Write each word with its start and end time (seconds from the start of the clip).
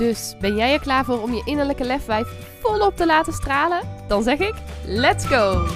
Dus 0.00 0.34
ben 0.40 0.56
jij 0.56 0.72
er 0.72 0.80
klaar 0.80 1.04
voor 1.04 1.22
om 1.22 1.32
je 1.32 1.42
innerlijke 1.44 1.84
lefwijf 1.84 2.28
volop 2.60 2.96
te 2.96 3.06
laten 3.06 3.32
stralen? 3.32 3.80
Dan 4.08 4.22
zeg 4.22 4.38
ik: 4.38 4.54
let's 4.86 5.26
go! 5.26 5.66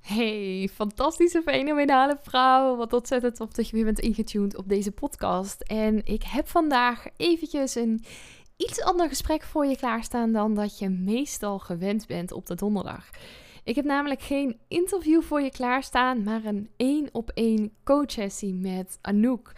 Hey, 0.00 0.68
fantastische, 0.74 1.42
fenomenale 1.42 2.18
vrouw. 2.22 2.76
Wat 2.76 2.92
ontzettend 2.92 3.36
tof 3.36 3.52
dat 3.52 3.68
je 3.68 3.76
weer 3.76 3.84
bent 3.84 3.98
ingetuned 3.98 4.56
op 4.56 4.68
deze 4.68 4.92
podcast. 4.92 5.60
En 5.60 6.04
ik 6.04 6.22
heb 6.22 6.48
vandaag 6.48 7.04
eventjes 7.16 7.74
een 7.74 8.04
iets 8.56 8.82
ander 8.82 9.08
gesprek 9.08 9.42
voor 9.42 9.66
je 9.66 9.76
klaarstaan 9.76 10.32
dan 10.32 10.54
dat 10.54 10.78
je 10.78 10.88
meestal 10.88 11.58
gewend 11.58 12.06
bent 12.06 12.32
op 12.32 12.46
de 12.46 12.54
donderdag. 12.54 13.10
Ik 13.64 13.74
heb 13.74 13.84
namelijk 13.84 14.22
geen 14.22 14.58
interview 14.68 15.22
voor 15.22 15.40
je 15.40 15.50
klaarstaan, 15.50 16.22
maar 16.22 16.44
een 16.44 16.70
één 16.76 17.08
op 17.12 17.30
één 17.34 17.72
coachsessie 17.84 18.54
met 18.54 18.98
Anouk. 19.00 19.52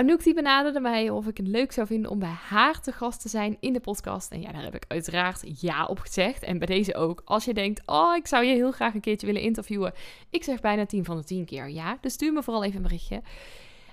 Anouk 0.00 0.22
die 0.22 0.34
benaderde 0.34 0.80
mij 0.80 1.10
of 1.10 1.26
ik 1.26 1.36
het 1.36 1.46
leuk 1.46 1.72
zou 1.72 1.86
vinden 1.86 2.10
om 2.10 2.18
bij 2.18 2.28
haar 2.28 2.80
te 2.80 2.92
gast 2.92 3.20
te 3.20 3.28
zijn 3.28 3.56
in 3.60 3.72
de 3.72 3.80
podcast. 3.80 4.30
En 4.30 4.40
ja, 4.40 4.52
daar 4.52 4.62
heb 4.62 4.74
ik 4.74 4.84
uiteraard 4.88 5.60
ja 5.60 5.84
op 5.86 5.98
gezegd. 5.98 6.42
En 6.42 6.58
bij 6.58 6.66
deze 6.66 6.94
ook. 6.94 7.22
Als 7.24 7.44
je 7.44 7.54
denkt, 7.54 7.82
oh, 7.86 8.16
ik 8.16 8.26
zou 8.26 8.44
je 8.44 8.54
heel 8.54 8.70
graag 8.70 8.94
een 8.94 9.00
keertje 9.00 9.26
willen 9.26 9.42
interviewen. 9.42 9.92
Ik 10.30 10.44
zeg 10.44 10.60
bijna 10.60 10.86
10 10.86 11.04
van 11.04 11.16
de 11.16 11.24
10 11.24 11.44
keer 11.44 11.68
ja. 11.68 11.98
Dus 12.00 12.12
stuur 12.12 12.32
me 12.32 12.42
vooral 12.42 12.64
even 12.64 12.76
een 12.76 12.82
berichtje. 12.82 13.14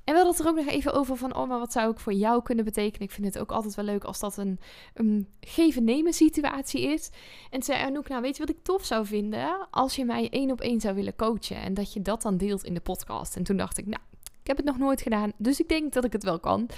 En 0.03 0.13
we 0.13 0.19
hadden 0.19 0.31
het 0.31 0.39
er 0.39 0.47
ook 0.47 0.55
nog 0.55 0.67
even 0.67 0.93
over 0.93 1.17
van, 1.17 1.35
oh, 1.35 1.47
maar 1.47 1.59
wat 1.59 1.71
zou 1.71 1.91
ik 1.91 1.99
voor 1.99 2.13
jou 2.13 2.43
kunnen 2.43 2.65
betekenen? 2.65 3.07
Ik 3.07 3.13
vind 3.13 3.27
het 3.27 3.39
ook 3.39 3.51
altijd 3.51 3.75
wel 3.75 3.85
leuk 3.85 4.03
als 4.03 4.19
dat 4.19 4.37
een, 4.37 4.59
een 4.93 5.27
geven-nemen 5.41 6.13
situatie 6.13 6.81
is. 6.81 7.09
En 7.49 7.63
zei 7.63 7.83
Anouk, 7.83 8.07
nou 8.07 8.21
weet 8.21 8.37
je 8.37 8.45
wat 8.45 8.55
ik 8.55 8.63
tof 8.63 8.85
zou 8.85 9.05
vinden? 9.05 9.67
Als 9.71 9.95
je 9.95 10.05
mij 10.05 10.29
één 10.29 10.51
op 10.51 10.61
één 10.61 10.81
zou 10.81 10.95
willen 10.95 11.15
coachen 11.15 11.57
en 11.57 11.73
dat 11.73 11.93
je 11.93 12.01
dat 12.01 12.21
dan 12.21 12.37
deelt 12.37 12.63
in 12.63 12.73
de 12.73 12.79
podcast. 12.79 13.35
En 13.35 13.43
toen 13.43 13.57
dacht 13.57 13.77
ik, 13.77 13.85
nou, 13.85 14.01
ik 14.47 14.55
heb 14.55 14.65
het 14.65 14.75
nog 14.75 14.85
nooit 14.85 15.01
gedaan, 15.01 15.31
dus 15.37 15.59
ik 15.59 15.69
denk 15.69 15.93
dat 15.93 16.03
ik 16.03 16.11
het 16.11 16.23
wel 16.23 16.39
kan. 16.39 16.69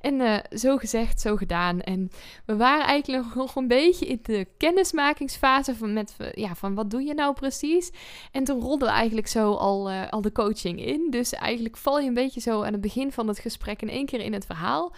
En 0.00 0.14
uh, 0.14 0.36
zo 0.50 0.76
gezegd, 0.76 1.20
zo 1.20 1.36
gedaan. 1.36 1.80
En 1.80 2.10
we 2.44 2.56
waren 2.56 2.86
eigenlijk 2.86 3.34
nog 3.34 3.54
een 3.56 3.68
beetje 3.68 4.06
in 4.06 4.18
de 4.22 4.46
kennismakingsfase 4.56 5.74
van, 5.74 5.92
met, 5.92 6.16
ja, 6.34 6.54
van 6.54 6.74
wat 6.74 6.90
doe 6.90 7.02
je 7.02 7.14
nou 7.14 7.34
precies? 7.34 7.90
En 8.32 8.44
toen 8.44 8.60
rolde 8.60 8.86
eigenlijk 8.86 9.26
zo 9.26 9.52
al, 9.52 9.90
uh, 9.90 10.08
al 10.08 10.20
de 10.20 10.32
coaching 10.32 10.84
in. 10.84 11.06
Dus 11.10 11.32
eigenlijk 11.32 11.76
val 11.76 12.00
je 12.00 12.08
een 12.08 12.14
beetje 12.14 12.40
zo 12.40 12.62
aan 12.62 12.72
het 12.72 12.80
begin 12.80 13.12
van 13.12 13.28
het 13.28 13.38
gesprek 13.38 13.82
in 13.82 13.90
één 13.90 14.06
keer 14.06 14.20
in 14.20 14.32
het 14.32 14.46
verhaal. 14.46 14.92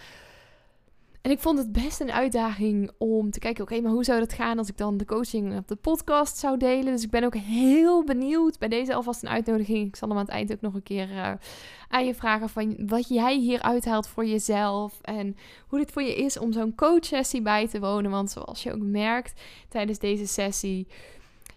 En 1.21 1.31
ik 1.31 1.39
vond 1.39 1.57
het 1.57 1.71
best 1.71 1.99
een 1.99 2.11
uitdaging 2.11 2.91
om 2.97 3.31
te 3.31 3.39
kijken, 3.39 3.63
oké, 3.63 3.81
maar 3.81 3.91
hoe 3.91 4.03
zou 4.03 4.19
dat 4.19 4.33
gaan 4.33 4.57
als 4.57 4.69
ik 4.69 4.77
dan 4.77 4.97
de 4.97 5.05
coaching 5.05 5.57
op 5.57 5.67
de 5.67 5.75
podcast 5.75 6.37
zou 6.37 6.57
delen? 6.57 6.93
Dus 6.93 7.03
ik 7.03 7.09
ben 7.09 7.23
ook 7.23 7.35
heel 7.35 8.03
benieuwd. 8.03 8.59
Bij 8.59 8.67
deze 8.67 8.93
alvast 8.93 9.23
een 9.23 9.29
uitnodiging. 9.29 9.87
Ik 9.87 9.95
zal 9.95 10.07
hem 10.07 10.17
aan 10.17 10.23
het 10.23 10.33
eind 10.33 10.51
ook 10.51 10.61
nog 10.61 10.73
een 10.73 10.83
keer 10.83 11.09
uh, 11.09 11.31
aan 11.87 12.05
je 12.05 12.15
vragen 12.15 12.49
van 12.49 12.87
wat 12.87 13.07
jij 13.07 13.37
hier 13.37 13.61
uithaalt 13.61 14.07
voor 14.07 14.25
jezelf. 14.25 14.99
En 15.01 15.35
hoe 15.67 15.79
dit 15.79 15.91
voor 15.91 16.01
je 16.01 16.15
is 16.15 16.39
om 16.39 16.51
zo'n 16.51 16.75
coachsessie 16.75 17.41
bij 17.41 17.67
te 17.67 17.79
wonen. 17.79 18.11
Want 18.11 18.31
zoals 18.31 18.63
je 18.63 18.73
ook 18.73 18.81
merkt 18.81 19.41
tijdens 19.69 19.99
deze 19.99 20.27
sessie 20.27 20.87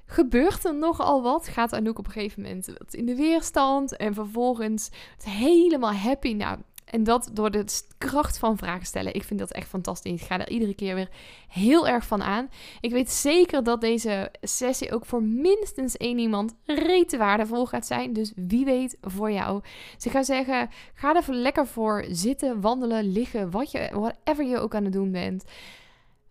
gebeurt 0.07 0.65
er 0.65 0.75
nogal 0.75 1.23
wat. 1.23 1.49
Gaat 1.49 1.73
Anouk 1.73 1.99
op 1.99 2.07
een 2.07 2.13
gegeven 2.13 2.43
moment 2.43 2.69
in 2.91 3.07
de 3.07 3.17
weerstand. 3.17 3.97
En 3.97 4.15
vervolgens 4.15 4.91
helemaal 5.23 5.93
happy. 5.93 6.33
Nou, 6.33 6.59
en 6.93 7.05
dat 7.05 7.31
door 7.33 7.51
de 7.51 7.65
kracht 7.99 8.39
van 8.39 8.57
vragen 8.57 8.87
stellen. 8.87 9.15
Ik 9.15 9.25
vind 9.25 9.41
dat 9.41 9.51
echt 9.51 9.69
fantastisch. 9.69 10.21
Ik 10.21 10.27
ga 10.27 10.39
er 10.39 10.51
iedere 10.51 10.75
keer 10.75 10.95
weer 10.95 11.09
heel 11.49 11.89
erg 11.89 12.07
van 12.07 12.23
aan. 12.23 12.49
Ik 12.81 12.91
weet 12.91 13.11
zeker 13.11 13.65
dat 13.65 13.81
deze 13.81 14.31
sessie 14.41 14.93
ook 14.93 15.07
voor 15.07 15.23
minstens 15.23 15.97
één 15.97 16.19
iemand 16.19 16.55
rete 16.65 17.17
waardevol 17.17 17.67
gaat 17.67 17.87
zijn. 17.87 18.13
Dus 18.13 18.33
wie 18.37 18.65
weet 18.65 18.97
voor 19.01 19.31
jou. 19.31 19.63
Dus 19.95 20.07
ik 20.07 20.13
ga 20.13 20.23
zeggen, 20.23 20.69
ga 20.95 21.15
er 21.15 21.35
lekker 21.35 21.67
voor 21.67 22.05
zitten, 22.09 22.61
wandelen, 22.61 23.13
liggen, 23.13 23.51
wat 23.51 23.71
je, 23.71 23.91
whatever 23.93 24.45
je 24.45 24.59
ook 24.59 24.75
aan 24.75 24.85
het 24.85 24.93
doen 24.93 25.11
bent. 25.11 25.45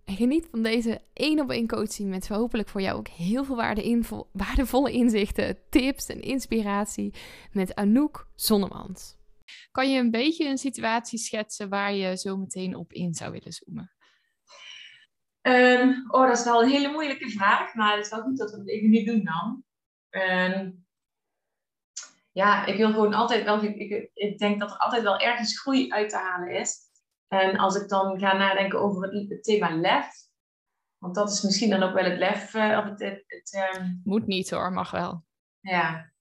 En 0.05 0.15
geniet 0.15 0.47
van 0.51 0.61
deze 0.61 1.01
één 1.13 1.39
op 1.39 1.49
één 1.49 1.67
coaching 1.67 2.09
met 2.09 2.27
hopelijk 2.27 2.69
voor 2.69 2.81
jou 2.81 2.97
ook 2.97 3.07
heel 3.07 3.43
veel 3.43 3.55
waarde 3.55 4.01
waardevolle 4.31 4.91
inzichten, 4.91 5.57
tips 5.69 6.05
en 6.05 6.21
inspiratie 6.21 7.13
met 7.51 7.75
Anouk 7.75 8.27
Zonnemans. 8.35 9.19
Kan 9.71 9.91
je 9.91 9.99
een 9.99 10.11
beetje 10.11 10.45
een 10.45 10.57
situatie 10.57 11.19
schetsen 11.19 11.69
waar 11.69 11.93
je 11.93 12.17
zo 12.17 12.37
meteen 12.37 12.75
op 12.75 12.93
in 12.93 13.13
zou 13.13 13.31
willen 13.31 13.51
zoomen? 13.51 13.91
Um, 15.41 16.05
oh, 16.07 16.27
dat 16.27 16.37
is 16.37 16.43
wel 16.43 16.63
een 16.63 16.69
hele 16.69 16.91
moeilijke 16.91 17.29
vraag, 17.29 17.73
maar 17.73 17.95
het 17.95 18.05
is 18.05 18.11
wel 18.11 18.21
goed 18.21 18.37
dat 18.37 18.51
we 18.51 18.57
het 18.57 18.69
even 18.69 18.89
nu 18.89 19.03
doen 19.03 19.23
dan. 19.23 19.63
Um, 20.09 20.85
ja, 22.31 22.65
ik 22.65 22.77
wil 22.77 22.91
gewoon 22.91 23.13
altijd 23.13 23.43
wel, 23.43 23.63
ik, 23.63 24.09
ik, 24.13 24.37
denk 24.37 24.59
dat 24.59 24.71
er 24.71 24.77
altijd 24.77 25.03
wel 25.03 25.19
ergens 25.19 25.59
groei 25.59 25.91
uit 25.91 26.09
te 26.09 26.17
halen 26.17 26.59
is. 26.59 26.79
En 27.27 27.57
als 27.57 27.75
ik 27.75 27.89
dan 27.89 28.19
ga 28.19 28.37
nadenken 28.37 28.79
over 28.79 29.13
het, 29.13 29.43
thema 29.43 29.75
lef, 29.75 30.07
want 30.97 31.15
dat 31.15 31.31
is 31.31 31.41
misschien 31.41 31.69
dan 31.69 31.83
ook 31.83 31.93
wel 31.93 32.03
het 32.03 32.17
lef, 32.17 32.53
uh, 32.53 32.77
of 32.77 32.83
het, 32.83 32.99
het, 32.99 33.23
het 33.27 33.75
um... 33.75 34.01
Moet 34.03 34.27
niet 34.27 34.49
hoor, 34.49 34.71
mag 34.71 34.91
wel. 34.91 35.25
Ja. 35.59 36.11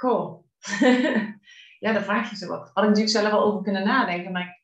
Goh. 0.00 0.44
ja, 1.84 1.92
daar 1.92 2.02
vraag 2.02 2.30
je 2.30 2.36
zo 2.36 2.48
wat. 2.48 2.70
Had 2.72 2.84
ik 2.84 2.88
natuurlijk 2.88 3.08
zelf 3.08 3.30
wel 3.30 3.44
over 3.44 3.62
kunnen 3.62 3.84
nadenken, 3.84 4.32
maar 4.32 4.62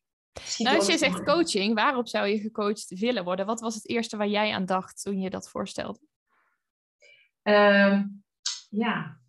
nou, 0.59 0.77
als 0.77 0.87
je 0.87 0.99
zegt 0.99 1.23
coaching, 1.23 1.75
waarop 1.75 2.09
zou 2.09 2.27
je 2.27 2.39
gecoacht 2.39 2.99
willen 2.99 3.25
worden? 3.25 3.47
Wat 3.47 3.61
was 3.61 3.75
het 3.75 3.89
eerste 3.89 4.17
waar 4.17 4.27
jij 4.27 4.53
aan 4.53 4.67
dacht 4.67 5.03
toen 5.03 5.21
je 5.21 5.31
dat 5.31 5.49
voorstelde? 5.49 5.99
Um, 7.43 8.25
ja. 8.69 9.21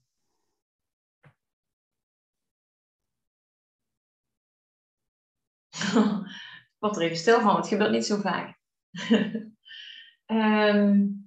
Wat 6.77 6.95
er 6.95 7.01
even 7.01 7.17
stil 7.17 7.41
van, 7.41 7.55
het 7.55 7.67
gebeurt 7.67 7.91
niet 7.91 8.05
zo 8.05 8.17
vaak. 8.17 8.59
um, 10.25 11.26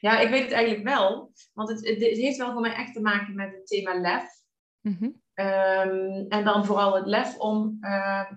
Ja, 0.00 0.20
ik 0.20 0.28
weet 0.28 0.42
het 0.42 0.52
eigenlijk 0.52 0.84
wel. 0.84 1.32
Want 1.52 1.68
het, 1.68 1.86
het, 1.86 2.00
heeft 2.00 2.36
wel 2.36 2.52
voor 2.52 2.60
mij 2.60 2.74
echt 2.74 2.94
te 2.94 3.00
maken 3.00 3.34
met 3.34 3.52
het 3.52 3.66
thema 3.66 4.00
lef. 4.00 4.24
Mhm. 4.80 5.10
Ehm, 5.34 6.24
en 6.28 6.44
dan 6.44 6.64
vooral 6.64 6.94
het 6.94 7.06
lef 7.06 7.38
om, 7.38 7.78
uh, 7.80 8.30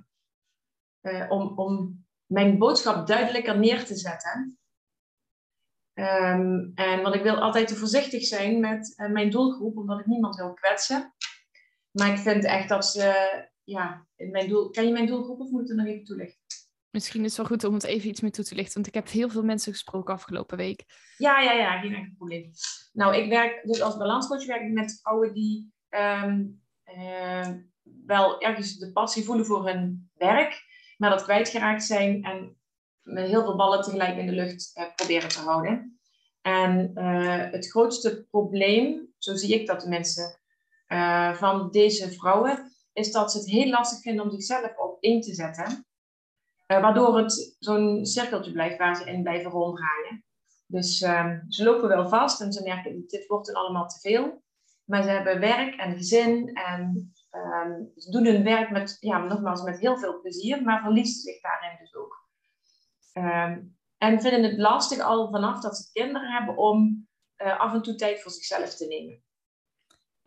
uh, 1.02 1.32
om, 1.32 1.58
om 1.58 2.06
mijn 2.26 2.58
boodschap 2.58 3.08
duidelijker 3.08 3.60
neer 3.60 3.86
te 3.86 3.96
zetten. 3.96 4.60
Um, 5.94 6.72
en 6.76 7.02
want 7.02 7.16
ik 7.16 7.24
wil 7.24 7.40
altijd 7.40 7.68
te 7.68 7.76
voorzichtig 7.76 8.24
zijn 8.24 8.60
met 8.60 8.94
uh, 8.98 9.10
mijn 9.10 9.30
doelgroep, 9.30 9.78
omdat 9.78 10.00
ik 10.00 10.06
niemand 10.06 10.36
wil 10.36 10.54
kwetsen. 10.54 11.14
Maar 11.92 12.12
ik 12.12 12.18
vind 12.18 12.44
echt 12.44 12.70
dat 12.70 12.86
ze, 12.86 13.48
ja, 13.64 14.08
mijn 14.16 14.48
doel, 14.48 14.70
kan 14.70 14.86
je 14.86 14.92
mijn 14.92 15.08
doelgroep 15.08 15.40
of 15.40 15.50
moet 15.50 15.62
ik 15.62 15.70
er 15.70 15.76
nog 15.76 15.86
even 15.86 16.04
toelichten? 16.04 16.59
Misschien 16.92 17.24
is 17.24 17.38
het 17.38 17.38
wel 17.38 17.58
goed 17.58 17.64
om 17.64 17.74
het 17.74 17.84
even 17.84 18.10
iets 18.10 18.22
meer 18.22 18.32
toe 18.32 18.44
te 18.44 18.56
lichten, 18.56 18.74
want 18.74 18.88
ik 18.88 18.94
heb 18.94 19.10
heel 19.10 19.30
veel 19.30 19.44
mensen 19.44 19.72
gesproken 19.72 20.14
afgelopen 20.14 20.58
week. 20.58 20.86
Ja, 21.18 21.40
ja, 21.40 21.52
ja, 21.52 21.80
geen 21.80 21.94
enkel 21.94 22.14
probleem. 22.18 22.52
Nou, 22.94 23.16
ik 23.16 23.30
werk 23.30 23.64
dus 23.64 23.82
als 23.82 23.98
balanscoach 23.98 24.46
werk 24.46 24.62
ik 24.62 24.72
met 24.72 25.00
vrouwen 25.02 25.34
die 25.34 25.74
um, 25.90 26.62
uh, 26.98 27.48
wel 28.06 28.42
ergens 28.42 28.78
de 28.78 28.92
passie 28.92 29.24
voelen 29.24 29.46
voor 29.46 29.68
hun 29.68 30.10
werk, 30.14 30.64
maar 30.98 31.10
dat 31.10 31.24
kwijtgeraakt 31.24 31.84
zijn 31.84 32.24
en 32.24 32.58
met 33.02 33.28
heel 33.28 33.44
veel 33.44 33.56
ballen 33.56 33.82
tegelijk 33.82 34.18
in 34.18 34.26
de 34.26 34.32
lucht 34.32 34.72
uh, 34.74 34.96
proberen 34.96 35.30
te 35.30 35.40
houden. 35.40 36.00
En 36.42 36.92
uh, 36.96 37.52
het 37.52 37.70
grootste 37.70 38.26
probleem, 38.30 39.14
zo 39.18 39.36
zie 39.36 39.60
ik 39.60 39.68
dat 39.68 39.82
de 39.82 39.90
mensen 39.90 40.40
van 41.34 41.72
deze 41.72 42.12
vrouwen, 42.12 42.72
is 42.94 43.12
dat 43.12 43.32
ze 43.32 43.38
het 43.38 43.50
heel 43.50 43.70
lastig 43.70 44.02
vinden 44.02 44.26
om 44.26 44.32
zichzelf 44.32 44.78
op 44.78 45.04
in 45.04 45.22
te 45.22 45.34
zetten. 45.34 45.88
Uh, 46.72 46.82
waardoor 46.82 47.18
het 47.18 47.56
zo'n 47.60 48.06
cirkeltje 48.06 48.52
blijft 48.52 48.78
waar 48.78 48.96
ze 48.96 49.04
in 49.04 49.22
blijven 49.22 49.52
ronddraaien. 49.52 50.24
Dus 50.66 51.02
um, 51.02 51.46
ze 51.48 51.64
lopen 51.64 51.88
wel 51.88 52.10
vast 52.10 52.42
en 52.42 52.52
ze 52.52 52.64
merken, 52.64 53.04
dit 53.08 53.28
wordt 53.28 53.54
allemaal 53.54 53.88
te 53.88 54.00
veel. 54.00 54.44
Maar 54.84 55.04
ze 55.04 55.10
hebben 55.10 55.40
werk 55.40 55.76
en 55.76 55.96
gezin 55.96 56.54
en 56.54 57.14
um, 57.32 57.92
ze 57.96 58.12
doen 58.12 58.26
hun 58.26 58.44
werk 58.44 58.70
met, 58.70 58.98
ja, 59.00 59.18
nogmaals, 59.18 59.62
met 59.62 59.80
heel 59.80 59.98
veel 59.98 60.22
plezier, 60.22 60.64
maar 60.64 60.82
verliezen 60.82 61.22
zich 61.22 61.42
daarin 61.42 61.78
dus 61.80 61.96
ook. 61.96 62.28
Um, 63.14 63.78
en 63.98 64.22
vinden 64.22 64.44
het 64.44 64.58
lastig 64.58 65.00
al 65.00 65.30
vanaf 65.32 65.62
dat 65.62 65.78
ze 65.78 65.92
kinderen 65.92 66.32
hebben 66.32 66.58
om 66.58 67.08
uh, 67.38 67.60
af 67.60 67.74
en 67.74 67.82
toe 67.82 67.96
tijd 67.96 68.22
voor 68.22 68.32
zichzelf 68.32 68.76
te 68.76 68.88
nemen. 68.88 69.24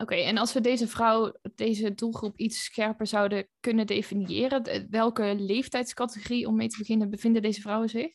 Oké, 0.03 0.15
en 0.15 0.37
als 0.37 0.53
we 0.53 0.61
deze 0.61 0.87
vrouw, 0.87 1.33
deze 1.55 1.93
doelgroep 1.93 2.37
iets 2.37 2.63
scherper 2.63 3.07
zouden 3.07 3.47
kunnen 3.59 3.87
definiëren, 3.87 4.87
welke 4.89 5.35
leeftijdscategorie 5.35 6.47
om 6.47 6.55
mee 6.55 6.67
te 6.67 6.77
beginnen 6.77 7.09
bevinden 7.09 7.41
deze 7.41 7.61
vrouwen 7.61 7.89
zich? 7.89 8.11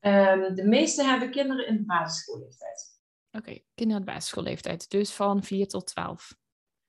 Um, 0.00 0.54
de 0.54 0.64
meeste 0.64 1.04
hebben 1.04 1.30
kinderen 1.30 1.66
in 1.66 1.76
de 1.76 1.84
basisschoolleeftijd. 1.84 3.00
Oké, 3.30 3.60
kinderen 3.74 4.00
in 4.00 4.06
de 4.06 4.12
basisschoolleeftijd, 4.12 4.90
dus 4.90 5.12
van 5.12 5.42
4 5.42 5.66
tot 5.66 5.86
12. 5.86 6.34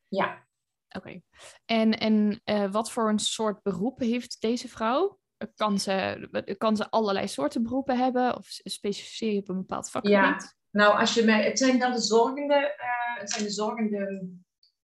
Ja. 0.08 0.48
Oké, 0.90 1.22
en, 1.66 2.00
en 2.00 2.42
uh, 2.46 2.72
wat 2.72 2.92
voor 2.92 3.10
een 3.10 3.20
soort 3.20 3.62
beroep 3.62 4.00
heeft 4.00 4.42
deze 4.42 4.68
vrouw? 4.68 5.20
Kan 5.56 5.80
ze, 5.80 6.56
kan 6.58 6.76
ze 6.76 6.90
allerlei 6.90 7.28
soorten 7.28 7.64
beroepen 7.64 7.98
hebben 7.98 8.38
of 8.38 8.48
specificeer 8.48 9.34
je 9.34 9.40
op 9.40 9.50
een 9.50 9.58
bepaald 9.58 9.90
vakgebied? 9.90 10.18
Ja, 10.18 10.54
nou, 10.74 11.00
als 11.00 11.14
je 11.14 11.24
mij, 11.24 11.44
het 11.44 11.58
zijn 11.58 11.80
wel 11.80 11.92
de 11.92 12.02
zorgende, 12.02 12.56
uh, 12.56 13.20
het 13.20 13.32
zijn 13.32 13.44
de 13.44 13.52
zorgende 13.52 14.30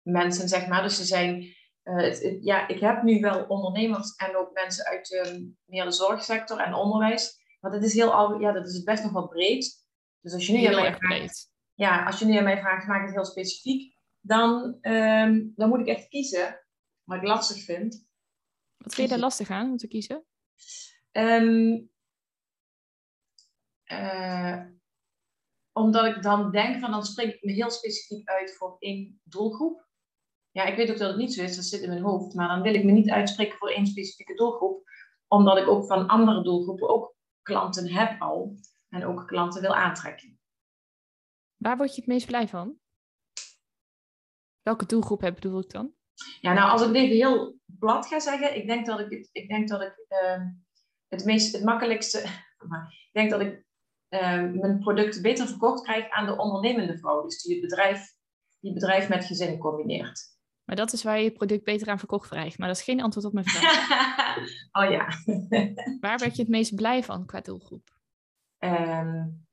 mensen, 0.02 0.48
zeg 0.48 0.68
maar. 0.68 0.82
Dus 0.82 0.96
ze 0.96 1.04
zijn, 1.04 1.42
uh, 1.84 1.96
het, 1.96 2.38
ja, 2.40 2.68
ik 2.68 2.80
heb 2.80 3.02
nu 3.02 3.20
wel 3.20 3.44
ondernemers 3.44 4.14
en 4.16 4.36
ook 4.36 4.52
mensen 4.52 4.84
uit 4.84 5.06
de, 5.06 5.52
meer 5.64 5.84
de 5.84 5.90
zorgsector 5.90 6.58
en 6.58 6.74
onderwijs. 6.74 7.36
Maar 7.60 7.70
dat 7.70 7.82
is 7.82 7.94
heel 7.94 8.12
al, 8.12 8.40
ja, 8.40 8.52
dat 8.52 8.66
is 8.66 8.82
best 8.82 9.02
nog 9.02 9.12
wel 9.12 9.28
breed. 9.28 9.86
Dus 10.20 10.32
als 10.32 10.46
je 10.46 10.52
nu 10.52 10.64
aan 10.64 10.74
mij 10.74 10.96
vraagt, 10.96 11.52
ja, 11.74 12.04
als 12.04 12.18
je 12.18 12.24
nu 12.24 12.36
aan 12.36 12.44
mij 12.44 12.58
vraagt, 12.58 12.86
maak 12.86 13.04
het 13.04 13.14
heel 13.14 13.24
specifiek, 13.24 13.94
dan, 14.20 14.78
um, 14.80 15.52
dan 15.56 15.68
moet 15.68 15.80
ik 15.80 15.86
echt 15.86 16.08
kiezen, 16.08 16.66
wat 17.02 17.16
ik 17.16 17.28
lastig 17.28 17.64
vind. 17.64 18.06
Wat 18.76 18.94
vind 18.94 19.08
je 19.08 19.14
daar 19.14 19.24
lastig 19.24 19.50
aan 19.50 19.70
om 19.70 19.76
te 19.76 19.88
kiezen? 19.88 20.24
Um, 21.12 21.90
uh, 23.84 24.64
omdat 25.78 26.04
ik 26.04 26.22
dan 26.22 26.50
denk 26.50 26.80
van, 26.80 26.90
dan 26.90 27.04
spreek 27.04 27.34
ik 27.34 27.42
me 27.42 27.52
heel 27.52 27.70
specifiek 27.70 28.28
uit 28.28 28.56
voor 28.56 28.76
één 28.78 29.20
doelgroep. 29.24 29.86
Ja, 30.50 30.64
ik 30.64 30.76
weet 30.76 30.90
ook 30.90 30.98
dat 30.98 31.08
het 31.08 31.18
niet 31.18 31.34
zo 31.34 31.42
is, 31.42 31.56
dat 31.56 31.64
zit 31.64 31.82
in 31.82 31.88
mijn 31.88 32.02
hoofd. 32.02 32.34
Maar 32.34 32.48
dan 32.48 32.62
wil 32.62 32.74
ik 32.74 32.84
me 32.84 32.92
niet 32.92 33.10
uitspreken 33.10 33.58
voor 33.58 33.70
één 33.70 33.86
specifieke 33.86 34.34
doelgroep. 34.34 34.82
Omdat 35.26 35.58
ik 35.58 35.68
ook 35.68 35.86
van 35.86 36.06
andere 36.06 36.42
doelgroepen 36.42 36.88
ook 36.88 37.14
klanten 37.42 37.92
heb 37.92 38.20
al. 38.20 38.56
En 38.88 39.06
ook 39.06 39.26
klanten 39.26 39.60
wil 39.60 39.74
aantrekken. 39.74 40.40
Waar 41.56 41.76
word 41.76 41.94
je 41.94 42.00
het 42.00 42.10
meest 42.10 42.26
blij 42.26 42.48
van? 42.48 42.78
Welke 44.62 44.86
doelgroep 44.86 45.20
heb 45.20 45.34
bedoel 45.34 45.60
ik 45.60 45.70
dan? 45.70 45.92
Ja, 46.40 46.52
nou, 46.52 46.70
als 46.70 46.80
ik 46.80 46.86
het 46.86 46.96
even 46.96 47.16
heel 47.16 47.58
plat 47.78 48.06
ga 48.06 48.20
zeggen, 48.20 48.56
ik 48.56 48.66
denk 48.66 48.86
dat 48.86 49.00
ik 49.00 49.10
het, 49.10 49.28
ik 49.32 49.48
denk 49.48 49.68
dat 49.68 49.82
ik, 49.82 50.06
uh, 50.08 50.42
het 51.08 51.24
meest, 51.24 51.52
het 51.52 51.64
makkelijkste, 51.64 52.18
ik 53.08 53.12
denk 53.12 53.30
dat 53.30 53.40
ik 53.40 53.66
mijn 54.08 54.78
product 54.78 55.22
beter 55.22 55.46
verkocht 55.46 55.82
krijg 55.82 56.10
aan 56.10 56.26
de 56.26 56.36
ondernemende 56.36 56.98
vrouw. 56.98 57.22
Dus 57.22 57.42
die 57.42 57.52
het 57.52 57.68
bedrijf, 57.68 58.14
die 58.60 58.72
bedrijf 58.72 59.08
met 59.08 59.24
gezin 59.24 59.58
combineert. 59.58 60.36
Maar 60.64 60.76
dat 60.76 60.92
is 60.92 61.02
waar 61.02 61.18
je 61.18 61.24
je 61.24 61.32
product 61.32 61.64
beter 61.64 61.88
aan 61.88 61.98
verkocht 61.98 62.28
krijgt. 62.28 62.58
Maar 62.58 62.68
dat 62.68 62.76
is 62.76 62.82
geen 62.82 63.02
antwoord 63.02 63.26
op 63.26 63.32
mijn 63.32 63.46
vraag. 63.46 64.36
oh 64.84 64.90
ja. 64.90 65.08
waar 66.00 66.18
werd 66.18 66.36
je 66.36 66.42
het 66.42 66.50
meest 66.50 66.74
blij 66.74 67.02
van 67.02 67.26
qua 67.26 67.40
doelgroep? 67.40 67.96
Um, 68.58 69.46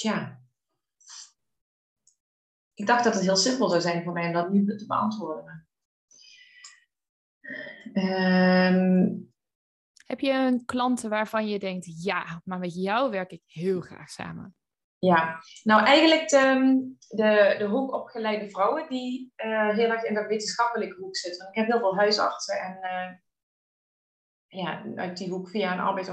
Tja. 0.00 0.40
Ik 2.74 2.86
dacht 2.86 3.04
dat 3.04 3.14
het 3.14 3.22
heel 3.22 3.36
simpel 3.36 3.68
zou 3.68 3.80
zijn 3.80 4.02
voor 4.02 4.12
mij 4.12 4.26
om 4.26 4.32
dat 4.32 4.50
nu 4.50 4.76
te 4.76 4.86
beantwoorden. 4.86 5.69
Um, 7.94 9.32
Heb 10.06 10.20
je 10.20 10.32
een 10.32 10.64
klanten 10.64 11.10
waarvan 11.10 11.48
je 11.48 11.58
denkt, 11.58 12.02
ja, 12.02 12.40
maar 12.44 12.58
met 12.58 12.74
jou 12.74 13.10
werk 13.10 13.30
ik 13.30 13.42
heel 13.46 13.80
graag 13.80 14.08
samen? 14.08 14.54
Ja, 14.98 15.38
nou 15.62 15.84
eigenlijk 15.84 16.28
de, 16.28 16.94
de, 17.08 17.54
de 17.58 17.64
hoogopgeleide 17.64 18.50
vrouwen 18.50 18.88
die 18.88 19.32
uh, 19.36 19.74
heel 19.74 19.90
erg 19.90 20.02
in 20.02 20.14
dat 20.14 20.26
wetenschappelijke 20.26 21.00
hoek 21.00 21.16
zitten. 21.16 21.48
Ik 21.48 21.54
heb 21.54 21.66
heel 21.66 21.78
veel 21.78 21.96
huisartsen 21.96 22.60
en 22.60 22.78
uh, 22.82 23.16
ja, 24.62 24.84
uit 24.94 25.16
die 25.16 25.28
hoek 25.28 25.48
via 25.48 25.72
een 25.72 25.80
arbeids- 25.80 26.08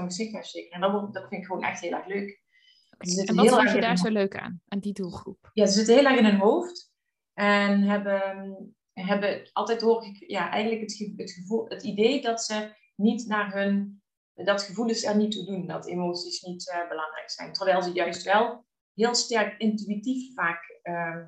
en 0.70 0.80
dat, 0.80 1.14
dat 1.14 1.28
vind 1.28 1.40
ik 1.40 1.46
gewoon 1.46 1.62
echt 1.62 1.80
heel 1.80 1.92
erg 1.92 2.06
leuk. 2.06 2.42
Okay. 2.90 3.24
En 3.24 3.34
wat 3.34 3.60
vind 3.60 3.70
je 3.70 3.80
daar 3.80 3.98
zo 3.98 4.08
leuk 4.08 4.36
aan, 4.36 4.60
aan 4.68 4.78
die 4.78 4.92
doelgroep? 4.92 5.50
Ja, 5.52 5.66
ze 5.66 5.72
zitten 5.72 5.94
heel 5.94 6.04
erg 6.04 6.18
in 6.18 6.24
hun 6.24 6.38
hoofd 6.38 6.92
en 7.32 7.82
hebben 7.82 8.76
hebben 9.06 9.50
altijd 9.52 9.80
hoor 9.80 10.04
ik 10.04 10.24
ja, 10.30 10.50
eigenlijk 10.50 10.82
het, 10.82 11.12
het, 11.16 11.32
gevoel, 11.32 11.68
het 11.68 11.82
idee 11.82 12.20
dat 12.20 12.42
ze 12.42 12.74
niet 12.94 13.26
naar 13.26 13.52
hun, 13.52 14.02
dat 14.34 14.62
gevoelens 14.62 15.04
er 15.04 15.16
niet 15.16 15.32
toe 15.32 15.44
doen, 15.44 15.66
dat 15.66 15.86
emoties 15.86 16.42
niet 16.42 16.68
uh, 16.68 16.88
belangrijk 16.88 17.30
zijn. 17.30 17.52
Terwijl 17.52 17.82
ze 17.82 17.92
juist 17.92 18.22
wel 18.22 18.66
heel 18.94 19.14
sterk 19.14 19.60
intuïtief 19.60 20.34
vaak 20.34 20.80
uh, 20.82 21.24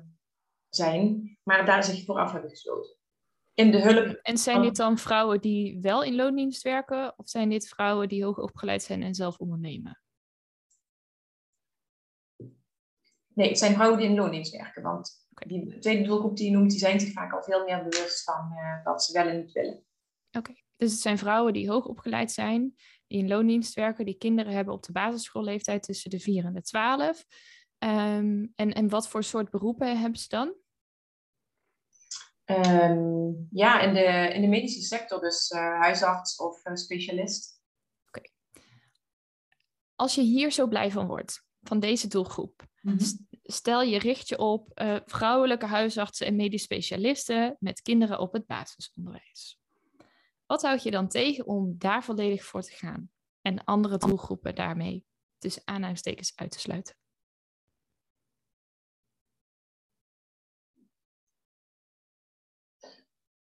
zijn, 0.69 1.37
maar 1.43 1.65
daar 1.65 1.83
zich 1.83 2.05
vooraf 2.05 2.31
hebben 2.31 2.49
gesloten. 2.49 2.95
In 3.53 3.71
de 3.71 3.81
hulp. 3.81 4.19
En 4.21 4.37
zijn 4.37 4.61
dit 4.61 4.75
dan 4.75 4.97
vrouwen 4.97 5.41
die 5.41 5.79
wel 5.81 6.03
in 6.03 6.15
loondienst 6.15 6.61
werken, 6.61 7.13
of 7.17 7.29
zijn 7.29 7.49
dit 7.49 7.67
vrouwen 7.67 8.07
die 8.07 8.23
hoog 8.23 8.37
opgeleid 8.37 8.83
zijn 8.83 9.03
en 9.03 9.13
zelf 9.13 9.37
ondernemen? 9.37 10.01
Nee, 13.33 13.49
het 13.49 13.57
zijn 13.57 13.73
vrouwen 13.73 13.99
die 13.99 14.09
in 14.09 14.15
loondienst 14.15 14.51
werken, 14.51 14.83
want 14.83 15.20
die 15.47 15.79
tweede 15.79 16.03
doelgroep 16.03 16.37
die 16.37 16.49
je 16.49 16.57
noemt, 16.57 16.69
die 16.69 16.79
zijn 16.79 16.99
zich 16.99 17.11
vaak 17.11 17.33
al 17.33 17.43
veel 17.43 17.63
meer 17.63 17.83
bewust 17.83 18.23
van 18.23 18.51
uh, 18.51 18.83
wat 18.83 19.03
ze 19.03 19.13
wel 19.13 19.27
en 19.27 19.37
niet 19.37 19.51
willen. 19.51 19.83
Oké, 20.31 20.53
dus 20.77 20.91
het 20.91 21.01
zijn 21.01 21.17
vrouwen 21.17 21.53
die 21.53 21.69
hoog 21.69 21.85
opgeleid 21.85 22.31
zijn, 22.31 22.75
die 23.07 23.19
in 23.19 23.27
loondienst 23.27 23.73
werken, 23.73 24.05
die 24.05 24.17
kinderen 24.17 24.53
hebben 24.53 24.73
op 24.73 24.83
de 24.83 24.91
basisschoolleeftijd 24.91 25.83
tussen 25.83 26.09
de 26.09 26.19
4 26.19 26.45
en 26.45 26.53
de 26.53 26.61
12. 26.61 27.25
Um, 27.79 28.51
en, 28.55 28.73
en 28.73 28.89
wat 28.89 29.07
voor 29.07 29.23
soort 29.23 29.49
beroepen 29.49 29.99
hebben 29.99 30.19
ze 30.19 30.27
dan? 30.27 30.55
Um, 32.45 33.47
ja, 33.51 33.81
in 33.81 33.93
de, 33.93 34.33
in 34.33 34.41
de 34.41 34.47
medische 34.47 34.81
sector, 34.81 35.19
dus 35.21 35.51
uh, 35.51 35.79
huisarts 35.79 36.35
of 36.35 36.65
uh, 36.65 36.75
specialist. 36.75 37.61
Oké. 38.07 38.17
Okay. 38.17 38.31
Als 39.95 40.15
je 40.15 40.21
hier 40.21 40.51
zo 40.51 40.67
blij 40.67 40.91
van 40.91 41.07
wordt, 41.07 41.45
van 41.61 41.79
deze 41.79 42.07
doelgroep, 42.07 42.67
mm 42.81 42.97
-hmm 42.97 43.29
stel 43.51 43.81
je 43.81 43.99
richt 43.99 44.27
je 44.27 44.37
op 44.37 44.79
uh, 44.81 44.97
vrouwelijke 45.05 45.65
huisartsen 45.65 46.27
en 46.27 46.35
medisch 46.35 46.63
specialisten 46.63 47.57
met 47.59 47.81
kinderen 47.81 48.19
op 48.19 48.33
het 48.33 48.45
basisonderwijs. 48.45 49.59
Wat 50.45 50.61
houd 50.61 50.83
je 50.83 50.91
dan 50.91 51.07
tegen 51.07 51.45
om 51.45 51.75
daar 51.77 52.03
volledig 52.03 52.43
voor 52.43 52.61
te 52.61 52.71
gaan 52.71 53.11
en 53.41 53.63
andere 53.63 53.97
doelgroepen 53.97 54.55
daarmee 54.55 55.05
tussen 55.37 55.61
aanhalingstekens 55.65 56.33
uit 56.35 56.51
te 56.51 56.59
sluiten? 56.59 56.95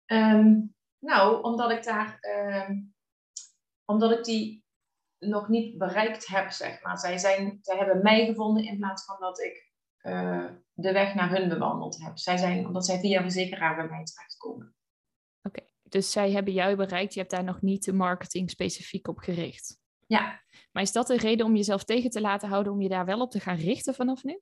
Um, 0.07 0.75
nou, 0.99 1.43
omdat 1.43 1.71
ik 1.71 1.85
daar, 1.85 2.19
um, 2.69 2.95
omdat 3.85 4.11
ik 4.19 4.25
die 4.25 4.65
nog 5.19 5.49
niet 5.49 5.79
bereikt 5.79 6.27
heb, 6.27 6.51
zeg 6.51 6.83
maar. 6.83 6.99
Zij, 6.99 7.19
zijn, 7.19 7.59
zij 7.63 7.77
hebben 7.77 8.03
mij 8.03 8.27
gevonden 8.27 8.65
in 8.65 8.77
plaats 8.77 9.05
van 9.05 9.21
dat 9.21 9.41
ik 9.41 9.66
uh, 10.07 10.45
de 10.73 10.93
weg 10.93 11.15
naar 11.15 11.31
hun 11.31 11.49
bewandeld 11.49 12.03
heb. 12.03 12.19
Zij 12.19 12.37
zijn, 12.37 12.67
omdat 12.67 12.87
zij 12.87 12.99
via 12.99 13.23
verzekeraar 13.23 13.77
bij 13.77 13.89
mij 13.89 14.05
terechtkomen. 14.05 14.75
Oké, 15.43 15.59
okay. 15.59 15.73
dus 15.83 16.13
zij 16.13 16.31
hebben 16.31 16.53
jou 16.53 16.77
bereikt, 16.77 17.15
je 17.15 17.21
hebt 17.21 17.33
daar 17.33 17.45
nog 17.45 17.63
niet 17.63 17.85
de 17.85 17.93
marketing 17.93 18.51
specifiek 18.51 19.09
op 19.09 19.19
gericht. 19.19 19.79
Ja. 20.07 20.43
Maar 20.73 20.83
is 20.83 20.93
dat 20.93 21.07
de 21.07 21.17
reden 21.17 21.47
om 21.47 21.57
jezelf 21.57 21.85
tegen 21.85 22.11
te 22.11 22.21
laten 22.21 22.49
houden 22.49 22.73
om 22.73 22.81
je 22.81 22.89
daar 22.89 23.05
wel 23.05 23.21
op 23.21 23.31
te 23.31 23.41
gaan 23.41 23.57
richten 23.57 23.95
vanaf 23.95 24.25
nu? 24.25 24.41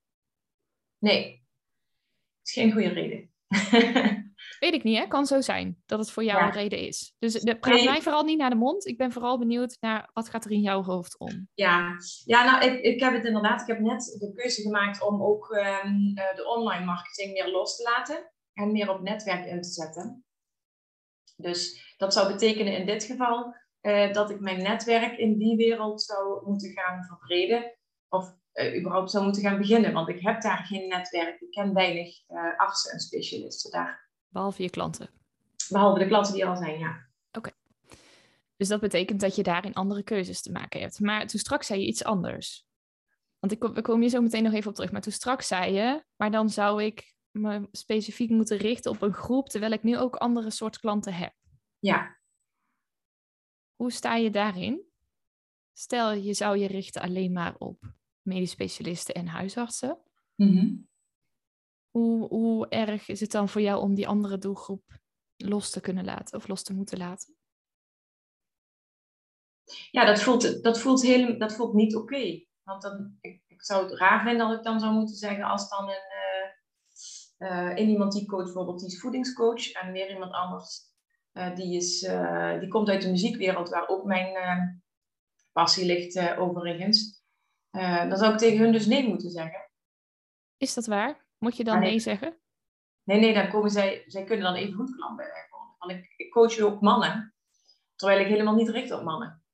Nee, 0.99 1.31
dat 1.33 2.47
is 2.47 2.53
geen 2.53 2.73
goede 2.73 2.89
reden. 2.89 3.33
Weet 4.59 4.75
ik 4.75 4.83
niet, 4.83 4.99
hè? 4.99 5.07
Kan 5.07 5.27
zo 5.27 5.41
zijn 5.41 5.83
dat 5.87 5.99
het 5.99 6.11
voor 6.11 6.25
jou 6.25 6.39
ja. 6.39 6.47
een 6.47 6.53
reden 6.53 6.79
is. 6.79 7.15
Dus 7.19 7.33
de, 7.33 7.59
praat 7.59 7.75
nee. 7.75 7.85
mij 7.85 8.03
vooral 8.03 8.25
niet 8.25 8.39
naar 8.39 8.51
de 8.51 8.57
mond. 8.57 8.87
Ik 8.87 8.97
ben 8.97 9.13
vooral 9.13 9.39
benieuwd 9.39 9.77
naar 9.81 10.11
wat 10.13 10.29
gaat 10.29 10.45
er 10.45 10.51
in 10.51 10.61
jouw 10.61 10.83
hoofd 10.83 11.19
om. 11.19 11.49
Ja, 11.55 11.97
ja 12.25 12.45
nou, 12.45 12.73
ik, 12.73 12.81
ik 12.81 13.01
heb 13.01 13.13
het 13.13 13.25
inderdaad. 13.25 13.61
Ik 13.61 13.67
heb 13.67 13.79
net 13.79 14.17
de 14.19 14.33
keuze 14.35 14.63
gemaakt 14.63 15.03
om 15.03 15.23
ook 15.23 15.51
um, 15.51 16.15
de 16.15 16.45
online 16.57 16.85
marketing 16.85 17.33
meer 17.33 17.51
los 17.51 17.77
te 17.77 17.83
laten. 17.83 18.33
En 18.53 18.73
meer 18.73 18.91
op 18.91 19.01
netwerk 19.01 19.47
in 19.47 19.63
te 19.63 19.69
zetten. 19.69 20.25
Dus 21.37 21.95
dat 21.97 22.13
zou 22.13 22.33
betekenen 22.33 22.77
in 22.77 22.87
dit 22.87 23.05
geval 23.05 23.55
uh, 23.83 24.13
dat 24.13 24.31
ik 24.31 24.41
mijn 24.41 24.63
netwerk 24.63 25.19
in 25.19 25.39
die 25.39 25.57
wereld 25.57 26.03
zou 26.03 26.47
moeten 26.47 26.71
gaan 26.71 27.05
verbreden. 27.05 27.79
Of 28.09 28.35
uh, 28.55 28.79
überhaupt 28.79 29.11
zou 29.11 29.25
moeten 29.25 29.43
gaan 29.43 29.59
beginnen. 29.59 29.93
Want 29.93 30.09
ik 30.09 30.21
heb 30.21 30.43
daar 30.43 30.59
geen 30.59 30.89
netwerk. 30.89 31.41
Ik 31.41 31.51
ken 31.51 31.75
weinig 31.75 32.29
uh, 32.29 32.59
artsen 32.59 32.93
en 32.93 32.99
specialisten 32.99 33.71
daar. 33.71 34.04
Behalve 34.35 34.63
je 34.63 34.71
klanten? 34.71 35.11
Behalve 35.69 35.99
de 35.99 36.07
klanten 36.07 36.33
die 36.33 36.43
er 36.43 36.49
al 36.49 36.57
zijn, 36.57 36.79
ja. 36.79 37.09
Oké. 37.29 37.39
Okay. 37.39 37.53
Dus 38.57 38.69
dat 38.69 38.81
betekent 38.81 39.21
dat 39.21 39.37
je 39.37 39.43
daarin 39.43 39.75
andere 39.75 40.03
keuzes 40.03 40.43
te 40.43 40.53
maken 40.53 40.81
hebt. 40.81 41.01
Maar 41.01 41.27
toen 41.27 41.41
straks 41.41 41.67
zei 41.67 41.81
je 41.81 41.87
iets 41.87 42.05
anders. 42.05 42.67
Want 43.39 43.53
ik 43.53 43.59
kom, 43.59 43.75
we 43.75 43.83
komen 43.83 44.01
hier 44.01 44.11
zo 44.11 44.21
meteen 44.21 44.43
nog 44.43 44.53
even 44.53 44.69
op 44.69 44.75
terug. 44.75 44.93
Maar 44.93 45.01
toen 45.01 45.13
straks 45.13 45.47
zei 45.47 45.73
je, 45.73 46.05
maar 46.17 46.31
dan 46.31 46.51
zou 46.51 46.83
ik 46.83 47.15
me 47.31 47.69
specifiek 47.71 48.31
moeten 48.31 48.57
richten 48.57 48.91
op 48.91 49.03
een 49.03 49.13
groep, 49.13 49.49
terwijl 49.49 49.73
ik 49.73 49.83
nu 49.83 49.99
ook 49.99 50.17
andere 50.17 50.51
soort 50.51 50.79
klanten 50.79 51.15
heb. 51.15 51.35
Ja. 51.79 52.19
Hoe 53.75 53.93
sta 53.93 54.15
je 54.15 54.31
daarin? 54.31 54.83
Stel, 55.73 56.13
je 56.13 56.35
zou 56.35 56.59
je 56.59 56.67
richten 56.67 57.03
alleen 57.03 57.33
maar 57.33 57.55
op 57.59 57.95
medisch 58.23 58.51
specialisten 58.51 59.15
en 59.15 59.27
huisartsen. 59.27 59.99
Mhm. 60.35 60.75
Hoe, 61.99 62.29
hoe 62.29 62.69
erg 62.69 63.09
is 63.09 63.21
het 63.21 63.31
dan 63.31 63.49
voor 63.49 63.61
jou 63.61 63.81
om 63.81 63.95
die 63.95 64.09
andere 64.09 64.39
doelgroep 64.39 64.99
los 65.37 65.71
te 65.71 65.81
kunnen 65.81 66.05
laten 66.05 66.39
of 66.39 66.49
los 66.49 66.63
te 66.63 66.75
moeten 66.75 66.99
laten? 66.99 67.37
Ja, 69.91 70.05
dat 70.05 70.23
voelt, 70.23 70.63
dat 70.63 70.81
voelt, 70.81 71.03
heel, 71.03 71.39
dat 71.39 71.55
voelt 71.55 71.75
niet 71.75 71.97
oké. 71.97 72.45
Want 72.63 72.83
dan, 72.83 73.17
ik, 73.21 73.43
ik 73.47 73.65
zou 73.65 73.85
het 73.85 73.99
raar 73.99 74.23
vinden 74.23 74.49
dat 74.49 74.59
ik 74.59 74.65
dan 74.65 74.81
zou 74.81 74.93
moeten 74.93 75.15
zeggen 75.15 75.45
als 75.45 75.69
dan 75.69 75.89
een, 75.89 76.11
uh, 77.39 77.77
uh, 77.77 77.89
iemand 77.89 78.13
die 78.13 78.27
coach, 78.27 78.45
bijvoorbeeld 78.45 78.79
die 78.79 78.89
is 78.89 79.01
voedingscoach 79.01 79.73
en 79.73 79.93
weer 79.93 80.11
iemand 80.11 80.33
anders 80.33 80.81
uh, 81.33 81.55
die, 81.55 81.77
is, 81.77 82.01
die 82.61 82.69
komt 82.69 82.89
uit 82.89 83.03
de 83.03 83.11
muziekwereld 83.11 83.69
waar 83.69 83.89
ook 83.89 84.05
mijn 84.05 84.83
passie 85.53 85.87
ligt 85.87 86.37
overigens. 86.37 87.23
dan 88.09 88.17
zou 88.17 88.33
ik 88.33 88.39
tegen 88.39 88.59
hun 88.59 88.73
dus 88.73 88.87
nee 88.87 89.09
moeten 89.09 89.31
zeggen. 89.31 89.71
Is 90.57 90.75
dat 90.75 90.87
waar? 90.87 91.24
Moet 91.45 91.57
je 91.57 91.65
dan 91.65 91.79
nee. 91.79 91.91
nee 91.91 91.99
zeggen? 91.99 92.39
Nee, 93.03 93.21
nee, 93.21 93.35
dan 93.35 93.51
komen 93.51 93.71
zij, 93.71 94.05
zij 94.07 94.25
kunnen 94.25 94.45
dan 94.45 94.55
even 94.55 94.75
goed 94.75 94.97
klant 94.97 95.17
bij 95.17 95.27
mij 95.27 95.47
worden. 95.51 95.75
Want 95.79 95.93
ik, 95.93 96.15
ik 96.17 96.31
coach 96.31 96.59
ook 96.59 96.81
mannen, 96.81 97.35
terwijl 97.95 98.21
ik 98.21 98.27
helemaal 98.27 98.55
niet 98.55 98.69
richt 98.69 98.91
op 98.91 99.03
mannen. 99.03 99.45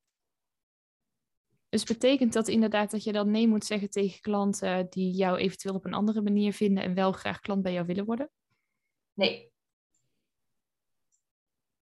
Dus 1.69 1.85
betekent 1.85 2.33
dat 2.33 2.49
inderdaad 2.49 2.91
dat 2.91 3.05
je 3.05 3.13
dan 3.13 3.31
nee 3.31 3.49
moet 3.49 3.65
zeggen 3.65 3.91
tegen 3.91 4.21
klanten 4.21 4.87
die 4.91 5.15
jou 5.15 5.39
eventueel 5.39 5.75
op 5.75 5.85
een 5.85 5.95
andere 5.95 6.23
manier 6.23 6.53
vinden 6.53 6.85
en 6.85 6.95
wel 6.95 7.13
graag 7.13 7.41
klant 7.41 7.63
bij 7.63 7.73
jou 7.73 7.87
willen 7.87 8.05
worden? 8.05 8.31
Nee. 9.13 9.53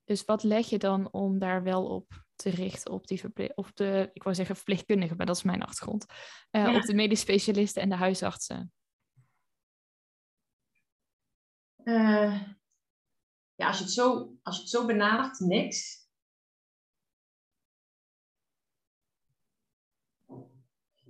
Dus 0.03 0.25
wat 0.25 0.43
leg 0.43 0.69
je 0.69 0.77
dan 0.77 1.11
om 1.11 1.39
daar 1.39 1.63
wel 1.63 1.85
op 1.85 2.25
te 2.35 2.49
richten 2.49 2.91
op 2.91 3.07
die 3.07 3.21
op 3.55 3.75
de, 3.75 4.09
ik 4.13 4.23
wou 4.23 4.35
zeggen 4.35 4.55
verpleegkundigen, 4.55 5.17
maar 5.17 5.25
dat 5.25 5.35
is 5.35 5.43
mijn 5.43 5.63
achtergrond, 5.63 6.05
uh, 6.51 6.61
ja. 6.65 6.75
op 6.75 6.81
de 6.81 6.93
medisch 6.93 7.19
specialisten 7.19 7.81
en 7.81 7.89
de 7.89 7.95
huisartsen? 7.95 8.71
Uh, 11.88 12.41
ja, 13.56 13.67
als 13.67 13.77
je, 13.77 13.84
het 13.84 13.94
zo, 13.94 14.36
als 14.44 14.56
je 14.56 14.62
het 14.62 14.72
zo 14.72 14.86
benadert, 14.86 15.39
niks. 15.39 16.08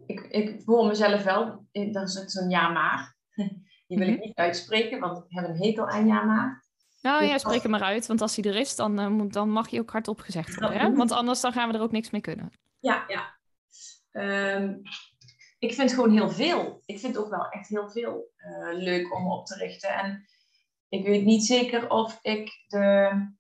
ik, 0.07 0.19
ik 0.19 0.61
hoor 0.65 0.87
mezelf 0.87 1.23
wel, 1.23 1.67
dat 1.71 2.07
is 2.07 2.13
zo'n 2.13 2.49
ja 2.49 2.69
maar. 2.69 3.15
Die 3.87 3.97
wil 3.97 4.07
ik 4.07 4.19
niet 4.19 4.35
uitspreken, 4.35 4.99
want 4.99 5.17
ik 5.17 5.23
heb 5.27 5.47
een 5.47 5.61
hekel 5.61 5.87
aan 5.87 6.07
ja 6.07 6.23
maar. 6.23 6.65
Nou 7.01 7.23
ja, 7.23 7.37
spreek 7.37 7.61
hem 7.61 7.71
maar 7.71 7.81
uit, 7.81 8.07
want 8.07 8.21
als 8.21 8.35
hij 8.35 8.51
er 8.51 8.59
is, 8.59 8.75
dan, 8.75 8.99
uh, 8.99 9.31
dan 9.31 9.49
mag 9.49 9.69
je 9.69 9.79
ook 9.79 9.91
hardop 9.91 10.19
gezegd 10.19 10.55
worden. 10.55 10.79
Hè? 10.79 10.93
Want 10.93 11.11
anders 11.11 11.41
dan 11.41 11.53
gaan 11.53 11.69
we 11.69 11.75
er 11.75 11.83
ook 11.83 11.91
niks 11.91 12.09
mee 12.09 12.21
kunnen. 12.21 12.51
Ja, 12.79 13.05
ja. 13.07 13.35
Um, 14.55 14.81
ik 15.59 15.73
vind 15.73 15.93
gewoon 15.93 16.11
heel 16.11 16.29
veel. 16.29 16.81
Ik 16.85 16.99
vind 16.99 17.17
ook 17.17 17.29
wel 17.29 17.49
echt 17.49 17.67
heel 17.67 17.89
veel 17.89 18.31
uh, 18.37 18.77
leuk 18.77 19.15
om 19.15 19.31
op 19.31 19.45
te 19.45 19.55
richten. 19.55 19.89
En 19.89 20.27
ik 20.89 21.05
weet 21.05 21.25
niet 21.25 21.45
zeker 21.45 21.89
of 21.89 22.19
ik 22.21 22.63
de. 22.67 23.35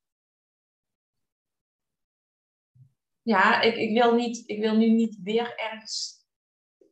Ja, 3.21 3.61
ik, 3.61 3.75
ik, 3.75 3.93
wil, 3.93 4.15
niet, 4.15 4.49
ik 4.49 4.59
wil 4.59 4.75
nu 4.75 4.89
niet 4.89 5.19
weer 5.23 5.55
ergens 5.55 6.25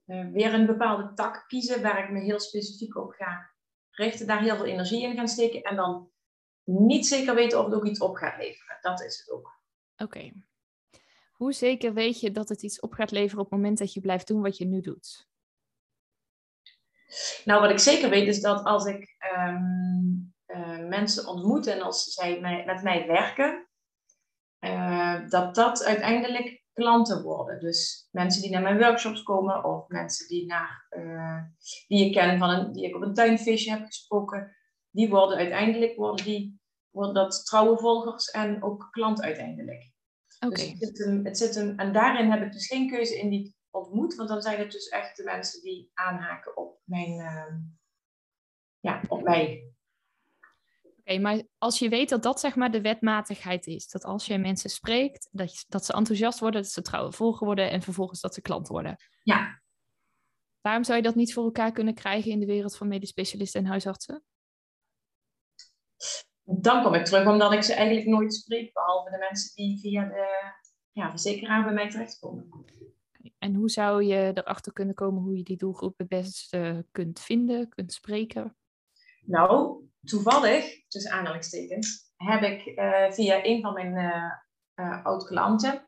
uh, 0.05 0.31
weer 0.31 0.53
een 0.53 0.65
bepaalde 0.65 1.13
tak 1.13 1.43
kiezen 1.47 1.81
waar 1.81 2.03
ik 2.03 2.11
me 2.11 2.19
heel 2.19 2.39
specifiek 2.39 2.95
op 2.95 3.11
ga 3.11 3.53
richten, 3.91 4.27
daar 4.27 4.41
heel 4.41 4.55
veel 4.55 4.65
energie 4.65 5.03
in 5.03 5.15
gaan 5.15 5.27
steken 5.27 5.61
en 5.61 5.75
dan 5.75 6.11
niet 6.63 7.07
zeker 7.07 7.35
weten 7.35 7.59
of 7.59 7.65
het 7.65 7.73
ook 7.73 7.85
iets 7.85 7.99
op 7.99 8.15
gaat 8.15 8.37
leveren. 8.37 8.77
Dat 8.81 9.01
is 9.01 9.17
het 9.17 9.31
ook. 9.31 9.61
Oké. 9.97 10.31
Hoe 11.31 11.53
zeker 11.53 11.93
weet 11.93 12.19
je 12.19 12.31
dat 12.31 12.49
het 12.49 12.63
iets 12.63 12.79
op 12.79 12.93
gaat 12.93 13.11
leveren 13.11 13.43
op 13.43 13.51
het 13.51 13.59
moment 13.59 13.77
dat 13.77 13.93
je 13.93 14.01
blijft 14.01 14.27
doen 14.27 14.41
wat 14.41 14.57
je 14.57 14.65
nu 14.65 14.81
doet? 14.81 15.27
Nou, 17.45 17.61
wat 17.61 17.69
ik 17.69 17.79
zeker 17.79 18.09
weet 18.09 18.27
is 18.27 18.41
dat 18.41 18.63
als 18.63 18.85
ik 18.85 19.15
um, 19.37 20.34
uh, 20.55 20.87
mensen 20.87 21.27
ontmoet 21.27 21.67
en 21.67 21.81
als 21.81 22.03
zij 22.03 22.39
mij, 22.39 22.65
met 22.65 22.83
mij 22.83 23.07
werken, 23.07 23.67
uh, 24.59 25.29
dat 25.29 25.55
dat 25.55 25.83
uiteindelijk 25.83 26.63
klanten 26.73 27.23
worden. 27.23 27.59
Dus 27.59 28.07
mensen 28.11 28.41
die 28.41 28.51
naar 28.51 28.61
mijn 28.61 28.77
workshops 28.77 29.23
komen 29.23 29.63
of 29.63 29.87
mensen 29.87 30.27
die, 30.27 30.45
naar, 30.45 30.87
uh, 30.89 31.41
die 31.87 32.05
ik 32.05 32.13
ken 32.13 32.37
van 32.37 32.49
een, 32.49 32.71
die 32.71 32.87
ik 32.87 32.95
op 32.95 33.01
een 33.01 33.13
tuinfeestje 33.13 33.71
heb 33.71 33.85
gesproken, 33.85 34.55
die 34.89 35.09
worden 35.09 35.37
uiteindelijk 35.37 35.95
worden 35.95 36.25
die, 36.25 36.59
worden 36.89 37.13
dat 37.13 37.45
trouwe 37.45 37.77
volgers 37.77 38.31
en 38.31 38.63
ook 38.63 38.87
klant 38.91 39.21
uiteindelijk. 39.21 39.93
Oké. 40.39 40.55
Dus 40.55 40.67
het 40.67 40.77
zit 40.79 40.97
hem, 41.05 41.25
het 41.25 41.37
zit 41.37 41.55
hem, 41.55 41.79
en 41.79 41.93
daarin 41.93 42.31
heb 42.31 42.41
ik 42.41 42.51
dus 42.51 42.67
geen 42.67 42.89
keuze 42.89 43.19
in 43.19 43.29
die 43.29 43.55
ontmoet, 43.69 44.15
want 44.15 44.29
dan 44.29 44.41
zijn 44.41 44.59
het 44.59 44.71
dus 44.71 44.87
echt 44.87 45.17
de 45.17 45.23
mensen 45.23 45.61
die 45.61 45.91
aanhaken 45.93 46.57
op 46.57 46.79
mijn, 46.83 47.19
uh, 47.19 47.55
ja, 48.79 49.01
op 49.07 49.23
mij 49.23 49.74
okay, 51.05 51.21
maar 51.21 51.43
als 51.57 51.79
je 51.79 51.89
weet 51.89 52.09
dat 52.09 52.23
dat 52.23 52.39
zeg 52.39 52.55
maar 52.55 52.71
de 52.71 52.81
wetmatigheid 52.81 53.67
is, 53.67 53.87
dat 53.87 54.03
als 54.03 54.25
je 54.25 54.37
mensen 54.37 54.69
spreekt, 54.69 55.29
dat, 55.31 55.59
je, 55.59 55.65
dat 55.67 55.85
ze 55.85 55.93
enthousiast 55.93 56.39
worden, 56.39 56.61
dat 56.61 56.71
ze 56.71 56.81
trouwe 56.81 57.11
volger 57.11 57.45
worden 57.45 57.71
en 57.71 57.81
vervolgens 57.81 58.21
dat 58.21 58.33
ze 58.33 58.41
klant 58.41 58.67
worden. 58.67 58.95
Ja. 59.23 59.61
Waarom 60.61 60.83
zou 60.83 60.97
je 60.97 61.03
dat 61.03 61.15
niet 61.15 61.33
voor 61.33 61.43
elkaar 61.43 61.71
kunnen 61.71 61.93
krijgen 61.93 62.31
in 62.31 62.39
de 62.39 62.45
wereld 62.45 62.77
van 62.77 62.87
medisch 62.87 63.09
specialisten 63.09 63.61
en 63.61 63.67
huisartsen? 63.67 64.23
Dan 66.43 66.83
kom 66.83 66.93
ik 66.93 67.05
terug 67.05 67.27
omdat 67.27 67.53
ik 67.53 67.63
ze 67.63 67.73
eigenlijk 67.73 68.07
nooit 68.07 68.33
spreek, 68.33 68.73
behalve 68.73 69.09
de 69.09 69.17
mensen 69.17 69.55
die 69.55 69.79
via 69.79 70.05
de 70.05 70.53
ja, 70.91 71.09
verzekeraar 71.09 71.63
bij 71.63 71.73
mij 71.73 71.89
terechtkomen. 71.89 72.49
En 73.37 73.55
hoe 73.55 73.69
zou 73.69 74.03
je 74.03 74.31
erachter 74.33 74.73
kunnen 74.73 74.95
komen 74.95 75.21
hoe 75.21 75.37
je 75.37 75.43
die 75.43 75.57
doelgroep 75.57 75.97
het 75.97 76.07
beste 76.07 76.85
kunt 76.91 77.19
vinden, 77.19 77.69
kunt 77.69 77.93
spreken? 77.93 78.57
Nou, 79.25 79.83
toevallig, 80.05 80.87
tussen 80.87 81.11
aanhalingstekens, 81.11 82.13
heb 82.15 82.41
ik 82.41 82.65
uh, 82.65 83.11
via 83.11 83.45
een 83.45 83.61
van 83.61 83.73
mijn 83.73 83.97
uh, 84.75 85.05
oud-klanten 85.05 85.87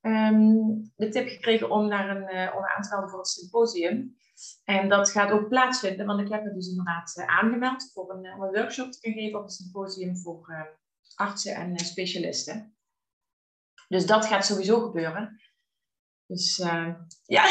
um, 0.00 0.92
de 0.96 1.08
tip 1.08 1.28
gekregen 1.28 1.70
om, 1.70 1.88
naar 1.88 2.16
een, 2.16 2.54
om 2.54 2.64
aan 2.64 2.82
te 2.82 2.88
melden 2.90 3.10
voor 3.10 3.18
het 3.18 3.28
symposium. 3.28 4.16
En 4.64 4.88
dat 4.88 5.10
gaat 5.10 5.30
ook 5.30 5.48
plaatsvinden, 5.48 6.06
want 6.06 6.20
ik 6.20 6.28
heb 6.28 6.44
me 6.44 6.52
dus 6.52 6.68
inderdaad 6.68 7.22
aangemeld 7.26 7.90
voor 7.92 8.10
een, 8.10 8.36
workshop 8.36 8.92
te 8.92 9.12
geven 9.12 9.38
op 9.38 9.44
een 9.44 9.50
symposium 9.50 10.16
voor 10.16 10.78
artsen 11.14 11.54
en 11.54 11.78
specialisten. 11.78 12.76
Dus 13.88 14.06
dat 14.06 14.26
gaat 14.26 14.46
sowieso 14.46 14.80
gebeuren. 14.80 15.40
Dus 16.26 16.56
ja, 17.36 17.48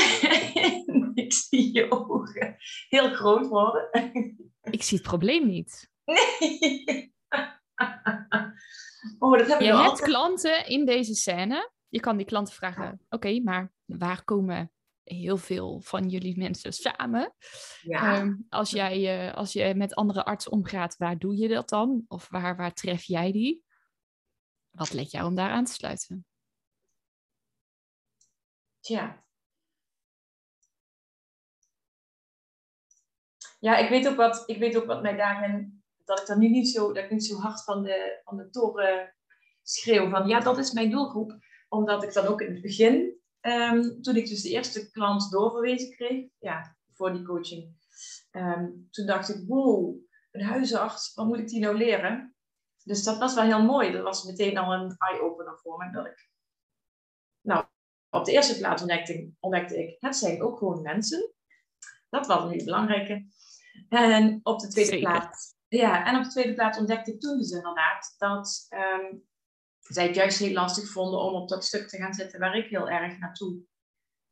ik 1.13 1.34
zie 1.34 1.74
je 1.74 1.91
ogen 1.91 2.55
heel 2.89 3.13
groot 3.13 3.48
worden. 3.48 3.89
Ik 4.62 4.84
zie 4.84 4.98
het 4.98 5.08
probleem 5.08 5.48
niet. 5.48 5.90
Nee. 6.13 7.13
Oh, 9.19 9.37
dat 9.37 9.47
heb 9.47 9.59
je 9.59 9.65
hebt 9.65 9.77
altijd... 9.77 10.09
klanten 10.09 10.67
in 10.67 10.85
deze 10.85 11.15
scène. 11.15 11.71
Je 11.87 11.99
kan 11.99 12.17
die 12.17 12.25
klanten 12.25 12.53
vragen: 12.53 13.05
oké, 13.09 13.39
maar 13.39 13.71
waar 13.85 14.23
komen 14.23 14.71
heel 15.03 15.37
veel 15.37 15.81
van 15.81 16.09
jullie 16.09 16.37
mensen 16.37 16.73
samen? 16.73 17.33
Ja. 17.81 18.19
Um, 18.19 18.45
als, 18.49 18.71
jij, 18.71 19.27
uh, 19.27 19.33
als 19.33 19.53
je 19.53 19.75
met 19.75 19.95
andere 19.95 20.25
artsen 20.25 20.51
omgaat, 20.51 20.97
waar 20.97 21.17
doe 21.17 21.37
je 21.37 21.47
dat 21.47 21.69
dan? 21.69 22.05
Of 22.07 22.29
waar, 22.29 22.55
waar 22.55 22.73
tref 22.73 23.03
jij 23.03 23.31
die? 23.31 23.63
Wat 24.69 24.93
let 24.93 25.11
jou 25.11 25.27
om 25.27 25.35
daar 25.35 25.49
aan 25.49 25.65
te 25.65 25.73
sluiten? 25.73 26.25
Tja, 28.79 29.23
ja, 33.61 33.77
ik 33.77 33.89
weet 33.89 34.07
ook 34.07 34.15
wat, 34.15 34.43
ik 34.45 34.57
weet 34.57 34.77
ook 34.77 34.85
wat 34.85 35.01
mij 35.01 35.15
daarin, 35.15 35.80
dat 36.05 36.20
ik 36.20 36.27
dan 36.27 36.39
nu 36.39 36.50
niet 36.50 36.70
zo, 36.70 36.93
dat 36.93 37.03
ik 37.03 37.12
niet 37.12 37.25
zo 37.25 37.38
hard 37.38 37.63
van 37.63 37.84
de, 37.84 38.22
van 38.24 38.38
de 38.38 38.50
toren 38.50 39.15
schreeuw 39.63 40.10
van 40.10 40.27
ja, 40.27 40.39
dat 40.39 40.58
is 40.58 40.72
mijn 40.72 40.89
doelgroep. 40.89 41.39
Omdat 41.70 42.03
ik 42.03 42.13
dan 42.13 42.25
ook 42.25 42.41
in 42.41 42.53
het 42.53 42.62
begin, 42.62 43.20
um, 43.41 44.01
toen 44.01 44.15
ik 44.15 44.27
dus 44.27 44.41
de 44.41 44.50
eerste 44.50 44.91
klant 44.91 45.31
doorverwezen 45.31 45.96
kreeg, 45.96 46.29
ja, 46.39 46.77
voor 46.93 47.13
die 47.13 47.24
coaching, 47.24 47.75
um, 48.31 48.88
toen 48.91 49.05
dacht 49.05 49.29
ik, 49.29 49.48
wow, 49.48 49.96
een 50.31 50.43
huisarts, 50.43 51.13
wat 51.13 51.25
moet 51.25 51.39
ik 51.39 51.48
die 51.48 51.60
nou 51.60 51.77
leren? 51.77 52.36
Dus 52.84 53.03
dat 53.03 53.17
was 53.17 53.34
wel 53.34 53.43
heel 53.43 53.63
mooi. 53.63 53.91
Dat 53.91 54.03
was 54.03 54.24
meteen 54.24 54.58
al 54.58 54.74
een 54.74 54.96
eye-opener 54.98 55.60
voor 55.60 55.77
me. 55.77 55.91
Dat 55.91 56.05
ik, 56.05 56.29
nou, 57.41 57.65
op 58.10 58.25
de 58.25 58.31
eerste 58.31 58.58
plaats 58.58 58.81
ontdekte, 58.81 59.31
ontdekte 59.39 59.84
ik, 59.84 59.96
het 60.00 60.15
zijn 60.15 60.41
ook 60.41 60.58
gewoon 60.58 60.81
mensen. 60.81 61.34
Dat 62.10 62.27
was 62.27 62.43
een 62.43 62.50
hele 62.50 62.63
belangrijke. 62.63 63.25
En 63.89 64.39
op 64.43 64.60
de 64.60 64.67
tweede 64.67 65.00
plaats. 65.00 65.55
Ja, 65.77 66.05
en 66.05 66.17
op 66.17 66.23
de 66.23 66.29
tweede 66.29 66.53
plaats 66.53 66.77
ontdekte 66.77 67.13
ik 67.13 67.19
toen 67.19 67.37
dus 67.37 67.51
inderdaad 67.51 68.15
dat 68.17 68.67
um, 68.69 69.23
zij 69.79 70.05
het 70.05 70.15
juist 70.15 70.39
heel 70.39 70.53
lastig 70.53 70.89
vonden 70.89 71.19
om 71.19 71.33
op 71.33 71.49
dat 71.49 71.65
stuk 71.65 71.87
te 71.87 71.97
gaan 71.97 72.13
zitten 72.13 72.39
waar 72.39 72.55
ik 72.55 72.69
heel 72.69 72.89
erg 72.89 73.17
naartoe 73.17 73.61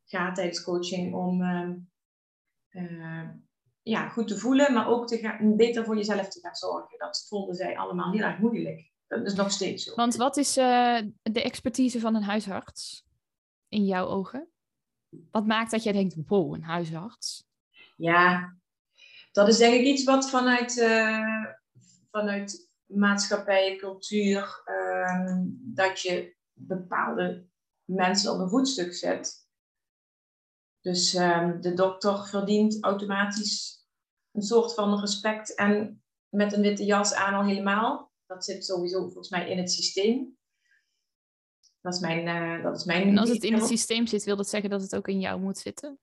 ga 0.04 0.32
tijdens 0.32 0.62
coaching. 0.62 1.14
Om 1.14 1.42
um, 1.42 1.90
uh, 2.70 3.28
ja, 3.82 4.08
goed 4.08 4.28
te 4.28 4.38
voelen, 4.38 4.72
maar 4.72 4.88
ook 4.88 5.06
te 5.06 5.18
gaan, 5.18 5.56
beter 5.56 5.84
voor 5.84 5.96
jezelf 5.96 6.28
te 6.28 6.40
gaan 6.40 6.54
zorgen. 6.54 6.98
Dat 6.98 7.26
vonden 7.28 7.54
zij 7.54 7.78
allemaal 7.78 8.12
heel 8.12 8.22
erg 8.22 8.38
moeilijk. 8.38 8.92
Dat 9.06 9.26
is 9.26 9.34
nog 9.34 9.50
steeds 9.50 9.84
zo. 9.84 9.94
Want 9.94 10.16
wat 10.16 10.36
is 10.36 10.58
uh, 10.58 11.00
de 11.22 11.42
expertise 11.42 12.00
van 12.00 12.14
een 12.14 12.22
huisarts 12.22 13.04
in 13.68 13.84
jouw 13.84 14.06
ogen? 14.06 14.48
Wat 15.30 15.46
maakt 15.46 15.70
dat 15.70 15.82
jij 15.82 15.92
denkt, 15.92 16.16
wow, 16.26 16.54
een 16.54 16.62
huisarts? 16.62 17.44
Ja, 17.96 18.56
dat 19.40 19.48
is 19.48 19.58
denk 19.58 19.74
ik 19.74 19.86
iets 19.86 20.04
wat 20.04 20.30
vanuit, 20.30 20.76
uh, 20.76 21.44
vanuit 22.10 22.70
maatschappij, 22.86 23.76
cultuur, 23.76 24.62
ehm, 24.64 25.42
dat 25.50 26.00
je 26.00 26.36
bepaalde 26.52 27.46
mensen 27.84 28.32
op 28.32 28.38
een 28.38 28.48
voetstuk 28.48 28.94
zet. 28.94 29.48
Dus 30.80 31.14
ehm, 31.14 31.60
de 31.60 31.74
dokter 31.74 32.26
verdient 32.26 32.84
automatisch 32.84 33.84
een 34.32 34.42
soort 34.42 34.74
van 34.74 35.00
respect 35.00 35.54
en 35.54 36.02
met 36.28 36.52
een 36.52 36.62
witte 36.62 36.84
jas 36.84 37.14
aan 37.14 37.34
al 37.34 37.44
helemaal. 37.44 38.12
Dat 38.26 38.44
zit 38.44 38.64
sowieso 38.64 39.00
volgens 39.00 39.28
mij 39.28 39.50
in 39.50 39.58
het 39.58 39.72
systeem. 39.72 40.38
Dat 41.80 41.94
is 41.94 42.00
mijn. 42.00 42.26
Uh, 42.26 42.64
dat 42.64 42.76
is 42.76 42.84
mijn 42.84 43.08
en 43.08 43.18
als 43.18 43.28
het 43.28 43.44
in 43.44 43.54
het 43.54 43.66
systeem 43.66 44.06
zit, 44.06 44.24
wil 44.24 44.36
dat 44.36 44.48
zeggen 44.48 44.70
dat 44.70 44.82
het 44.82 44.96
ook 44.96 45.08
in 45.08 45.20
jou 45.20 45.40
moet 45.40 45.58
zitten? 45.58 45.98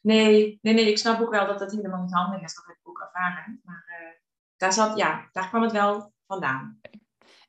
Nee, 0.00 0.58
nee, 0.62 0.74
nee. 0.74 0.90
Ik 0.90 0.98
snap 0.98 1.20
ook 1.20 1.30
wel 1.30 1.46
dat 1.46 1.58
dat 1.58 1.72
helemaal 1.72 2.02
niet 2.02 2.14
handig 2.14 2.42
is. 2.42 2.54
Dat 2.54 2.66
heb 2.66 2.76
ik 2.76 2.88
ook 2.88 3.00
ervaren. 3.00 3.60
Maar 3.64 3.84
uh, 3.86 4.08
daar, 4.56 4.72
zat, 4.72 4.98
ja, 4.98 5.28
daar 5.32 5.48
kwam 5.48 5.62
het 5.62 5.72
wel 5.72 6.12
vandaan. 6.26 6.80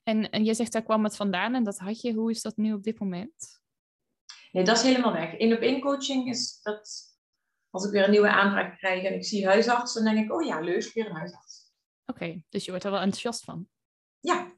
En, 0.03 0.29
en 0.29 0.46
je 0.46 0.53
zegt 0.53 0.72
daar 0.72 0.84
kwam 0.84 1.03
het 1.03 1.15
vandaan 1.15 1.55
en 1.55 1.63
dat 1.63 1.77
had 1.77 2.01
je. 2.01 2.13
Hoe 2.13 2.31
is 2.31 2.41
dat 2.41 2.58
nu 2.58 2.74
op 2.74 2.84
dit 2.84 3.00
moment? 3.00 3.60
Nee, 4.51 4.63
dat 4.63 4.77
is 4.77 4.84
helemaal 4.84 5.13
weg. 5.13 5.38
In 5.38 5.53
op 5.53 5.60
één 5.60 5.81
coaching 5.81 6.29
is 6.29 6.60
dat. 6.62 7.10
Als 7.70 7.86
ik 7.86 7.91
weer 7.91 8.03
een 8.03 8.12
nieuwe 8.12 8.29
aanvraag 8.29 8.77
krijg 8.77 9.03
en 9.03 9.13
ik 9.13 9.25
zie 9.25 9.46
huisarts, 9.46 9.93
dan 9.93 10.03
denk 10.03 10.25
ik, 10.25 10.34
oh 10.34 10.46
ja, 10.46 10.60
leuk, 10.60 10.91
weer 10.93 11.10
een 11.10 11.15
huisarts. 11.15 11.72
Oké, 12.05 12.43
dus 12.50 12.65
je 12.65 12.70
wordt 12.70 12.86
er 12.86 12.91
wel 12.91 13.00
enthousiast 13.00 13.43
van. 13.43 13.67
Ja, 14.20 14.50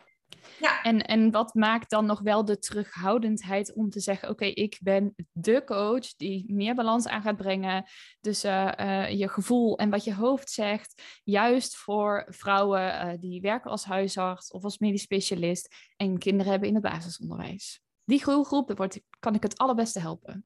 ja. 0.64 0.82
En, 0.82 1.02
en 1.06 1.32
wat 1.32 1.54
maakt 1.54 1.90
dan 1.90 2.06
nog 2.06 2.22
wel 2.22 2.46
de 2.46 2.60
terughoudendheid 2.60 3.74
om 3.74 3.90
te 3.90 4.00
zeggen: 4.00 4.30
Oké, 4.30 4.46
ik 4.46 4.80
ben 4.82 5.16
de 5.32 5.64
coach 5.64 6.16
die 6.16 6.54
meer 6.54 6.76
balans 6.76 7.08
aan 7.08 7.22
gaat 7.22 7.38
brengen 7.38 7.86
tussen 8.22 8.82
uh, 8.82 9.10
je 9.10 9.28
gevoel 9.28 9.78
en 9.78 9.90
wat 9.90 10.04
je 10.04 10.14
hoofd 10.14 10.50
zegt. 10.50 11.22
Juist 11.24 11.76
voor 11.76 12.28
vrouwen 12.30 12.82
uh, 12.82 13.20
die 13.20 13.42
werken 13.42 13.72
als 13.72 13.86
huisarts 13.86 14.52
of 14.52 14.64
als 14.64 14.78
medisch 14.78 15.02
specialist 15.02 15.76
en 15.96 16.18
kinderen 16.18 16.52
hebben 16.52 16.70
in 16.70 16.76
het 16.76 16.84
basisonderwijs. 16.84 17.82
Die 18.06 18.20
groep 18.20 18.72
wordt, 18.76 19.02
kan 19.20 19.36
ik 19.36 19.44
het 19.44 19.58
allerbeste 19.58 20.00
helpen. 20.00 20.46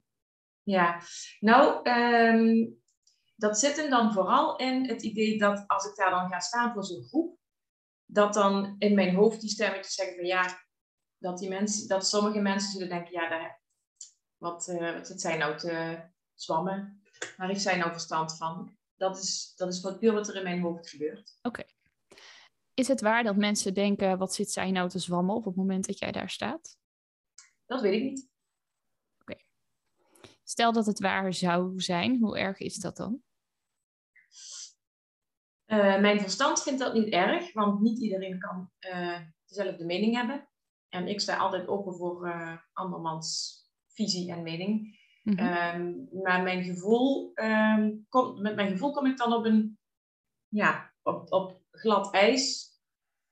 Ja, 0.62 1.00
nou, 1.40 1.90
um, 1.90 2.78
dat 3.36 3.58
zit 3.58 3.76
hem 3.76 3.90
dan 3.90 4.12
vooral 4.12 4.56
in 4.56 4.88
het 4.88 5.02
idee 5.02 5.38
dat 5.38 5.64
als 5.66 5.86
ik 5.86 5.96
daar 5.96 6.10
dan 6.10 6.28
ga 6.28 6.38
staan 6.38 6.72
voor 6.72 6.84
zo'n 6.84 7.04
groep 7.04 7.37
dat 8.10 8.34
dan 8.34 8.74
in 8.78 8.94
mijn 8.94 9.14
hoofd 9.14 9.40
die 9.40 9.50
stemmetjes 9.50 9.94
zeggen 9.94 10.16
van 10.16 10.26
ja, 10.26 10.66
dat, 11.18 11.38
die 11.38 11.48
mensen, 11.48 11.88
dat 11.88 12.06
sommige 12.06 12.40
mensen 12.40 12.70
zullen 12.70 12.88
denken, 12.88 13.12
ja, 13.12 13.28
daar, 13.28 13.62
wat, 14.36 14.68
uh, 14.68 14.94
wat 14.94 15.06
zit 15.06 15.20
zij 15.20 15.36
nou 15.36 15.56
te 15.56 16.02
zwammen? 16.34 17.02
Waar 17.36 17.48
heeft 17.48 17.62
zij 17.62 17.76
nou 17.76 17.92
verstand 17.92 18.36
van? 18.36 18.76
Dat 18.96 19.18
is, 19.18 19.52
dat 19.56 19.72
is 19.72 19.80
wat 19.80 19.98
puur 19.98 20.12
wat 20.12 20.28
er 20.28 20.36
in 20.36 20.42
mijn 20.42 20.60
hoofd 20.60 20.88
gebeurt. 20.88 21.38
Oké. 21.42 21.62
Is 22.74 22.88
het 22.88 23.00
waar 23.00 23.22
dat 23.22 23.36
mensen 23.36 23.74
denken, 23.74 24.18
wat 24.18 24.34
zit 24.34 24.50
zij 24.50 24.70
nou 24.70 24.88
te 24.88 24.98
zwammen 24.98 25.34
op 25.34 25.44
het 25.44 25.56
moment 25.56 25.86
dat 25.86 25.98
jij 25.98 26.12
daar 26.12 26.30
staat? 26.30 26.78
Dat 27.66 27.80
weet 27.80 27.94
ik 27.94 28.02
niet. 28.02 28.28
Oké. 29.20 29.36
Stel 30.44 30.72
dat 30.72 30.86
het 30.86 31.00
waar 31.00 31.34
zou 31.34 31.80
zijn, 31.80 32.18
hoe 32.18 32.38
erg 32.38 32.58
is 32.58 32.76
dat 32.76 32.96
dan? 32.96 33.22
Uh, 35.68 36.00
mijn 36.00 36.20
verstand 36.20 36.62
vindt 36.62 36.80
dat 36.80 36.94
niet 36.94 37.08
erg, 37.08 37.52
want 37.52 37.80
niet 37.80 38.00
iedereen 38.00 38.38
kan 38.38 38.70
uh, 38.80 39.18
dezelfde 39.46 39.84
mening 39.84 40.14
hebben. 40.16 40.48
En 40.88 41.08
ik 41.08 41.20
sta 41.20 41.36
altijd 41.36 41.68
open 41.68 41.94
voor 41.94 42.26
uh, 42.26 42.56
andermans 42.72 43.56
visie 43.88 44.32
en 44.32 44.42
mening. 44.42 44.96
Mm 45.22 45.38
-hmm. 45.38 46.08
maar 46.22 46.42
mijn 46.42 46.64
gevoel, 46.64 47.32
um, 47.34 48.06
kom, 48.08 48.42
met 48.42 48.54
mijn 48.54 48.70
gevoel 48.70 48.92
kom 48.92 49.06
ik 49.06 49.16
dan 49.16 49.32
op 49.32 49.44
een 49.44 49.78
ja, 50.48 50.92
op, 51.02 51.32
op 51.32 51.60
glad 51.70 52.12
ijs, 52.14 52.70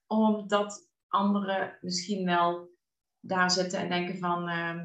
omdat 0.07 0.90
anderen 1.09 1.79
misschien 1.81 2.25
wel 2.25 2.70
daar 3.20 3.51
zitten 3.51 3.79
en 3.79 3.88
denken 3.88 4.18
van, 4.18 4.49
uh, 4.49 4.83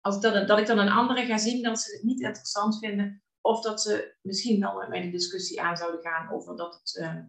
als 0.00 0.20
dat, 0.20 0.48
dat 0.48 0.58
ik 0.58 0.66
dan 0.66 0.78
een 0.78 0.88
andere 0.88 1.24
ga 1.26 1.38
zien 1.38 1.62
dat 1.62 1.80
ze 1.80 1.92
het 1.92 2.02
niet 2.02 2.20
interessant 2.20 2.78
vinden, 2.78 3.22
of 3.42 3.60
dat 3.60 3.82
ze 3.82 4.14
misschien 4.20 4.60
wel 4.60 4.78
met 4.78 4.88
mij 4.88 5.00
de 5.00 5.10
discussie 5.10 5.60
aan 5.60 5.76
zouden 5.76 6.00
gaan 6.00 6.30
over 6.30 6.56
dat 6.56 6.74
het 6.74 6.96
uh, 7.00 7.24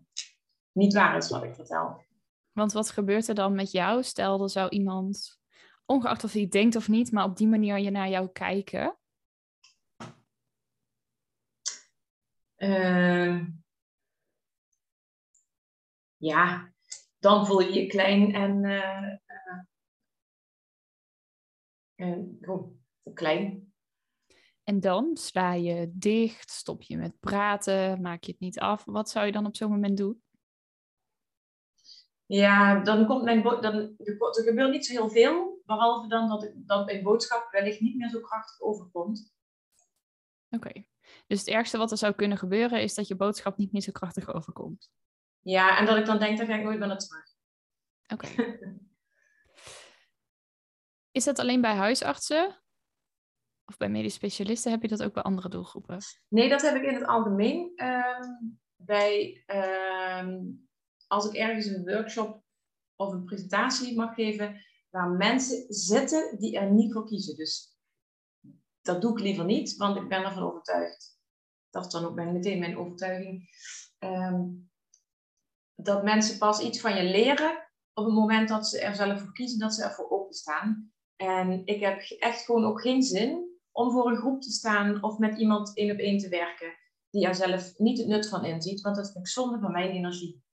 niet 0.72 0.94
waar 0.94 1.18
is 1.18 1.30
wat 1.30 1.44
ik 1.44 1.56
vertel. 1.56 2.06
Want 2.52 2.72
wat 2.72 2.90
gebeurt 2.90 3.28
er 3.28 3.36
dan 3.36 3.56
met 3.56 3.72
jou? 3.72 4.04
Stel, 4.04 4.44
er 4.44 4.50
zou 4.50 4.70
iemand, 4.70 5.40
ongeacht 5.86 6.24
of 6.24 6.34
hij 6.34 6.48
denkt 6.48 6.76
of 6.76 6.88
niet, 6.88 7.12
maar 7.12 7.26
op 7.26 7.38
die 7.38 7.48
manier 7.48 7.78
je 7.78 7.92
naar 7.92 8.10
jou 8.10 8.30
kijken. 8.32 8.98
Uh, 12.58 13.48
ja, 16.18 16.74
dan 17.20 17.46
voel 17.46 17.60
je 17.60 17.74
je 17.74 17.88
klein 17.88 18.34
en, 18.34 18.64
uh, 18.64 19.18
en 21.96 22.38
oh, 22.42 22.78
klein. 23.14 23.73
En 24.64 24.80
dan 24.80 25.18
sla 25.18 25.54
je 25.54 25.92
dicht, 25.94 26.50
stop 26.50 26.82
je 26.82 26.98
met 26.98 27.20
praten, 27.20 28.02
maak 28.02 28.24
je 28.24 28.32
het 28.32 28.40
niet 28.40 28.60
af. 28.60 28.84
Wat 28.86 29.10
zou 29.10 29.26
je 29.26 29.32
dan 29.32 29.46
op 29.46 29.56
zo'n 29.56 29.72
moment 29.72 29.98
doen? 29.98 30.22
Ja, 32.26 32.80
dan 32.80 33.06
komt 33.06 33.24
mijn 33.24 33.42
dan, 33.42 33.74
er 33.98 34.44
gebeurt 34.44 34.72
niet 34.72 34.86
zo 34.86 34.94
heel 34.94 35.10
veel, 35.10 35.62
behalve 35.66 36.08
dan 36.08 36.30
dat, 36.30 36.44
ik, 36.44 36.54
dat 36.56 36.86
mijn 36.86 37.04
boodschap 37.04 37.52
wellicht 37.52 37.80
niet 37.80 37.96
meer 37.96 38.10
zo 38.10 38.20
krachtig 38.20 38.62
overkomt. 38.62 39.34
Oké, 40.50 40.86
dus 41.28 41.40
het 41.40 41.48
ergste 41.48 41.78
wat 41.78 41.92
er 41.92 41.98
zou 41.98 42.14
kunnen 42.14 42.38
gebeuren 42.38 42.82
is 42.82 42.94
dat 42.94 43.08
je 43.08 43.16
boodschap 43.16 43.58
niet 43.58 43.72
meer 43.72 43.82
zo 43.82 43.92
krachtig 43.92 44.34
overkomt. 44.34 44.92
Ja, 45.42 45.78
en 45.78 45.86
dat 45.86 45.98
ik 45.98 46.06
dan 46.06 46.20
denk, 46.20 46.38
dan 46.38 46.48
ga 46.48 46.56
ik 46.56 46.64
nooit 46.64 46.80
meer 46.80 46.88
naar 46.88 46.98
terug. 46.98 47.26
Oké. 48.08 48.28
is 51.18 51.24
dat 51.24 51.40
alleen 51.40 51.62
bij 51.62 51.76
huisartsen? 51.76 52.63
Of 53.66 53.78
bij 53.78 53.90
medisch 53.90 54.14
specialisten 54.14 54.72
heb 54.72 54.82
je 54.82 54.88
dat 54.88 55.04
ook 55.04 55.14
bij 55.14 55.24
andere 55.24 55.50
doelgroepen? 55.50 55.98
Nee, 56.28 56.50
dat 56.50 56.62
heb 56.62 56.76
ik 56.76 56.84
in 56.84 56.94
het 56.94 57.06
algemeen. 57.06 57.72
Ehm, 57.76 58.30
bij, 58.76 59.44
ehm, 59.46 60.40
als 61.08 61.26
ik 61.26 61.34
ergens 61.34 61.66
een 61.66 61.86
workshop 61.86 62.44
of 62.96 63.14
een 63.14 63.26
presentatie 63.26 63.96
mag 63.96 64.14
geven, 64.14 64.62
waar 64.90 65.10
mensen 65.10 65.66
zitten 65.74 66.38
die 66.38 66.58
er 66.58 66.72
niet 66.72 66.94
voor 66.94 67.06
kiezen. 67.06 67.36
Dus 67.36 67.78
dat 68.82 69.02
doe 69.02 69.12
ik 69.12 69.20
liever 69.20 69.46
niet, 69.46 69.76
want 69.76 69.98
ik 69.98 70.10
ben 70.10 70.24
ervan 70.24 70.44
overtuigd. 70.44 71.18
Dat 71.70 71.86
is 71.86 71.92
dan 71.92 72.06
ook 72.06 72.16
meteen 72.16 72.60
mijn 72.60 72.78
overtuiging. 72.78 73.50
Ehm, 73.98 74.44
dat 75.76 76.04
mensen 76.04 76.38
pas 76.38 76.60
iets 76.60 76.80
van 76.80 76.96
je 76.96 77.04
leren 77.04 77.68
op 77.94 78.06
het 78.06 78.14
moment 78.14 78.50
dat 78.50 78.68
ze 78.68 78.80
er 78.80 78.96
zelf 78.96 79.22
voor 79.22 79.32
kiezen, 79.32 79.60
dat 79.60 79.74
ze 79.74 79.84
ervoor 79.84 80.10
openstaan. 80.10 80.94
En 81.16 81.66
ik 81.66 81.80
heb 81.80 82.00
echt 82.02 82.46
gewoon 82.46 82.66
ook 82.66 82.82
geen 82.82 83.04
zin 83.04 83.53
om 83.74 83.92
voor 83.92 84.10
een 84.10 84.18
groep 84.18 84.42
te 84.42 84.52
staan 84.52 85.04
of 85.04 85.18
met 85.18 85.40
iemand 85.40 85.78
één 85.78 85.92
op 85.92 85.98
één 85.98 86.18
te 86.18 86.30
werken 86.30 86.74
die 87.10 87.26
er 87.26 87.36
zelf 87.36 87.78
niet 87.78 87.98
het 87.98 88.08
nut 88.08 88.30
van 88.30 88.46
inziet, 88.46 88.82
want 88.82 88.96
dat 88.96 89.12
vind 89.12 89.26
ik 89.26 89.32
zonde 89.32 89.60
van 89.60 89.72
mijn 89.72 89.90
energie 89.92 90.44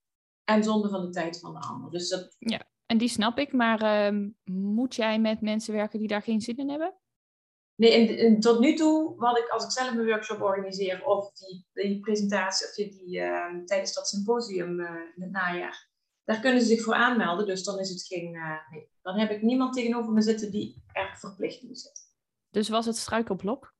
en 0.44 0.64
zonde 0.64 0.88
van 0.88 1.00
de 1.00 1.10
tijd 1.10 1.40
van 1.40 1.52
de 1.54 1.60
ander. 1.60 1.90
Dus 1.90 2.08
dat... 2.08 2.36
Ja, 2.38 2.62
en 2.86 2.98
die 2.98 3.08
snap 3.08 3.38
ik, 3.38 3.52
maar 3.52 4.12
uh, 4.12 4.26
moet 4.54 4.94
jij 4.94 5.18
met 5.18 5.40
mensen 5.40 5.74
werken 5.74 5.98
die 5.98 6.08
daar 6.08 6.22
geen 6.22 6.40
zin 6.40 6.56
in 6.56 6.68
hebben? 6.68 6.94
Nee, 7.74 8.38
tot 8.38 8.60
nu 8.60 8.74
toe, 8.74 9.14
wat 9.16 9.38
ik 9.38 9.48
als 9.48 9.64
ik 9.64 9.70
zelf 9.70 9.90
een 9.90 10.06
workshop 10.06 10.40
organiseer 10.40 11.04
of 11.04 11.32
die, 11.32 11.66
die 11.72 12.00
presentatie 12.00 12.66
of 12.66 12.74
die, 12.74 12.90
die 12.90 13.18
uh, 13.18 13.64
tijdens 13.64 13.94
dat 13.94 14.08
symposium 14.08 14.80
uh, 14.80 14.90
in 15.16 15.22
het 15.22 15.30
najaar, 15.30 15.88
daar 16.24 16.40
kunnen 16.40 16.60
ze 16.60 16.66
zich 16.66 16.82
voor 16.82 16.94
aanmelden. 16.94 17.46
Dus 17.46 17.64
dan 17.64 17.78
is 17.78 17.90
het 17.90 18.02
geen. 18.02 18.34
Uh, 18.34 18.70
nee, 18.70 18.88
dan 19.02 19.18
heb 19.18 19.30
ik 19.30 19.42
niemand 19.42 19.72
tegenover 19.74 20.12
me 20.12 20.22
zitten 20.22 20.50
die 20.50 20.82
er 20.92 21.16
verplicht 21.18 21.62
moet 21.62 21.80
zitten. 21.80 22.04
Dus 22.50 22.68
was 22.68 22.86
het 22.86 22.96
struikelblok? 22.96 23.74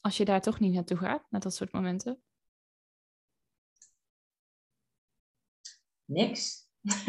Als 0.00 0.16
je 0.16 0.24
daar 0.24 0.40
toch 0.40 0.60
niet 0.60 0.72
naartoe 0.72 0.96
gaat, 0.96 1.30
naar 1.30 1.40
dat 1.40 1.54
soort 1.54 1.72
momenten? 1.72 2.22
Niks. 6.04 6.68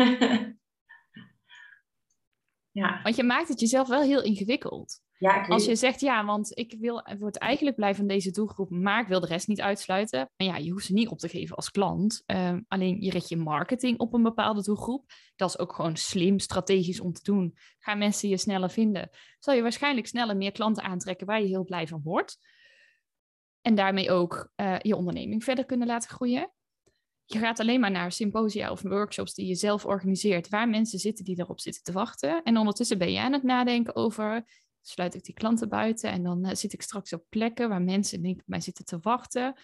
ja. 2.72 3.02
Want 3.04 3.16
je 3.16 3.24
maakt 3.24 3.48
het 3.48 3.60
jezelf 3.60 3.88
wel 3.88 4.02
heel 4.02 4.24
ingewikkeld. 4.24 5.02
Ja, 5.20 5.46
Als 5.48 5.66
je 5.66 5.76
zegt, 5.76 6.00
ja, 6.00 6.26
want 6.26 6.58
ik 6.58 6.76
wil, 6.80 7.04
word 7.18 7.38
eigenlijk 7.38 7.76
blij 7.76 7.96
van 7.96 8.08
deze 8.08 8.32
doelgroep, 8.32 8.70
maar 8.70 9.02
ik 9.02 9.08
wil 9.08 9.20
de 9.20 9.28
rest 9.28 9.48
niet 9.48 9.62
uitsluiten. 9.62 10.32
Maar 10.38 10.48
ja, 10.48 10.58
je 10.58 10.72
hoeft 10.72 10.86
ze 10.86 10.94
niet 10.94 11.08
op 11.08 11.20
te 11.20 11.28
geven 11.28 11.56
als 11.56 11.72
klant. 11.72 12.24
Uh, 12.28 12.58
alleen 12.68 13.02
je 13.02 13.10
richt 13.10 13.30
je 13.30 13.38
marketing 13.38 14.00
op 14.00 14.14
een 14.14 14.24
bepaalde 14.24 14.64
doelgroep. 14.64 15.06
Dat 15.36 15.50
is 15.50 15.60
ook 15.60 15.74
gewoon 15.74 15.96
slim, 15.96 16.40
strategisch 16.40 17.00
om 17.00 17.14
te 17.14 17.24
doen. 17.24 17.58
Gaan 17.80 17.98
mensen 17.98 18.30
je 18.30 18.38
sneller 18.38 18.70
vinden, 18.70 19.10
zal 19.40 19.54
je 19.54 19.62
waarschijnlijk 19.62 20.08
sneller 20.08 20.38
meer 20.38 20.52
klanten 20.52 20.84
aantrekken 20.84 21.28
waar 21.28 21.42
je 21.42 21.48
heel 21.48 21.64
blij 21.64 21.88
van 21.88 22.02
wordt. 22.04 22.38
En 23.62 23.76
daarmee 23.76 24.12
ook 24.12 24.52
uh, 24.56 24.80
je 24.80 24.96
onderneming 24.96 25.44
verder 25.44 25.66
kunnen 25.66 25.88
laten 25.88 26.10
groeien. 26.10 26.52
Je 27.26 27.40
gaat 27.40 27.60
alleen 27.60 27.80
maar 27.80 27.92
naar 27.92 28.12
symposia 28.12 28.72
of 28.72 28.82
workshops 28.82 29.34
die 29.34 29.48
je 29.48 29.56
zelf 29.56 29.86
organiseert, 29.86 30.50
waar 30.50 30.70
mensen 30.70 31.00
zitten 31.00 31.26
die 31.26 31.40
erop 31.40 31.60
zitten 31.60 31.84
te 31.84 31.92
wachten. 31.92 32.44
En 32.44 32.58
ondertussen 32.58 32.98
ben 32.98 33.12
je 33.12 33.20
aan 33.20 33.34
het 33.34 33.44
nadenken 33.44 33.96
over 33.96 34.46
sluit 34.90 35.16
ik 35.16 35.24
die 35.24 35.34
klanten 35.34 35.70
buiten 35.70 36.12
en 36.12 36.24
dan 36.24 36.46
eh, 36.46 36.56
zit 36.56 36.74
ik 36.74 36.82
straks 36.82 37.14
op 37.14 37.26
plekken 37.30 37.70
waar 37.70 37.82
mensen 37.82 38.26
op 38.26 38.42
mij 38.46 38.62
zitten 38.62 38.86
te 38.86 39.00
wachten. 39.00 39.60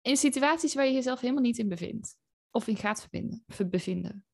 In 0.00 0.16
situaties 0.16 0.74
waar 0.74 0.86
je 0.86 0.92
jezelf 0.92 1.20
helemaal 1.20 1.42
niet 1.42 1.58
in 1.58 1.68
bevindt 1.68 2.16
of 2.50 2.66
in 2.66 2.76
gaat 2.76 3.00
verbinden, 3.00 3.44
bevinden. 3.70 4.26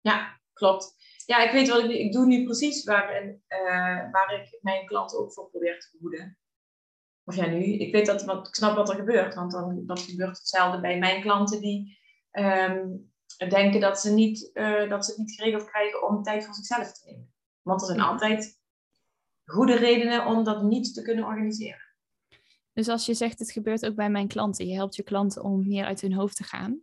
Ja, 0.00 0.40
klopt. 0.52 0.94
Ja, 1.26 1.44
ik 1.44 1.52
weet 1.52 1.68
wat 1.68 1.84
ik, 1.84 2.12
doe 2.12 2.26
nu 2.26 2.44
precies 2.44 2.84
waar, 2.84 3.24
uh, 3.24 4.10
waar 4.10 4.40
ik 4.40 4.58
mijn 4.60 4.86
klanten 4.86 5.18
ook 5.18 5.32
voor 5.32 5.50
probeer 5.50 5.80
te 5.80 5.88
behoeden. 5.92 6.38
Of 7.24 7.36
ja, 7.36 7.46
nu. 7.46 7.64
Ik 7.64 7.92
weet 7.92 8.06
dat, 8.06 8.24
wat, 8.24 8.48
ik 8.48 8.54
snap 8.54 8.76
wat 8.76 8.88
er 8.88 8.96
gebeurt, 8.96 9.34
want 9.34 9.52
dan 9.52 9.86
dat 9.86 10.00
gebeurt 10.00 10.38
hetzelfde 10.38 10.80
bij 10.80 10.98
mijn 10.98 11.22
klanten 11.22 11.60
die 11.60 11.98
ehm, 12.30 12.86
denken 13.36 13.80
dat 13.80 14.00
ze, 14.00 14.10
niet, 14.10 14.50
uh, 14.54 14.88
dat 14.88 15.04
ze 15.04 15.10
het 15.10 15.20
niet 15.20 15.34
geregeld 15.34 15.70
krijgen 15.70 16.08
om 16.08 16.22
tijd 16.22 16.44
voor 16.44 16.54
zichzelf 16.54 16.92
te 16.92 17.04
nemen. 17.04 17.31
Want 17.62 17.80
er 17.80 17.86
zijn 17.86 18.00
altijd 18.00 18.60
goede 19.44 19.76
redenen 19.76 20.26
om 20.26 20.44
dat 20.44 20.62
niet 20.62 20.94
te 20.94 21.02
kunnen 21.02 21.24
organiseren. 21.24 21.90
Dus 22.72 22.88
als 22.88 23.06
je 23.06 23.14
zegt, 23.14 23.38
het 23.38 23.50
gebeurt 23.50 23.86
ook 23.86 23.94
bij 23.94 24.10
mijn 24.10 24.28
klanten, 24.28 24.66
je 24.66 24.74
helpt 24.74 24.96
je 24.96 25.02
klanten 25.02 25.42
om 25.42 25.68
meer 25.68 25.84
uit 25.84 26.00
hun 26.00 26.12
hoofd 26.12 26.36
te 26.36 26.44
gaan. 26.44 26.82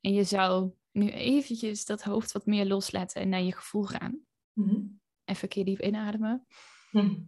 En 0.00 0.12
je 0.12 0.24
zou 0.24 0.72
nu 0.90 1.10
eventjes 1.10 1.84
dat 1.84 2.02
hoofd 2.02 2.32
wat 2.32 2.46
meer 2.46 2.66
loslaten 2.66 3.22
en 3.22 3.28
naar 3.28 3.42
je 3.42 3.52
gevoel 3.52 3.84
gaan. 3.84 4.26
Mm 4.52 5.00
Even 5.24 5.42
een 5.42 5.48
keer 5.48 5.64
diep 5.64 5.80
inademen. 5.80 6.46
Mhm. 6.90 7.22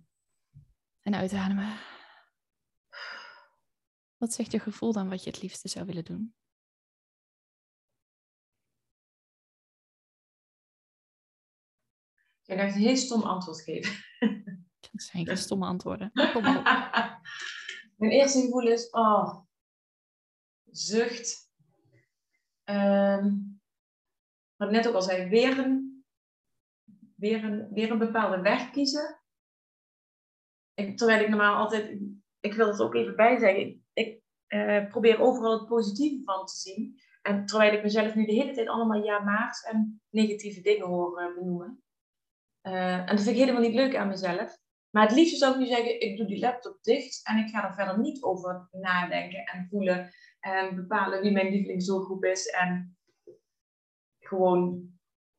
En 1.00 1.14
uitademen. 1.14 1.76
Wat 4.16 4.32
zegt 4.32 4.52
je 4.52 4.58
gevoel 4.58 4.92
dan 4.92 5.08
wat 5.08 5.24
je 5.24 5.30
het 5.30 5.42
liefste 5.42 5.68
zou 5.68 5.86
willen 5.86 6.04
doen? 6.04 6.34
Je 12.46 12.54
gaat 12.54 12.74
een 12.74 12.80
heel 12.80 12.96
stom 12.96 13.22
antwoord 13.22 13.60
geven. 13.60 14.04
Dat 14.92 15.02
zijn 15.02 15.26
geen 15.26 15.36
stomme 15.36 15.66
antwoorden. 15.66 16.12
Kom 16.12 16.46
op. 16.56 16.64
Mijn 17.96 18.12
eerste 18.12 18.40
gevoel 18.40 18.66
is, 18.66 18.90
oh, 18.90 19.40
zucht. 20.70 21.52
Um, 22.64 23.60
wat 24.56 24.68
ik 24.68 24.74
net 24.74 24.88
ook 24.88 24.94
al 24.94 25.02
zei, 25.02 25.28
weer 25.28 25.58
een, 25.58 26.04
weer 27.16 27.44
een, 27.44 27.68
weer 27.72 27.90
een 27.90 27.98
bepaalde 27.98 28.40
weg 28.40 28.70
kiezen. 28.70 29.20
Ik, 30.74 30.96
terwijl 30.96 31.22
ik 31.22 31.28
normaal 31.28 31.56
altijd, 31.56 31.98
ik 32.40 32.54
wil 32.54 32.66
het 32.66 32.80
ook 32.80 32.94
even 32.94 33.16
bij 33.16 33.38
zeggen, 33.38 33.84
ik 33.92 34.20
uh, 34.48 34.88
probeer 34.88 35.20
overal 35.20 35.58
het 35.58 35.68
positieve 35.68 36.24
van 36.24 36.46
te 36.46 36.56
zien. 36.56 37.00
En 37.22 37.46
terwijl 37.46 37.72
ik 37.72 37.82
mezelf 37.82 38.14
nu 38.14 38.26
de 38.26 38.32
hele 38.32 38.52
tijd 38.52 38.68
allemaal 38.68 39.04
ja-maars 39.04 39.62
en 39.62 40.02
negatieve 40.10 40.60
dingen 40.60 40.86
hoor 40.86 41.22
uh, 41.22 41.34
benoemen. 41.34 41.83
Uh, 42.66 42.98
en 42.98 43.06
dat 43.06 43.20
vind 43.20 43.36
ik 43.36 43.42
helemaal 43.42 43.60
niet 43.60 43.74
leuk 43.74 43.96
aan 43.96 44.08
mezelf. 44.08 44.58
Maar 44.90 45.02
het 45.02 45.16
liefst 45.16 45.38
zou 45.38 45.52
ik 45.52 45.58
nu 45.58 45.66
zeggen, 45.66 46.00
ik 46.00 46.16
doe 46.16 46.26
die 46.26 46.38
laptop 46.38 46.82
dicht 46.82 47.26
en 47.26 47.36
ik 47.36 47.48
ga 47.48 47.68
er 47.68 47.74
verder 47.74 47.98
niet 47.98 48.22
over 48.22 48.68
nadenken 48.72 49.44
en 49.44 49.66
voelen 49.70 50.14
en 50.40 50.74
bepalen 50.74 51.22
wie 51.22 51.32
mijn 51.32 51.50
lievelingsdoelgroep 51.50 52.24
is 52.24 52.46
en 52.46 52.96
gewoon 54.18 54.92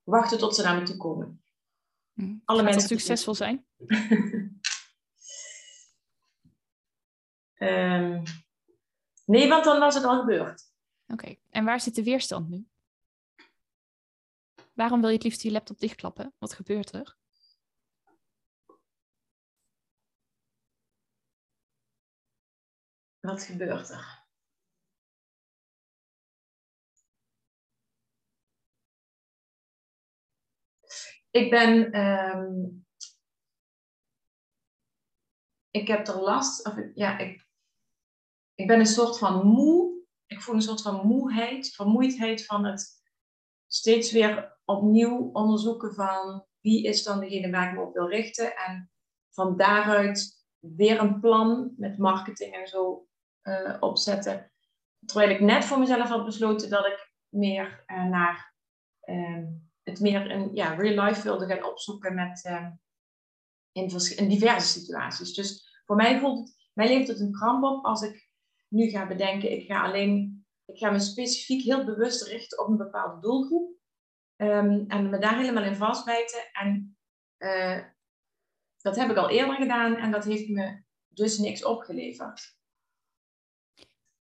wachten 0.04 0.38
tot 0.38 0.56
ze 0.56 0.64
naar 0.64 0.80
me 0.80 0.84
toe 0.84 0.98
komen. 0.98 1.44
Hm. 2.14 2.36
Alle 2.46 2.64
mensen 2.64 2.88
succesvol 2.88 3.36
zijn? 3.36 3.66
um, 7.58 8.24
nee, 9.34 9.48
want 9.48 9.64
dan 9.64 9.80
was 9.80 9.96
het 9.96 10.04
al 10.04 10.20
gebeurd. 10.20 10.64
Oké, 11.08 11.36
en 11.50 11.66
waar 11.66 11.82
zit 11.82 11.96
de 11.96 12.04
weerstand 12.04 12.50
nu? 12.50 12.68
Waarom 14.76 15.00
wil 15.00 15.10
je 15.10 15.16
het 15.16 15.24
liefst 15.24 15.42
je 15.42 15.52
laptop 15.52 15.80
dichtklappen? 15.80 16.34
Wat 16.38 16.54
gebeurt 16.54 16.94
er? 16.94 17.18
Wat 23.20 23.44
gebeurt 23.44 23.90
er? 23.90 24.24
Ik 31.30 31.50
ben. 31.50 32.00
Um, 32.00 32.86
ik 35.70 35.88
heb 35.88 36.08
er 36.08 36.22
last. 36.22 36.66
Of, 36.66 36.76
ja, 36.94 37.18
ik, 37.18 37.48
ik 38.56 38.68
ben 38.68 38.80
een 38.80 38.86
soort 38.86 39.18
van 39.18 39.48
moe. 39.48 40.04
Ik 40.26 40.42
voel 40.42 40.56
een 40.56 40.62
soort 40.62 40.82
van 40.82 41.08
moeheid, 41.08 41.74
vermoeidheid 41.74 42.46
van 42.46 42.66
het 42.66 43.04
steeds 43.68 44.12
weer 44.12 44.55
opnieuw 44.66 45.30
onderzoeken 45.34 45.94
van 45.94 46.46
wie 46.62 46.84
is 46.84 47.04
dan 47.04 47.20
degene 47.20 47.52
waar 47.52 47.70
ik 47.70 47.78
me 47.78 47.84
op 47.84 47.94
wil 47.94 48.10
richten. 48.10 48.56
En 48.56 48.92
van 49.32 49.58
daaruit 49.58 50.46
weer 50.60 51.00
een 51.00 51.20
plan 51.20 51.74
met 51.78 51.98
marketing 51.98 52.54
en 52.54 52.68
zo 52.68 53.08
uh, 53.44 53.78
opzetten. 53.80 54.52
Terwijl 55.06 55.30
ik 55.30 55.40
net 55.40 55.66
voor 55.66 55.80
mezelf 55.80 56.08
had 56.08 56.26
besloten 56.26 56.70
dat 56.70 56.86
ik 56.86 57.14
meer 57.30 57.84
uh, 57.88 58.06
naar 58.06 58.54
uh, 59.06 59.44
het 59.84 60.00
meer 60.00 60.32
in 60.32 60.50
ja, 60.54 60.74
real 60.74 61.06
life 61.06 61.22
wilde 61.22 61.46
gaan 61.46 61.72
opzoeken 61.72 62.16
met, 62.16 62.44
ehm, 62.44 62.72
in, 63.72 63.90
in, 64.16 64.30
diverse 64.30 64.80
situaties. 64.80 65.34
Dus 65.34 65.82
voor 65.86 65.96
mij 65.96 66.20
voelt 66.20 66.40
het, 66.40 66.70
mij 66.74 66.88
levert 66.88 67.08
het 67.08 67.20
een 67.20 67.32
kramp 67.32 67.64
op 67.64 67.86
als 67.86 68.02
ik 68.02 68.30
nu 68.68 68.90
ga 68.90 69.08
bedenken, 69.08 69.52
ik 69.52 69.66
ga 69.66 69.84
alleen, 69.84 70.46
ik 70.66 70.78
ga 70.78 70.92
me 70.92 71.00
specifiek 71.00 71.64
heel 71.64 71.86
bewust 71.86 72.28
richten 72.28 72.60
op 72.60 72.68
een 72.68 72.78
bepaalde 72.78 73.22
doelgroep. 73.22 73.75
Um, 74.38 74.86
en 74.88 75.10
me 75.10 75.18
daar 75.18 75.38
helemaal 75.38 75.64
in 75.64 75.76
vastbijten. 75.76 76.50
En 76.52 76.98
uh, 77.38 77.84
dat 78.82 78.96
heb 78.96 79.10
ik 79.10 79.18
al 79.18 79.30
eerder 79.30 79.56
gedaan 79.56 79.96
en 79.96 80.12
dat 80.12 80.24
heeft 80.24 80.50
me 80.50 80.84
dus 81.08 81.38
niks 81.38 81.64
opgeleverd. 81.64 82.56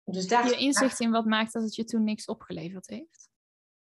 Dus 0.05 0.29
daar, 0.29 0.43
heb 0.43 0.53
je 0.53 0.59
inzicht 0.61 1.01
in 1.01 1.11
wat 1.11 1.25
maakt 1.25 1.53
dat 1.53 1.63
het 1.63 1.75
je 1.75 1.85
toen 1.85 2.05
niks 2.05 2.27
opgeleverd 2.27 2.87
heeft? 2.87 3.31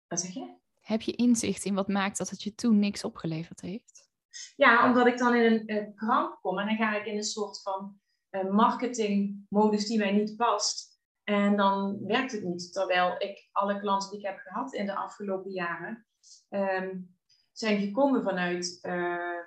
Wat 0.07 0.19
zeg 0.19 0.33
je? 0.33 0.55
Heb 0.81 1.01
je 1.01 1.15
inzicht 1.15 1.65
in 1.65 1.73
wat 1.73 1.87
maakt 1.87 2.17
dat 2.17 2.29
het 2.29 2.43
je 2.43 2.55
toen 2.55 2.79
niks 2.79 3.03
opgeleverd 3.03 3.61
heeft? 3.61 4.09
Ja, 4.55 4.87
omdat 4.87 5.07
ik 5.07 5.17
dan 5.17 5.35
in 5.35 5.63
een 5.65 5.95
kramp 5.95 6.39
kom 6.41 6.59
en 6.59 6.67
dan 6.67 6.75
ga 6.75 6.95
ik 6.99 7.05
in 7.05 7.17
een 7.17 7.23
soort 7.23 7.61
van 7.61 7.99
uh, 8.31 8.51
marketingmodus 8.51 9.87
die 9.87 9.97
mij 9.97 10.11
niet 10.11 10.35
past. 10.35 10.96
En 11.29 11.55
dan 11.55 12.05
werkt 12.05 12.31
het 12.31 12.43
niet. 12.43 12.73
Terwijl 12.73 13.15
ik 13.17 13.49
alle 13.51 13.79
klanten 13.79 14.09
die 14.09 14.19
ik 14.19 14.25
heb 14.25 14.37
gehad 14.37 14.73
in 14.73 14.85
de 14.85 14.95
afgelopen 14.95 15.51
jaren 15.51 16.05
um, 16.49 17.17
zijn 17.51 17.79
gekomen 17.79 18.23
vanuit 18.23 18.79
uh, 18.81 19.39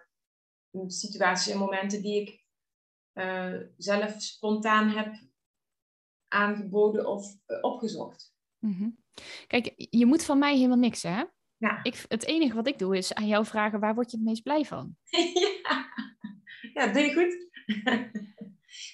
situaties 0.87 1.53
en 1.53 1.59
momenten 1.59 2.03
die 2.03 2.21
ik 2.21 2.45
uh, 3.15 3.61
zelf 3.77 4.21
spontaan 4.21 4.89
heb 4.89 5.15
aangeboden 6.29 7.07
of 7.07 7.37
opgezocht. 7.61 8.35
Mm 8.59 8.73
-hmm. 8.73 8.99
Kijk, 9.47 9.73
je 9.77 10.07
moet 10.07 10.25
van 10.25 10.39
mij 10.39 10.57
helemaal 10.57 10.77
niks, 10.77 11.03
hè? 11.03 11.25
Ja. 11.57 11.83
Ik, 11.83 12.05
het 12.09 12.27
enige 12.27 12.55
wat 12.55 12.67
ik 12.67 12.79
doe 12.79 12.97
is 12.97 13.15
aan 13.15 13.27
jou 13.27 13.47
vragen, 13.47 13.81
waar 13.81 13.95
word 13.95 14.11
je 14.11 14.17
het 14.17 14.27
meest 14.27 14.43
blij 14.43 14.65
van? 14.65 14.97
ja. 15.63 15.93
ja, 16.75 16.93
doe 16.93 17.03
je 17.03 17.15
goed. 17.15 17.49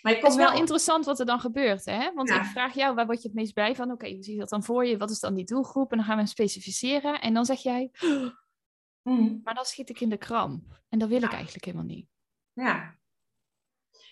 maar 0.03 0.15
het 0.15 0.25
is 0.25 0.37
wel, 0.37 0.53
interessant 0.53 1.05
wat 1.05 1.21
er 1.21 1.27
dan 1.27 1.41
gebeurt, 1.41 1.85
hè? 1.85 2.13
Want 2.13 2.31
ik 2.31 2.45
vraag 2.45 2.75
jou, 2.75 2.95
waar 2.95 3.07
word 3.07 3.23
je 3.23 3.29
het 3.29 3.37
meest 3.37 3.53
blij 3.53 3.75
van? 3.75 3.91
Oké, 3.91 4.11
hoe 4.11 4.23
zie 4.23 4.33
je 4.33 4.41
dat 4.41 4.49
dan 4.49 4.65
voor 4.65 4.87
je? 4.87 4.97
Wat 4.97 5.11
is 5.11 5.21
dan 5.21 5.35
die 5.35 5.45
doelgroep? 5.45 5.91
En 5.91 5.97
dan 5.97 6.07
gaan 6.07 6.19
we 6.19 6.27
specificeren. 6.27 7.21
En 7.21 7.35
dan 7.35 7.45
zeg 7.45 7.63
jij, 7.63 7.91
mm. 9.03 9.41
maar 9.45 9.55
dan 9.55 9.65
schiet 9.65 9.89
ik 9.89 10.01
in 10.01 10.09
de 10.09 10.19
kramp. 10.19 10.83
En 10.89 10.99
dat 10.99 11.09
wil 11.09 11.23
ik 11.23 11.33
eigenlijk 11.33 11.65
helemaal 11.65 11.87
niet. 11.87 12.09
Ja. 12.53 12.99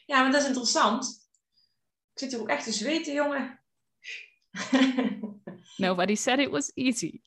Ja, 0.06 0.22
maar 0.22 0.32
dat 0.32 0.40
is 0.40 0.46
interessant. 0.46 1.28
Ik 2.12 2.18
zit 2.18 2.30
hier 2.30 2.40
ook 2.40 2.48
echt 2.48 2.64
te 2.64 2.72
zweten, 2.72 3.12
jongen. 3.12 3.62
Nobody 5.76 6.14
said 6.14 6.38
it 6.38 6.50
was 6.50 6.70
easy. 6.74 7.20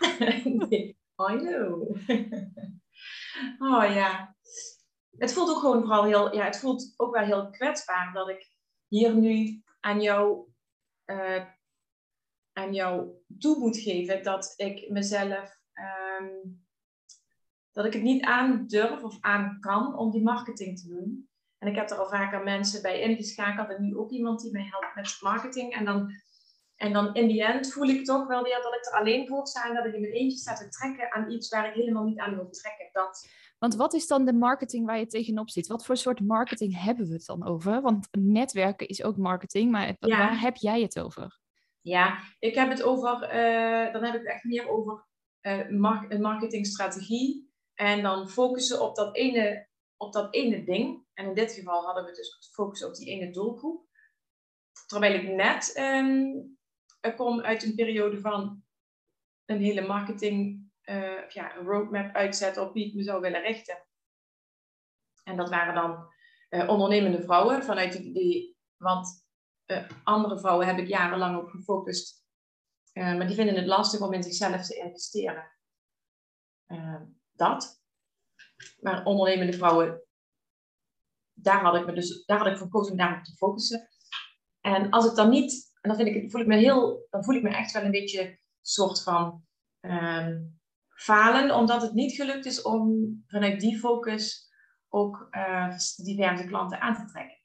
I 1.20 1.38
know. 1.38 1.96
oh 3.58 3.84
ja. 3.94 4.34
Het 5.18 5.32
voelt 5.32 5.50
ook 5.50 5.58
gewoon 5.58 5.80
vooral 5.80 6.04
heel, 6.04 6.34
ja, 6.34 6.44
het 6.44 6.58
voelt 6.58 6.94
ook 6.96 7.14
wel 7.14 7.24
heel 7.24 7.50
kwetsbaar 7.50 8.12
dat 8.12 8.28
ik 8.28 8.48
hier 8.88 9.14
nu 9.14 9.62
aan 9.80 10.00
jou, 10.00 10.48
uh, 11.06 11.44
aan 12.52 12.74
jou 12.74 13.10
toe 13.38 13.58
moet 13.58 13.76
geven 13.76 14.22
dat 14.22 14.52
ik 14.56 14.90
mezelf, 14.90 15.60
um, 16.20 16.66
dat 17.72 17.84
ik 17.84 17.92
het 17.92 18.02
niet 18.02 18.24
aan 18.24 18.66
durf 18.66 19.02
of 19.02 19.16
aan 19.20 19.56
kan 19.60 19.98
om 19.98 20.10
die 20.10 20.22
marketing 20.22 20.78
te 20.78 20.88
doen. 20.88 21.28
En 21.58 21.68
ik 21.68 21.76
heb 21.76 21.90
er 21.90 21.98
al 21.98 22.08
vaker 22.08 22.42
mensen 22.42 22.82
bij 22.82 23.00
ingeschakeld 23.00 23.68
en 23.68 23.82
nu 23.82 23.96
ook 23.96 24.10
iemand 24.10 24.40
die 24.40 24.52
mij 24.52 24.68
helpt 24.70 24.94
met 24.94 25.18
marketing. 25.20 25.72
En 25.74 25.84
dan 25.84 26.12
en 26.76 26.92
dan 26.92 27.14
in 27.14 27.28
die 27.28 27.44
end 27.44 27.72
voel 27.72 27.88
ik 27.88 28.04
toch 28.04 28.26
wel 28.26 28.42
weer 28.42 28.62
dat 28.62 28.74
ik 28.74 28.86
er 28.86 28.98
alleen 28.98 29.26
voor 29.26 29.46
sta 29.46 29.68
en 29.68 29.74
dat 29.74 29.84
ik 29.84 29.94
in 29.94 30.00
mijn 30.00 30.12
eentje 30.12 30.38
sta 30.38 30.54
te 30.54 30.68
trekken 30.68 31.12
aan 31.12 31.30
iets 31.30 31.48
waar 31.48 31.68
ik 31.68 31.74
helemaal 31.74 32.04
niet 32.04 32.18
aan 32.18 32.34
wil 32.34 32.50
trekken. 32.50 32.88
Dat... 32.92 33.28
Want 33.64 33.76
wat 33.76 33.94
is 33.94 34.06
dan 34.06 34.24
de 34.24 34.32
marketing 34.32 34.86
waar 34.86 34.98
je 34.98 35.06
tegenop 35.06 35.50
zit? 35.50 35.66
Wat 35.66 35.84
voor 35.84 35.96
soort 35.96 36.20
marketing 36.20 36.82
hebben 36.82 37.06
we 37.06 37.12
het 37.12 37.26
dan 37.26 37.46
over? 37.46 37.80
Want 37.80 38.08
netwerken 38.10 38.88
is 38.88 39.02
ook 39.02 39.16
marketing, 39.16 39.70
maar 39.70 39.96
waar 39.98 40.40
heb 40.40 40.56
jij 40.56 40.82
het 40.82 41.00
over? 41.00 41.40
Ja, 41.80 42.18
ik 42.38 42.54
heb 42.54 42.68
het 42.68 42.82
over, 42.82 43.12
uh, 43.12 43.92
dan 43.92 44.04
heb 44.04 44.14
ik 44.14 44.20
het 44.20 44.28
echt 44.28 44.44
meer 44.44 44.68
over 44.68 45.06
uh, 45.42 45.68
mar 45.68 46.20
marketingstrategie 46.20 47.52
En 47.74 48.02
dan 48.02 48.28
focussen 48.28 48.82
op 48.82 48.94
dat 48.94 49.16
ene, 49.16 49.68
op 49.96 50.12
dat 50.12 50.34
ene 50.34 50.64
ding. 50.64 51.04
En 51.14 51.26
in 51.26 51.34
dit 51.34 51.52
geval 51.52 51.84
hadden 51.84 52.04
we 52.04 52.12
dus 52.12 52.36
gefocust 52.40 52.84
op 52.84 52.94
die 52.94 53.08
ene 53.08 53.30
doelgroep. 53.30 53.86
Terwijl 54.86 55.14
ik 55.14 55.28
net 55.28 55.76
um, 55.78 56.58
kom 57.16 57.40
uit 57.40 57.62
een 57.62 57.74
periode 57.74 58.20
van 58.20 58.62
een 59.44 59.60
hele 59.60 59.86
marketing, 59.86 60.63
uh, 60.84 61.28
ja, 61.28 61.56
een 61.56 61.66
roadmap 61.66 62.14
uitzetten 62.14 62.62
op 62.62 62.74
wie 62.74 62.86
ik 62.86 62.94
me 62.94 63.02
zou 63.02 63.20
willen 63.20 63.42
richten. 63.42 63.86
En 65.24 65.36
dat 65.36 65.48
waren 65.48 65.74
dan 65.74 66.12
uh, 66.50 66.68
ondernemende 66.68 67.22
vrouwen 67.22 67.64
vanuit 67.64 67.94
idee, 67.94 68.56
want 68.76 69.24
uh, 69.66 69.90
andere 70.04 70.38
vrouwen 70.38 70.66
heb 70.66 70.78
ik 70.78 70.88
jarenlang 70.88 71.42
op 71.42 71.48
gefocust. 71.48 72.24
maar 72.92 73.26
die 73.26 73.36
vinden 73.36 73.54
het 73.54 73.66
lastig 73.66 74.00
om 74.00 74.12
in 74.12 74.22
zichzelf 74.22 74.66
te 74.66 74.76
investeren. 74.76 75.52
dat. 77.32 77.82
Maar 78.80 79.04
ondernemende 79.04 79.52
vrouwen, 79.52 80.02
daar 81.32 81.60
had 81.60 81.74
ik 81.74 81.86
me 81.86 81.92
dus, 81.92 82.24
daar 82.24 82.38
had 82.38 82.46
ik 82.46 82.56
voor 82.56 82.66
gekozen 82.66 82.92
om 82.92 82.98
daarop 82.98 83.24
te 83.24 83.36
focussen. 83.36 83.88
En 84.60 84.90
als 84.90 85.06
ik 85.06 85.14
dan 85.14 85.30
niet, 85.30 85.72
en 85.80 85.88
dan 85.88 85.98
vind 85.98 86.16
ik, 86.16 86.30
voel 86.30 86.40
ik 86.40 86.46
me 86.46 86.56
heel, 86.56 87.06
dan 87.10 87.24
voel 87.24 87.34
ik 87.34 87.42
me 87.42 87.48
echt 87.48 87.72
wel 87.72 87.82
een 87.82 87.90
beetje 87.90 88.38
soort 88.60 89.02
van 89.02 89.46
um, 89.80 90.60
falen, 90.94 91.54
omdat 91.54 91.82
het 91.82 91.92
niet 91.92 92.12
gelukt 92.12 92.46
is 92.46 92.62
om 92.62 93.22
vanuit 93.26 93.60
die 93.60 93.78
focus 93.78 94.52
ook 94.88 95.28
uh, 95.30 95.76
diverse 95.96 96.46
klanten 96.46 96.80
aan 96.80 96.94
te 96.94 97.04
trekken. 97.12 97.38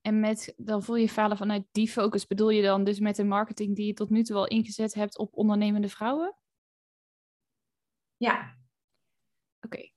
En 0.00 0.20
met, 0.20 0.54
dan 0.56 0.82
voel 0.82 0.96
je 0.96 1.08
falen 1.08 1.36
vanuit 1.36 1.64
die 1.72 1.88
focus, 1.88 2.26
bedoel 2.26 2.50
je 2.50 2.62
dan 2.62 2.84
dus 2.84 3.00
met 3.00 3.16
de 3.16 3.24
marketing 3.24 3.76
die 3.76 3.86
je 3.86 3.92
tot 3.92 4.10
nu 4.10 4.22
toe 4.22 4.36
al 4.36 4.46
ingezet 4.46 4.94
hebt 4.94 5.18
op 5.18 5.36
ondernemende 5.36 5.88
vrouwen? 5.88 6.36
Ja. 8.16 8.56
Oké. 9.60 9.90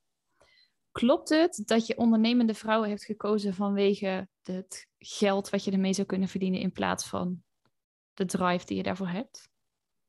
Klopt 0.92 1.28
het 1.28 1.62
dat 1.64 1.86
je 1.86 1.96
ondernemende 1.96 2.54
vrouwen 2.54 2.88
hebt 2.88 3.04
gekozen 3.04 3.54
vanwege 3.54 4.28
het 4.42 4.88
geld 4.98 5.48
wat 5.48 5.64
je 5.64 5.70
ermee 5.70 5.92
zou 5.92 6.06
kunnen 6.06 6.28
verdienen 6.28 6.60
in 6.60 6.72
plaats 6.72 7.08
van 7.08 7.42
de 8.14 8.24
drive 8.24 8.66
die 8.66 8.76
je 8.76 8.82
daarvoor 8.82 9.08
hebt? 9.08 9.50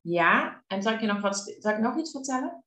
Ja, 0.08 0.64
en 0.66 0.82
zal 0.82 0.92
ik 0.92 1.00
je 1.00 1.06
nog, 1.06 1.20
wat, 1.20 1.56
zal 1.58 1.72
ik 1.72 1.78
nog 1.78 1.96
iets 1.96 2.10
vertellen? 2.10 2.64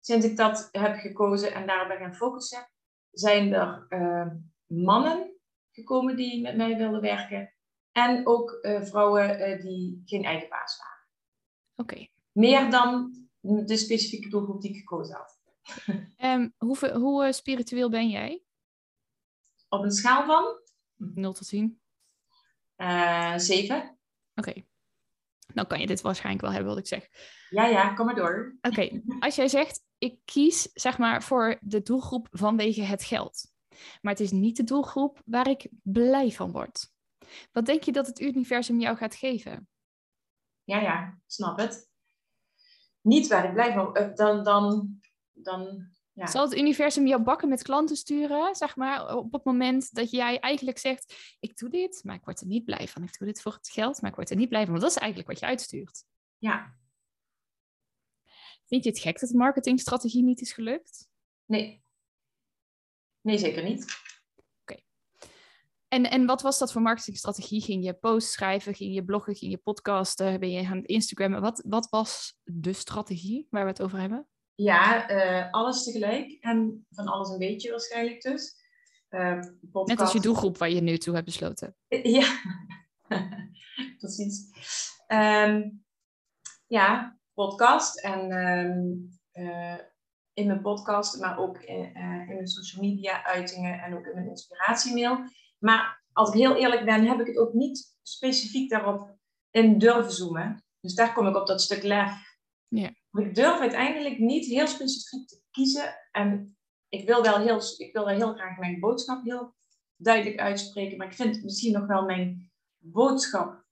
Sinds 0.00 0.26
ik 0.26 0.36
dat 0.36 0.68
heb 0.72 0.98
gekozen 0.98 1.54
en 1.54 1.66
daarop 1.66 1.88
ben 1.88 1.98
gaan 1.98 2.14
focussen, 2.14 2.70
zijn 3.10 3.52
er 3.52 3.86
uh, 3.88 4.26
mannen 4.66 5.36
gekomen 5.70 6.16
die 6.16 6.42
met 6.42 6.56
mij 6.56 6.76
wilden 6.76 7.00
werken. 7.00 7.54
En 7.92 8.26
ook 8.26 8.58
uh, 8.62 8.82
vrouwen 8.82 9.50
uh, 9.50 9.60
die 9.60 10.02
geen 10.04 10.24
eigen 10.24 10.48
baas 10.48 10.78
waren. 10.78 11.06
Oké. 11.74 12.08
Meer 12.32 12.70
dan 12.70 13.14
de 13.40 13.76
specifieke 13.76 14.28
doelgroep 14.28 14.60
die 14.60 14.70
ik 14.70 14.76
gekozen 14.76 15.16
had. 15.16 15.34
Um, 16.18 16.54
hoe, 16.56 16.90
hoe 16.90 17.32
spiritueel 17.32 17.90
ben 17.90 18.08
jij? 18.08 18.42
Op 19.68 19.82
een 19.82 19.90
schaal 19.90 20.24
van? 20.24 20.44
0 20.96 21.32
tot 21.32 21.48
10. 21.48 21.80
7. 23.36 23.76
Oké. 23.76 23.94
Okay 24.34 24.66
dan 25.56 25.66
kan 25.66 25.80
je 25.80 25.86
dit 25.86 26.00
waarschijnlijk 26.00 26.44
wel 26.44 26.52
hebben 26.52 26.70
wat 26.70 26.78
ik 26.78 26.86
zeg. 26.86 27.08
Ja, 27.50 27.66
ja, 27.66 27.94
kom 27.94 28.06
maar 28.06 28.14
door. 28.14 28.56
Oké, 28.60 29.02
als 29.18 29.34
jij 29.34 29.48
zegt, 29.48 29.82
ik 29.98 30.18
kies 30.24 30.62
zeg 30.62 30.98
maar 30.98 31.22
voor 31.22 31.58
de 31.60 31.82
doelgroep 31.82 32.28
vanwege 32.30 32.82
het 32.82 33.04
geld. 33.04 33.52
Maar 34.00 34.12
het 34.12 34.20
is 34.20 34.30
niet 34.30 34.56
de 34.56 34.64
doelgroep 34.64 35.22
waar 35.24 35.48
ik 35.48 35.68
blij 35.82 36.30
van 36.30 36.52
word. 36.52 36.90
Wat 37.52 37.66
denk 37.66 37.82
je 37.82 37.92
dat 37.92 38.06
het 38.06 38.20
universum 38.20 38.80
jou 38.80 38.96
gaat 38.96 39.14
geven? 39.14 39.68
Ja, 40.64 40.80
ja, 40.80 41.18
snap 41.26 41.58
het. 41.58 41.88
Niet 43.00 43.26
waar 43.26 43.44
ik 43.44 43.52
blij 43.52 43.72
van 43.72 43.98
uh, 43.98 44.14
dan, 44.14 44.44
dan, 44.44 44.98
dan 45.32 45.90
ja. 46.16 46.26
Zal 46.26 46.42
het 46.42 46.58
universum 46.58 47.06
jou 47.06 47.22
bakken 47.22 47.48
met 47.48 47.62
klanten 47.62 47.96
sturen, 47.96 48.54
zeg 48.54 48.76
maar, 48.76 49.16
op 49.16 49.32
het 49.32 49.44
moment 49.44 49.94
dat 49.94 50.10
jij 50.10 50.38
eigenlijk 50.38 50.78
zegt, 50.78 51.36
ik 51.40 51.56
doe 51.56 51.68
dit, 51.68 52.00
maar 52.04 52.14
ik 52.14 52.24
word 52.24 52.40
er 52.40 52.46
niet 52.46 52.64
blij 52.64 52.88
van. 52.88 53.02
Ik 53.02 53.18
doe 53.18 53.26
dit 53.26 53.42
voor 53.42 53.52
het 53.52 53.68
geld, 53.68 54.00
maar 54.00 54.10
ik 54.10 54.16
word 54.16 54.30
er 54.30 54.36
niet 54.36 54.48
blij 54.48 54.62
van. 54.62 54.70
Want 54.70 54.82
dat 54.82 54.90
is 54.90 54.96
eigenlijk 54.96 55.30
wat 55.30 55.40
je 55.40 55.46
uitstuurt. 55.46 56.04
Ja. 56.38 56.76
Vind 58.66 58.84
je 58.84 58.90
het 58.90 58.98
gek 58.98 59.20
dat 59.20 59.28
de 59.28 59.36
marketingstrategie 59.36 60.22
niet 60.22 60.40
is 60.40 60.52
gelukt? 60.52 61.08
Nee. 61.44 61.82
Nee, 63.20 63.38
zeker 63.38 63.62
niet. 63.62 63.86
Oké. 64.62 64.80
En, 65.88 66.10
en 66.10 66.26
wat 66.26 66.42
was 66.42 66.58
dat 66.58 66.72
voor 66.72 66.82
marketingstrategie? 66.82 67.62
Ging 67.62 67.84
je 67.84 67.94
posts 67.94 68.32
schrijven? 68.32 68.74
Ging 68.74 68.94
je 68.94 69.04
bloggen? 69.04 69.34
Ging 69.34 69.50
je 69.50 69.58
podcasten? 69.58 70.40
Ben 70.40 70.50
je 70.50 70.66
aan 70.68 70.76
het 70.76 70.86
Instagrammen? 70.86 71.40
Wat, 71.40 71.62
wat 71.66 71.88
was 71.88 72.38
de 72.44 72.72
strategie 72.72 73.46
waar 73.50 73.62
we 73.62 73.70
het 73.70 73.82
over 73.82 73.98
hebben? 73.98 74.28
Ja, 74.56 75.10
uh, 75.10 75.50
alles 75.50 75.84
tegelijk 75.84 76.36
en 76.40 76.86
van 76.90 77.06
alles 77.06 77.28
een 77.28 77.38
beetje 77.38 77.70
waarschijnlijk 77.70 78.22
dus. 78.22 78.64
Uh, 79.10 79.40
Net 79.84 80.00
als 80.00 80.12
je 80.12 80.20
doelgroep 80.20 80.58
waar 80.58 80.70
je 80.70 80.80
nu 80.80 80.98
toe 80.98 81.14
hebt 81.14 81.26
besloten. 81.26 81.76
Ja, 81.88 82.40
precies. 83.98 84.50
Um, 85.08 85.84
ja, 86.66 87.18
podcast 87.34 88.00
en 88.00 88.32
um, 88.32 89.10
uh, 89.32 89.78
in 90.32 90.46
mijn 90.46 90.62
podcast, 90.62 91.20
maar 91.20 91.38
ook 91.38 91.58
in, 91.58 91.94
in, 91.94 92.26
mijn 92.26 92.48
social 92.48 92.82
media 92.82 93.24
uitingen 93.24 93.82
en 93.82 93.96
ook 93.96 94.06
in 94.06 94.14
mijn 94.14 94.28
inspiratiemail. 94.28 95.18
Maar 95.58 96.04
als 96.12 96.28
ik 96.28 96.34
heel 96.34 96.56
eerlijk 96.56 96.84
ben, 96.84 97.06
heb 97.06 97.20
ik 97.20 97.26
het 97.26 97.38
ook 97.38 97.52
niet 97.52 97.96
specifiek 98.02 98.70
daarop 98.70 99.16
in 99.50 99.78
durven 99.78 100.12
zoomen. 100.12 100.64
Dus 100.80 100.94
daar 100.94 101.12
kom 101.12 101.26
ik 101.26 101.36
op 101.36 101.46
dat 101.46 101.62
stuk 101.62 101.82
lef. 101.82 102.12
Ja 102.68 102.90
ik 103.20 103.34
durf 103.34 103.60
uiteindelijk 103.60 104.18
niet 104.18 104.46
heel 104.46 104.66
specifiek 104.66 105.28
te 105.28 105.40
kiezen. 105.50 105.94
En 106.12 106.56
ik 106.88 107.06
wil 107.06 107.22
wel 107.22 107.38
heel, 107.38 107.60
ik 107.76 107.92
wil 107.92 108.04
wel 108.04 108.14
heel 108.14 108.34
graag 108.34 108.58
mijn 108.58 108.80
boodschap 108.80 109.24
heel 109.24 109.54
duidelijk 109.96 110.38
uitspreken. 110.38 110.96
Maar 110.96 111.06
ik 111.06 111.14
vind 111.14 111.42
misschien 111.42 111.72
nog 111.72 111.86
wel 111.86 112.04
mijn 112.04 112.50
boodschap 112.78 113.64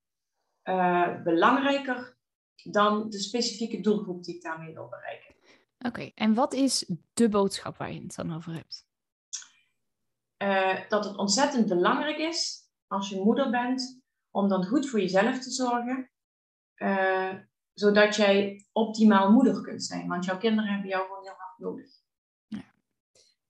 uh, 0.64 1.22
belangrijker 1.22 2.16
dan 2.62 3.10
de 3.10 3.18
specifieke 3.18 3.80
doelgroep 3.80 4.24
die 4.24 4.34
ik 4.34 4.42
daarmee 4.42 4.74
wil 4.74 4.88
bereiken. 4.88 5.34
Oké, 5.78 6.10
en 6.14 6.34
wat 6.34 6.52
is 6.52 6.90
de 7.12 7.28
boodschap 7.28 7.76
waar 7.76 7.92
je 7.92 8.00
het 8.00 8.14
dan 8.14 8.34
over 8.34 8.52
hebt? 8.52 8.86
Uh, 10.42 10.88
dat 10.88 11.04
het 11.04 11.16
ontzettend 11.16 11.68
belangrijk 11.68 12.18
is 12.18 12.68
als 12.86 13.08
je 13.08 13.20
moeder 13.20 13.50
bent 13.50 14.02
om 14.30 14.48
dan 14.48 14.64
goed 14.64 14.88
voor 14.88 15.00
jezelf 15.00 15.38
te 15.38 15.50
zorgen. 15.50 16.10
Uh, 16.76 17.34
zodat 17.74 18.16
jij 18.16 18.66
optimaal 18.72 19.32
moeder 19.32 19.60
kunt 19.60 19.84
zijn. 19.84 20.08
Want 20.08 20.24
jouw 20.24 20.38
kinderen 20.38 20.70
hebben 20.72 20.88
jou 20.88 21.06
gewoon 21.06 21.22
heel 21.22 21.34
hard 21.36 21.58
nodig. 21.58 21.90
Ja. 22.46 22.64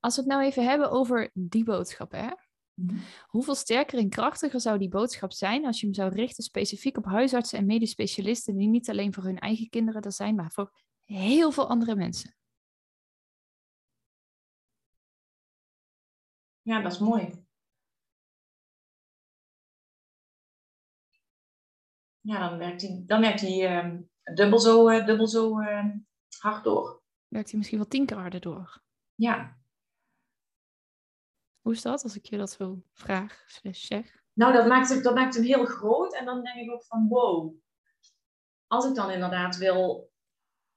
Als 0.00 0.14
we 0.16 0.20
het 0.20 0.30
nou 0.30 0.42
even 0.42 0.64
hebben 0.64 0.90
over 0.90 1.30
die 1.32 1.64
boodschap, 1.64 2.12
hè? 2.12 2.28
Mhm. 2.74 2.98
Hoeveel 3.26 3.54
sterker 3.54 3.98
en 3.98 4.08
krachtiger 4.08 4.60
zou 4.60 4.78
die 4.78 4.88
boodschap 4.88 5.32
zijn 5.32 5.66
als 5.66 5.80
je 5.80 5.86
hem 5.86 5.94
zou 5.94 6.14
richten 6.14 6.44
specifiek 6.44 6.96
op 6.96 7.04
huisartsen 7.04 7.58
en 7.58 7.66
medisch 7.66 7.90
specialisten 7.90 8.56
die 8.56 8.68
niet 8.68 8.90
alleen 8.90 9.14
voor 9.14 9.24
hun 9.24 9.38
eigen 9.38 9.68
kinderen 9.68 10.02
er 10.02 10.12
zijn, 10.12 10.34
maar 10.34 10.50
voor 10.50 10.72
heel 11.04 11.50
veel 11.50 11.68
andere 11.68 11.94
mensen? 11.94 12.36
Ja, 16.62 16.80
dat 16.80 16.92
is 16.92 16.98
mooi. 16.98 17.44
Ja, 22.20 22.48
dan 22.48 22.58
werkt 22.58 22.82
hij, 22.82 23.02
dan 23.06 23.20
werkt 23.20 23.42
ehm, 23.42 24.02
dubbel 24.34 24.58
zo, 24.58 24.90
uh, 24.90 25.06
dubbel 25.06 25.28
zo 25.28 25.60
uh, 25.60 25.84
hard 26.38 26.64
door. 26.64 27.02
Werkt 27.28 27.48
hij 27.48 27.58
misschien 27.58 27.78
wel 27.78 27.88
tien 27.88 28.06
keer 28.06 28.16
harder 28.16 28.40
door? 28.40 28.82
Ja. 29.14 29.58
Hoe 31.60 31.72
is 31.72 31.82
dat 31.82 32.02
als 32.02 32.16
ik 32.16 32.26
je 32.26 32.36
dat 32.36 32.50
zo 32.50 32.82
vraag, 32.92 33.44
zeg? 33.70 34.22
Nou, 34.32 34.52
dat 34.52 34.66
maakt, 34.66 34.88
het, 34.88 35.02
dat 35.02 35.14
maakt 35.14 35.34
hem 35.34 35.44
heel 35.44 35.64
groot. 35.64 36.14
En 36.14 36.24
dan 36.24 36.42
denk 36.42 36.56
ik 36.56 36.72
ook 36.72 36.84
van 36.84 37.08
wow. 37.08 37.54
Als 38.66 38.86
ik 38.86 38.94
dan 38.94 39.10
inderdaad 39.10 39.56
wil... 39.56 40.12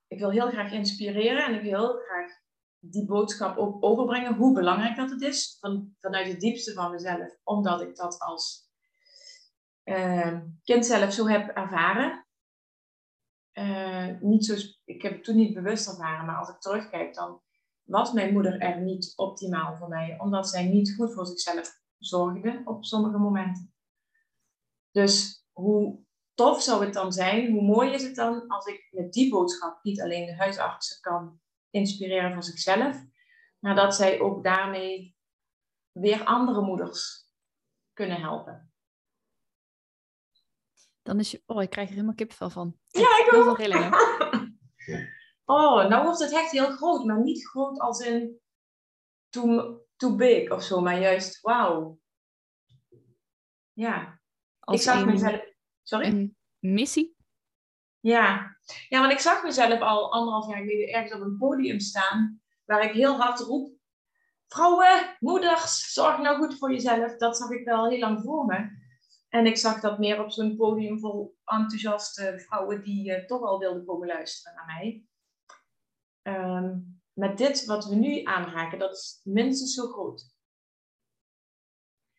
Ik 0.08 0.20
wil 0.20 0.30
heel 0.30 0.50
graag 0.50 0.72
inspireren 0.72 1.46
en 1.46 1.54
ik 1.54 1.62
wil 1.62 1.80
heel 1.80 2.00
graag 2.00 2.32
die 2.80 3.06
boodschap 3.06 3.58
ook 3.58 3.84
overbrengen. 3.84 4.36
Hoe 4.36 4.54
belangrijk 4.54 4.96
dat 4.96 5.10
het 5.10 5.22
is. 5.22 5.58
Van, 5.60 5.96
vanuit 6.00 6.28
het 6.28 6.40
diepste 6.40 6.74
van 6.74 6.92
mezelf. 6.92 7.38
Omdat 7.44 7.82
ik 7.82 7.96
dat 7.96 8.20
als 8.20 8.70
uh, 9.84 10.40
kind 10.64 10.86
zelf 10.86 11.14
zo 11.14 11.28
heb 11.28 11.48
ervaren. 11.48 12.27
Uh, 13.58 14.08
niet 14.20 14.46
zo, 14.46 14.56
ik 14.86 15.02
heb 15.02 15.12
het 15.12 15.24
toen 15.24 15.36
niet 15.36 15.54
bewust 15.54 15.88
ervaren, 15.88 16.26
maar 16.26 16.38
als 16.38 16.50
ik 16.50 16.60
terugkijk, 16.60 17.14
dan 17.14 17.42
was 17.84 18.12
mijn 18.12 18.34
moeder 18.34 18.60
er 18.60 18.82
niet 18.82 19.14
optimaal 19.16 19.76
voor 19.76 19.88
mij, 19.88 20.20
omdat 20.20 20.50
zij 20.50 20.66
niet 20.66 20.96
goed 20.96 21.14
voor 21.14 21.26
zichzelf 21.26 21.80
zorgde 21.98 22.62
op 22.66 22.86
sommige 22.86 23.18
momenten. 23.18 23.74
Dus 24.92 25.46
hoe 25.52 26.00
tof 26.34 26.62
zou 26.62 26.86
het 26.86 26.94
dan 26.94 27.12
zijn, 27.12 27.52
hoe 27.52 27.62
mooi 27.62 27.94
is 27.94 28.04
het 28.04 28.16
dan 28.16 28.48
als 28.48 28.66
ik 28.66 28.88
met 28.92 29.14
die 29.14 29.30
boodschap 29.32 29.84
niet 29.84 30.02
alleen 30.02 30.26
de 30.26 30.36
huisartsen 30.36 31.02
kan 31.02 31.40
inspireren 31.70 32.34
voor 32.34 32.44
zichzelf, 32.44 33.06
maar 33.60 33.76
dat 33.76 33.96
zij 33.96 34.20
ook 34.20 34.44
daarmee 34.44 35.18
weer 35.92 36.24
andere 36.24 36.62
moeders 36.62 37.26
kunnen 37.94 38.22
helpen 38.22 38.72
dan 41.08 41.20
is 41.20 41.32
je... 41.32 41.42
Oh, 41.46 41.62
ik 41.62 41.70
krijg 41.70 41.88
er 41.88 41.94
helemaal 41.94 42.16
kipvel 42.16 42.50
van. 42.50 42.78
Ja, 42.88 43.20
ik 43.20 43.28
Heel 43.30 43.44
veel 43.44 43.56
rillingen. 43.56 43.92
Oh, 45.50 45.88
nou 45.88 46.04
wordt 46.04 46.20
het 46.20 46.32
echt 46.34 46.52
heel 46.52 46.70
groot, 46.72 47.06
maar 47.06 47.22
niet 47.22 47.48
groot 47.48 47.80
als 47.80 48.00
in 48.00 48.40
too, 49.30 49.80
too 49.96 50.16
big 50.16 50.52
of 50.52 50.64
zo, 50.64 50.82
maar 50.82 51.00
juist 51.00 51.42
wauw. 51.42 52.00
Ja. 53.74 54.20
Als 54.60 54.76
ik 54.78 54.82
zag 54.82 55.02
een- 55.02 55.08
mezelf. 55.08 55.42
Sorry? 55.84 56.06
Een 56.08 56.38
missie? 56.60 57.16
Ja. 58.00 58.58
ja, 58.90 59.00
want 59.00 59.12
ik 59.12 59.20
zag 59.20 59.44
mezelf 59.44 59.80
al 59.80 60.12
anderhalf 60.12 60.48
jaar 60.48 60.58
geleden 60.60 60.94
ergens 60.94 61.14
op 61.14 61.22
een 61.22 61.38
podium 61.38 61.80
staan, 61.80 62.42
waar 62.66 62.84
ik 62.84 62.92
heel 62.92 63.16
hard 63.16 63.40
roep: 63.40 63.76
Vrouwen, 64.48 65.16
moeders, 65.20 65.94
zorg 65.94 66.18
nou 66.18 66.38
goed 66.38 66.58
voor 66.58 66.72
jezelf. 66.72 67.18
Dat 67.18 67.38
zag 67.38 67.50
ik 67.50 67.66
wel 67.66 67.90
heel 67.90 68.00
lang 68.00 68.22
voor 68.22 68.46
me. 68.46 68.77
En 69.38 69.46
ik 69.46 69.58
zag 69.58 69.80
dat 69.80 70.00
meer 70.00 70.24
op 70.24 70.32
zo'n 70.32 70.56
podium 70.56 71.00
vol 71.00 71.38
enthousiaste 71.46 72.44
vrouwen 72.48 72.84
die 72.84 73.14
eh, 73.14 73.26
toch 73.26 73.42
al 73.42 73.60
wilden 73.60 73.86
komen 73.86 74.08
luisteren 74.08 74.56
naar 74.56 74.66
mij. 74.66 75.06
Ehm, 76.22 76.80
met 77.14 77.38
dit 77.38 77.66
wat 77.66 77.86
we 77.86 77.96
nu 77.96 78.24
aanraken, 78.24 78.80
dat 78.80 78.92
is 78.92 79.22
minstens 79.24 79.74
zo 79.74 79.88
groot. 79.88 80.36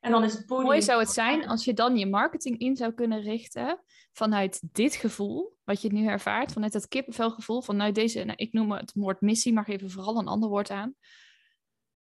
En 0.00 0.10
dan 0.10 0.24
is 0.24 0.32
het 0.32 0.46
podium. 0.46 0.66
Mooi 0.66 0.82
zou 0.82 1.00
het 1.00 1.10
zijn 1.10 1.48
als 1.48 1.64
je 1.64 1.74
dan 1.74 1.96
je 1.96 2.06
marketing 2.06 2.58
in 2.58 2.76
zou 2.76 2.92
kunnen 2.92 3.20
richten 3.20 3.82
vanuit 4.12 4.60
dit 4.72 4.94
gevoel, 4.94 5.56
wat 5.64 5.82
je 5.82 5.92
nu 5.92 6.06
ervaart, 6.06 6.52
vanuit 6.52 6.72
dat 6.72 6.88
kippenvelgevoel, 6.88 7.62
vanuit 7.62 7.94
deze, 7.94 8.24
nou, 8.24 8.36
ik 8.36 8.52
noem 8.52 8.72
het 8.72 8.92
woord 8.94 9.20
missie, 9.20 9.52
maar 9.52 9.64
geef 9.64 9.82
er 9.82 9.90
vooral 9.90 10.18
een 10.18 10.28
ander 10.28 10.48
woord 10.48 10.70
aan. 10.70 10.94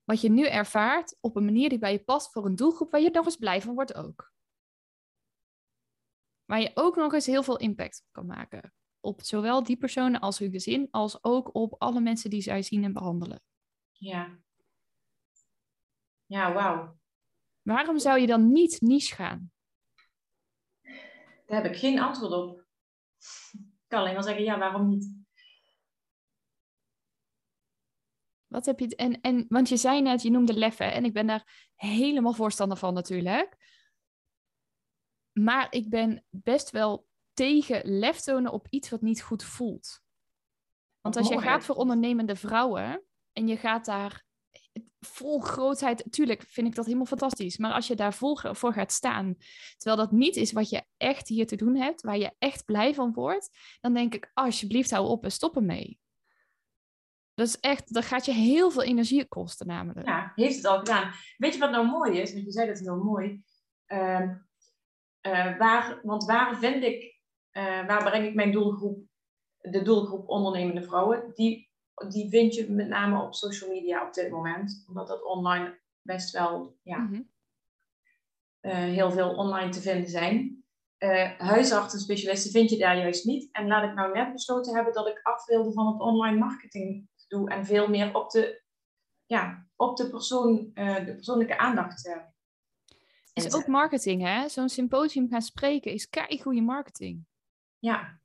Wat 0.04 0.22
je 0.22 0.30
nu 0.30 0.46
ervaart 0.46 1.18
op 1.20 1.36
een 1.36 1.46
manier 1.46 1.70
die 1.70 1.80
bij 1.80 1.92
je 1.92 2.04
past 2.04 2.32
voor 2.32 2.46
een 2.46 2.56
doelgroep 2.56 2.92
waar 2.92 3.02
je 3.02 3.10
nog 3.10 3.26
eens 3.26 3.38
blij 3.38 3.62
van 3.62 3.74
wordt 3.74 3.96
ook. 3.96 4.33
Waar 6.46 6.62
je 6.62 6.72
ook 6.74 6.96
nog 6.96 7.14
eens 7.14 7.26
heel 7.26 7.44
veel 7.44 7.58
impact 7.58 8.02
op 8.06 8.12
kan 8.12 8.26
maken. 8.26 8.74
Op 9.00 9.22
zowel 9.22 9.64
die 9.64 9.78
personen 9.78 10.20
als 10.20 10.40
hun 10.40 10.52
gezin, 10.52 10.88
als 10.92 11.24
ook 11.24 11.56
op 11.56 11.76
alle 11.78 12.00
mensen 12.00 12.30
die 12.30 12.42
zij 12.42 12.62
zien 12.62 12.84
en 12.84 12.94
behandelen. 12.94 13.42
Ja. 13.92 14.40
Ja, 16.26 16.54
wauw. 16.54 16.98
Waarom 17.62 18.00
zou 18.00 18.20
je 18.20 18.28
dan 18.28 18.52
niet 18.52 18.82
niche 18.82 19.16
gaan? 19.16 19.52
Daar 21.46 21.64
heb 21.64 21.72
ik 21.72 21.80
geen 21.80 22.00
antwoord 22.00 22.32
op. 22.32 22.66
Ik 23.52 23.88
kan 23.88 24.00
alleen 24.00 24.14
maar 24.14 24.24
zeggen, 24.24 24.44
ja, 24.44 24.58
waarom 24.58 24.90
niet? 24.90 25.24
Wat 28.48 28.66
heb 28.66 28.80
je. 28.80 28.96
En, 28.96 29.22
en, 29.22 29.46
want 29.50 29.70
je 29.70 29.78
zei 29.78 30.02
net, 30.02 30.22
je 30.22 30.32
noemde 30.32 30.54
leffen. 30.54 30.94
En 30.94 31.06
ik 31.06 31.14
ben 31.14 31.28
daar 31.28 31.70
helemaal 31.76 32.34
voorstander 32.34 32.78
van, 32.78 32.94
natuurlijk. 32.94 33.58
Maar 35.34 35.68
ik 35.70 35.90
ben 35.90 36.26
best 36.30 36.70
wel 36.70 37.08
tegen 37.34 38.00
lef 38.00 38.20
tonen 38.20 38.52
op 38.52 38.68
iets 38.70 38.90
wat 38.90 39.02
niet 39.02 39.22
goed 39.22 39.44
voelt. 39.44 40.02
Want 41.02 41.18
als 41.18 41.28
je 41.28 41.42
gaat 41.42 41.64
voor 41.64 41.76
ondernemende 41.76 42.36
vrouwen 42.36 43.04
en 43.32 43.48
je 43.48 43.58
gaat 43.58 43.86
daar 43.86 44.26
vol 45.00 45.40
grootheid, 45.40 46.06
tuurlijk 46.10 46.44
vind 46.48 46.68
ik 46.68 46.76
dat 46.76 46.86
helemaal 46.86 47.06
fantastisch. 47.06 47.58
Maar 47.58 47.74
als 47.74 47.88
je 47.88 47.96
daar 47.96 48.14
vol 48.14 48.38
voor 48.42 48.74
gaat 48.74 48.92
staan, 48.92 49.36
terwijl 49.78 50.02
dat 50.02 50.12
niet 50.12 50.36
is 50.36 50.52
wat 50.52 50.70
je 50.70 50.84
echt 50.98 51.28
hier 51.28 51.48
te 51.48 51.56
doen 51.56 51.76
hebt, 51.76 52.02
waar 52.02 52.18
je 52.18 52.32
echt 52.40 52.66
blij 52.66 52.94
van 52.94 53.14
wordt, 53.14 53.78
dan 53.82 53.94
denk 53.94 54.14
ik, 54.14 54.32
alsjeblieft 54.34 54.92
hou 54.92 55.08
op 55.08 55.24
en 55.24 55.32
stop 55.32 55.56
ermee. 55.56 56.00
Dat 57.34 57.48
is 57.48 57.60
echt, 57.60 57.94
dat 57.94 58.06
gaat 58.06 58.26
je 58.26 58.32
heel 58.32 58.72
veel 58.72 58.84
energie 58.84 59.28
kosten 59.28 59.68
namelijk. 59.68 60.08
Ja, 60.08 60.32
heeft 60.36 60.56
het 60.56 60.66
al 60.66 60.78
gedaan. 60.78 61.14
Weet 61.38 61.54
je 61.54 61.60
wat 61.60 61.72
nou 61.72 61.88
mooi 61.88 62.20
is? 62.20 62.34
Want 62.34 62.46
je 62.46 62.52
zei 62.52 62.68
dat 62.68 62.80
heel 62.80 63.04
mooi. 63.04 63.44
Ehm, 63.86 64.36
eh, 65.24 65.58
waar, 65.58 66.00
want 66.04 66.26
waar 66.26 66.58
vind 66.58 66.84
ik, 66.84 67.20
eh, 67.52 67.86
waar 67.86 68.04
breng 68.04 68.26
ik 68.26 68.34
mijn 68.34 68.52
doelgroep, 68.52 69.00
de 69.58 69.82
doelgroep 69.82 70.30
ondernemende 70.30 70.84
vrouwen? 70.84 71.32
Die, 71.34 71.72
die 72.10 72.30
vind 72.30 72.56
je 72.56 72.72
met 72.72 72.88
name 72.88 73.22
op 73.22 73.34
social 73.34 73.70
media 73.70 74.08
op 74.08 74.14
dit 74.14 74.30
moment. 74.32 74.84
Omdat 74.88 75.08
dat 75.08 75.24
online 75.24 75.80
best 76.02 76.32
wel, 76.32 76.78
ja, 76.82 76.98
Mhm. 76.98 77.22
eh, 78.60 78.74
heel 78.76 79.12
veel 79.12 79.36
online 79.36 79.70
te 79.70 79.82
vinden 79.82 80.10
zijn. 80.10 80.58
Huisartsen, 81.38 82.00
specialisten 82.00 82.52
vind 82.52 82.70
je 82.70 82.78
daar 82.78 82.98
juist 82.98 83.26
niet. 83.26 83.50
En 83.52 83.68
laat 83.68 83.90
ik 83.90 83.94
nou 83.96 84.14
net 84.14 84.32
besloten 84.34 84.76
hebben 84.76 84.94
dat 84.94 85.08
ik 85.08 85.20
af 85.24 85.46
wilde 85.46 85.72
van 85.74 85.88
het 85.88 86.02
online 86.02 86.38
marketing 86.38 87.10
doe 87.28 87.50
en 87.50 87.66
veel 87.66 87.88
meer 87.90 88.16
op 88.16 88.30
de, 88.30 88.62
ja, 89.26 89.68
op 89.76 89.98
de, 89.98 90.10
persoon, 90.10 90.72
de 90.74 91.14
persoonlijke 91.16 91.58
aandacht. 91.58 92.10
Eh, 93.34 93.46
Is 93.46 93.54
ook 93.54 93.68
marketing, 93.68 94.22
hè? 94.22 94.50
Zo'n 94.50 94.70
symposium 94.70 95.30
gaan 95.30 95.42
spreken 95.42 95.92
is 95.92 96.08
goede 96.42 96.62
marketing. 96.62 97.26
Ja, 97.80 98.22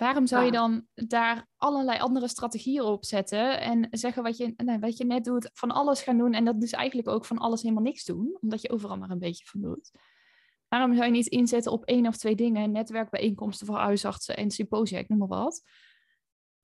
Waarom 0.00 0.26
zou 0.26 0.44
je 0.44 0.50
dan 0.50 0.86
daar 0.94 1.46
allerlei 1.56 1.98
andere 1.98 2.28
strategieën 2.28 2.82
op 2.82 3.04
zetten 3.04 3.60
en 3.60 3.86
zeggen 3.90 4.22
wat 4.22 4.36
je, 4.36 4.54
nou, 4.56 4.78
wat 4.78 4.96
je 4.96 5.04
net 5.04 5.24
doet, 5.24 5.50
van 5.52 5.70
alles 5.70 6.02
gaan 6.02 6.18
doen 6.18 6.32
en 6.32 6.44
dat 6.44 6.60
dus 6.60 6.72
eigenlijk 6.72 7.08
ook 7.08 7.24
van 7.24 7.38
alles 7.38 7.62
helemaal 7.62 7.82
niks 7.82 8.04
doen, 8.04 8.38
omdat 8.40 8.62
je 8.62 8.70
overal 8.70 8.98
maar 8.98 9.10
een 9.10 9.18
beetje 9.18 9.44
van 9.46 9.60
doet? 9.60 9.90
Waarom 10.68 10.94
zou 10.94 11.04
je 11.04 11.10
niet 11.10 11.26
inzetten 11.26 11.72
op 11.72 11.84
één 11.84 12.06
of 12.06 12.16
twee 12.16 12.34
dingen, 12.34 12.72
netwerkbijeenkomsten 12.72 13.66
voor 13.66 13.76
huisartsen 13.76 14.36
en 14.36 14.50
symposia, 14.50 14.98
ik 14.98 15.08
noem 15.08 15.18
maar 15.18 15.28
wat, 15.28 15.62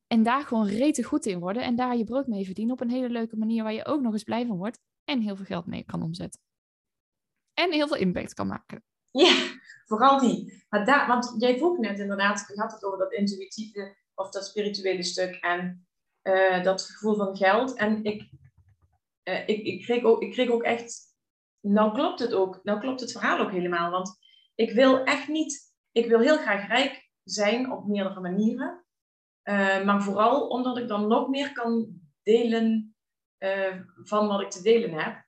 en 0.06 0.22
daar 0.22 0.42
gewoon 0.42 0.66
rete 0.66 1.02
goed 1.02 1.26
in 1.26 1.38
worden 1.38 1.62
en 1.62 1.76
daar 1.76 1.96
je 1.96 2.04
brood 2.04 2.26
mee 2.26 2.44
verdienen 2.44 2.74
op 2.74 2.80
een 2.80 2.90
hele 2.90 3.08
leuke 3.10 3.36
manier 3.36 3.62
waar 3.62 3.72
je 3.72 3.86
ook 3.86 4.00
nog 4.00 4.12
eens 4.12 4.24
blij 4.24 4.46
van 4.46 4.56
wordt 4.56 4.80
en 5.06 5.20
heel 5.20 5.36
veel 5.36 5.44
geld 5.44 5.66
mee 5.66 5.84
kan 5.84 6.02
omzetten. 6.02 6.40
En 7.54 7.72
heel 7.72 7.88
veel 7.88 7.96
impact 7.96 8.34
kan 8.34 8.46
maken. 8.46 8.84
ja 9.10 9.54
vooral 9.86 10.18
die. 10.18 10.64
Maar 10.68 10.84
daar, 10.84 11.06
want 11.06 11.34
jij 11.38 11.56
vroeg 11.56 11.78
net 11.78 11.98
inderdaad, 11.98 12.44
je 12.54 12.60
had 12.60 12.72
het 12.72 12.84
over 12.84 12.98
dat 12.98 13.12
intuïtieve 13.12 13.96
of 14.14 14.30
dat 14.30 14.46
spirituele 14.46 15.02
stuk 15.02 15.34
en 15.34 15.86
eh, 16.22 16.62
dat 16.62 16.82
gevoel 16.82 17.16
van 17.16 17.36
geld. 17.36 17.74
En 17.74 18.04
ik, 18.04 18.30
eh, 19.22 19.48
ik, 19.48 19.64
ik, 19.64 19.82
kreeg 19.82 20.02
ook, 20.02 20.22
ik 20.22 20.32
kreeg 20.32 20.50
ook 20.50 20.62
echt, 20.62 21.16
nou 21.60 21.92
klopt 21.92 22.18
het 22.18 22.34
ook, 22.34 22.60
nou 22.62 22.80
klopt 22.80 23.00
het 23.00 23.12
verhaal 23.12 23.38
ook 23.38 23.52
helemaal. 23.52 23.90
Want 23.90 24.18
ik 24.54 24.72
wil 24.72 25.04
echt 25.04 25.28
niet, 25.28 25.74
ik 25.92 26.06
wil 26.06 26.20
heel 26.20 26.38
graag 26.38 26.68
rijk 26.68 27.10
zijn 27.22 27.72
op 27.72 27.86
meerdere 27.86 28.20
manieren. 28.20 28.84
Eh, 29.42 29.84
maar 29.84 30.02
vooral 30.02 30.48
omdat 30.48 30.78
ik 30.78 30.88
dan 30.88 31.08
nog 31.08 31.28
meer 31.28 31.52
kan 31.52 32.00
delen 32.22 32.95
eh, 33.54 33.80
van 34.04 34.26
wat 34.28 34.40
ik 34.40 34.50
te 34.50 34.62
delen 34.62 34.92
heb. 34.92 35.24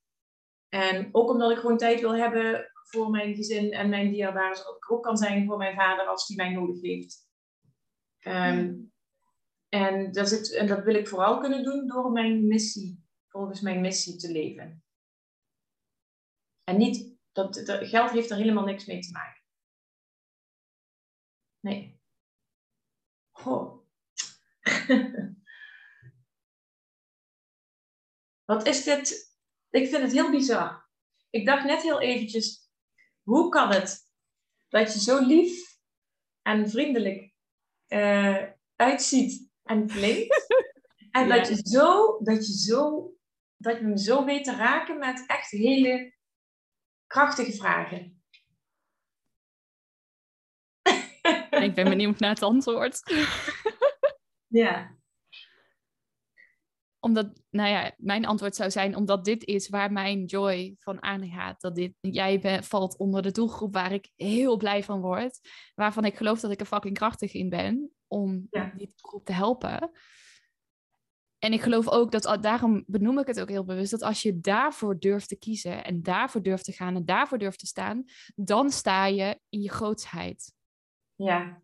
En 0.68 1.08
ook 1.12 1.30
omdat 1.30 1.50
ik 1.50 1.58
gewoon 1.58 1.78
tijd 1.78 2.00
wil 2.00 2.14
hebben 2.16 2.70
voor 2.72 3.10
mijn 3.10 3.34
gezin 3.34 3.72
en 3.72 3.88
mijn 3.88 4.10
dierbaren, 4.10 4.56
zodat 4.56 4.76
ik 4.76 4.90
ook 4.92 5.02
kan 5.02 5.16
zijn 5.16 5.46
voor 5.46 5.56
mijn 5.56 5.74
vader 5.74 6.06
als 6.06 6.26
die 6.26 6.36
mij 6.36 6.52
nodig 6.52 6.80
heeft. 6.80 7.28
Ehm, 8.18 8.74
en, 9.68 10.12
dat 10.12 10.50
en 10.50 10.66
dat 10.66 10.84
wil 10.84 10.94
ik 10.94 11.08
vooral 11.08 11.40
kunnen 11.40 11.64
doen 11.64 11.86
door 11.86 12.12
mijn 12.12 12.46
missie, 12.46 13.04
volgens 13.28 13.60
mijn 13.60 13.80
missie 13.80 14.16
te 14.16 14.32
leven. 14.32 14.82
En 16.64 16.76
niet, 16.76 17.16
dat, 17.32 17.54
dat- 17.54 17.86
geld 17.88 18.10
heeft 18.10 18.30
er 18.30 18.36
helemaal 18.36 18.64
niks 18.64 18.86
mee 18.86 19.00
te 19.00 19.12
maken. 19.12 19.42
Nee. 21.60 22.00
Goh. 23.30 23.86
Wat 28.48 28.66
is 28.66 28.84
dit? 28.84 29.36
Ik 29.70 29.88
vind 29.88 30.02
het 30.02 30.12
heel 30.12 30.30
bizar. 30.30 30.88
Ik 31.30 31.46
dacht 31.46 31.64
net 31.64 31.82
heel 31.82 32.00
eventjes, 32.00 32.70
hoe 33.22 33.48
kan 33.48 33.72
het 33.72 34.10
dat 34.68 34.92
je 34.92 35.00
zo 35.00 35.26
lief 35.26 35.78
en 36.42 36.70
vriendelijk 36.70 37.32
eh, 37.86 38.44
uitziet 38.76 39.50
en 39.62 39.86
klinkt? 39.86 40.46
en 41.10 41.26
Ja. 41.26 41.36
dat 41.36 41.48
je 41.48 41.60
zo, 41.62 42.18
dat 42.22 42.46
je 42.46 42.52
zo, 42.52 43.12
dat 43.56 43.78
je 43.78 43.84
me 43.84 43.98
zo 43.98 44.24
weet 44.24 44.44
te 44.44 44.54
raken 44.54 44.98
met 44.98 45.24
echt 45.26 45.50
hele 45.50 46.14
krachtige 47.06 47.52
vragen. 47.52 48.22
Ik 51.50 51.74
ben 51.74 51.88
benieuwd 51.88 52.18
naar 52.18 52.30
het 52.30 52.42
antwoord. 52.42 53.02
Ja. 54.50 54.97
Omdat, 57.00 57.42
nou 57.50 57.68
ja, 57.70 57.94
mijn 57.96 58.26
antwoord 58.26 58.56
zou 58.56 58.70
zijn, 58.70 58.96
omdat 58.96 59.24
dit 59.24 59.44
is 59.44 59.68
waar 59.68 59.92
mijn 59.92 60.24
joy 60.24 60.74
van 60.78 61.02
aangaat. 61.02 61.60
Dat 61.60 61.74
dit, 61.74 61.94
jij 62.00 62.40
ben- 62.40 62.64
valt 62.64 62.96
onder 62.98 63.22
de 63.22 63.30
doelgroep 63.30 63.72
waar 63.72 63.92
ik 63.92 64.10
heel 64.16 64.56
blij 64.56 64.82
van 64.84 65.00
word. 65.00 65.40
Waarvan 65.74 66.04
ik 66.04 66.16
geloof 66.16 66.40
dat 66.40 66.50
ik 66.50 66.60
er 66.60 66.66
fucking 66.66 66.94
krachtig 66.96 67.32
in 67.32 67.48
ben 67.48 67.90
om 68.06 68.46
Ja. 68.50 68.72
die 68.76 68.92
groep 68.96 69.24
te 69.24 69.32
helpen. 69.32 69.90
En 71.38 71.52
ik 71.52 71.60
geloof 71.62 71.88
ook 71.88 72.12
dat, 72.12 72.26
al- 72.26 72.40
daarom 72.40 72.84
benoem 72.86 73.18
ik 73.18 73.26
het 73.26 73.40
ook 73.40 73.48
heel 73.48 73.64
bewust, 73.64 73.90
dat 73.90 74.02
als 74.02 74.22
je 74.22 74.40
daarvoor 74.40 74.98
durft 74.98 75.28
te 75.28 75.36
kiezen 75.38 75.84
en 75.84 76.02
daarvoor 76.02 76.42
durft 76.42 76.64
te 76.64 76.72
gaan 76.72 76.96
en 76.96 77.04
daarvoor 77.04 77.38
durft 77.38 77.58
te 77.58 77.66
staan, 77.66 78.04
dan 78.34 78.70
sta 78.70 79.06
je 79.06 79.40
in 79.48 79.60
je 79.60 79.70
grootsheid. 79.70 80.54
Ja. 81.14 81.62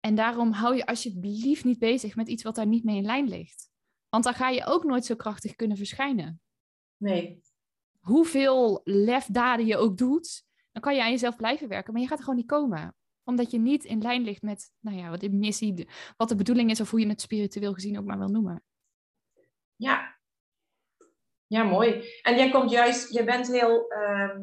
En 0.00 0.14
daarom 0.14 0.52
hou 0.52 0.76
je 0.76 0.86
alsjeblieft 0.86 1.64
niet 1.64 1.78
bezig 1.78 2.16
met 2.16 2.28
iets 2.28 2.42
wat 2.42 2.54
daar 2.54 2.66
niet 2.66 2.84
mee 2.84 2.96
in 2.96 3.04
lijn 3.04 3.28
ligt. 3.28 3.70
Want 4.08 4.24
dan 4.24 4.34
ga 4.34 4.48
je 4.48 4.66
ook 4.66 4.84
nooit 4.84 5.04
zo 5.04 5.14
krachtig 5.14 5.54
kunnen 5.54 5.76
verschijnen. 5.76 6.40
Nee. 6.96 7.42
Hoeveel 8.00 8.80
lefdaden 8.84 9.66
je 9.66 9.76
ook 9.76 9.98
doet, 9.98 10.44
dan 10.72 10.82
kan 10.82 10.94
je 10.94 11.02
aan 11.02 11.10
jezelf 11.10 11.36
blijven 11.36 11.68
werken, 11.68 11.92
maar 11.92 12.02
je 12.02 12.08
gaat 12.08 12.18
er 12.18 12.24
gewoon 12.24 12.38
niet 12.38 12.48
komen. 12.48 12.96
Omdat 13.24 13.50
je 13.50 13.58
niet 13.58 13.84
in 13.84 14.02
lijn 14.02 14.22
ligt 14.22 14.42
met, 14.42 14.72
nou 14.80 14.96
ja, 14.96 15.10
wat 15.10 15.20
de 15.20 15.30
missie, 15.30 15.88
wat 16.16 16.28
de 16.28 16.36
bedoeling 16.36 16.70
is 16.70 16.80
of 16.80 16.90
hoe 16.90 17.00
je 17.00 17.08
het 17.08 17.20
spiritueel 17.20 17.72
gezien 17.72 17.98
ook 17.98 18.04
maar 18.04 18.18
wil 18.18 18.28
noemen. 18.28 18.64
Ja. 19.76 20.18
Ja, 21.46 21.62
mooi. 21.62 22.20
En 22.22 22.36
jij 22.36 22.50
komt 22.50 22.70
juist, 22.70 23.12
je 23.12 23.24
bent 23.24 23.46
heel, 23.46 23.92
uh, 23.92 24.36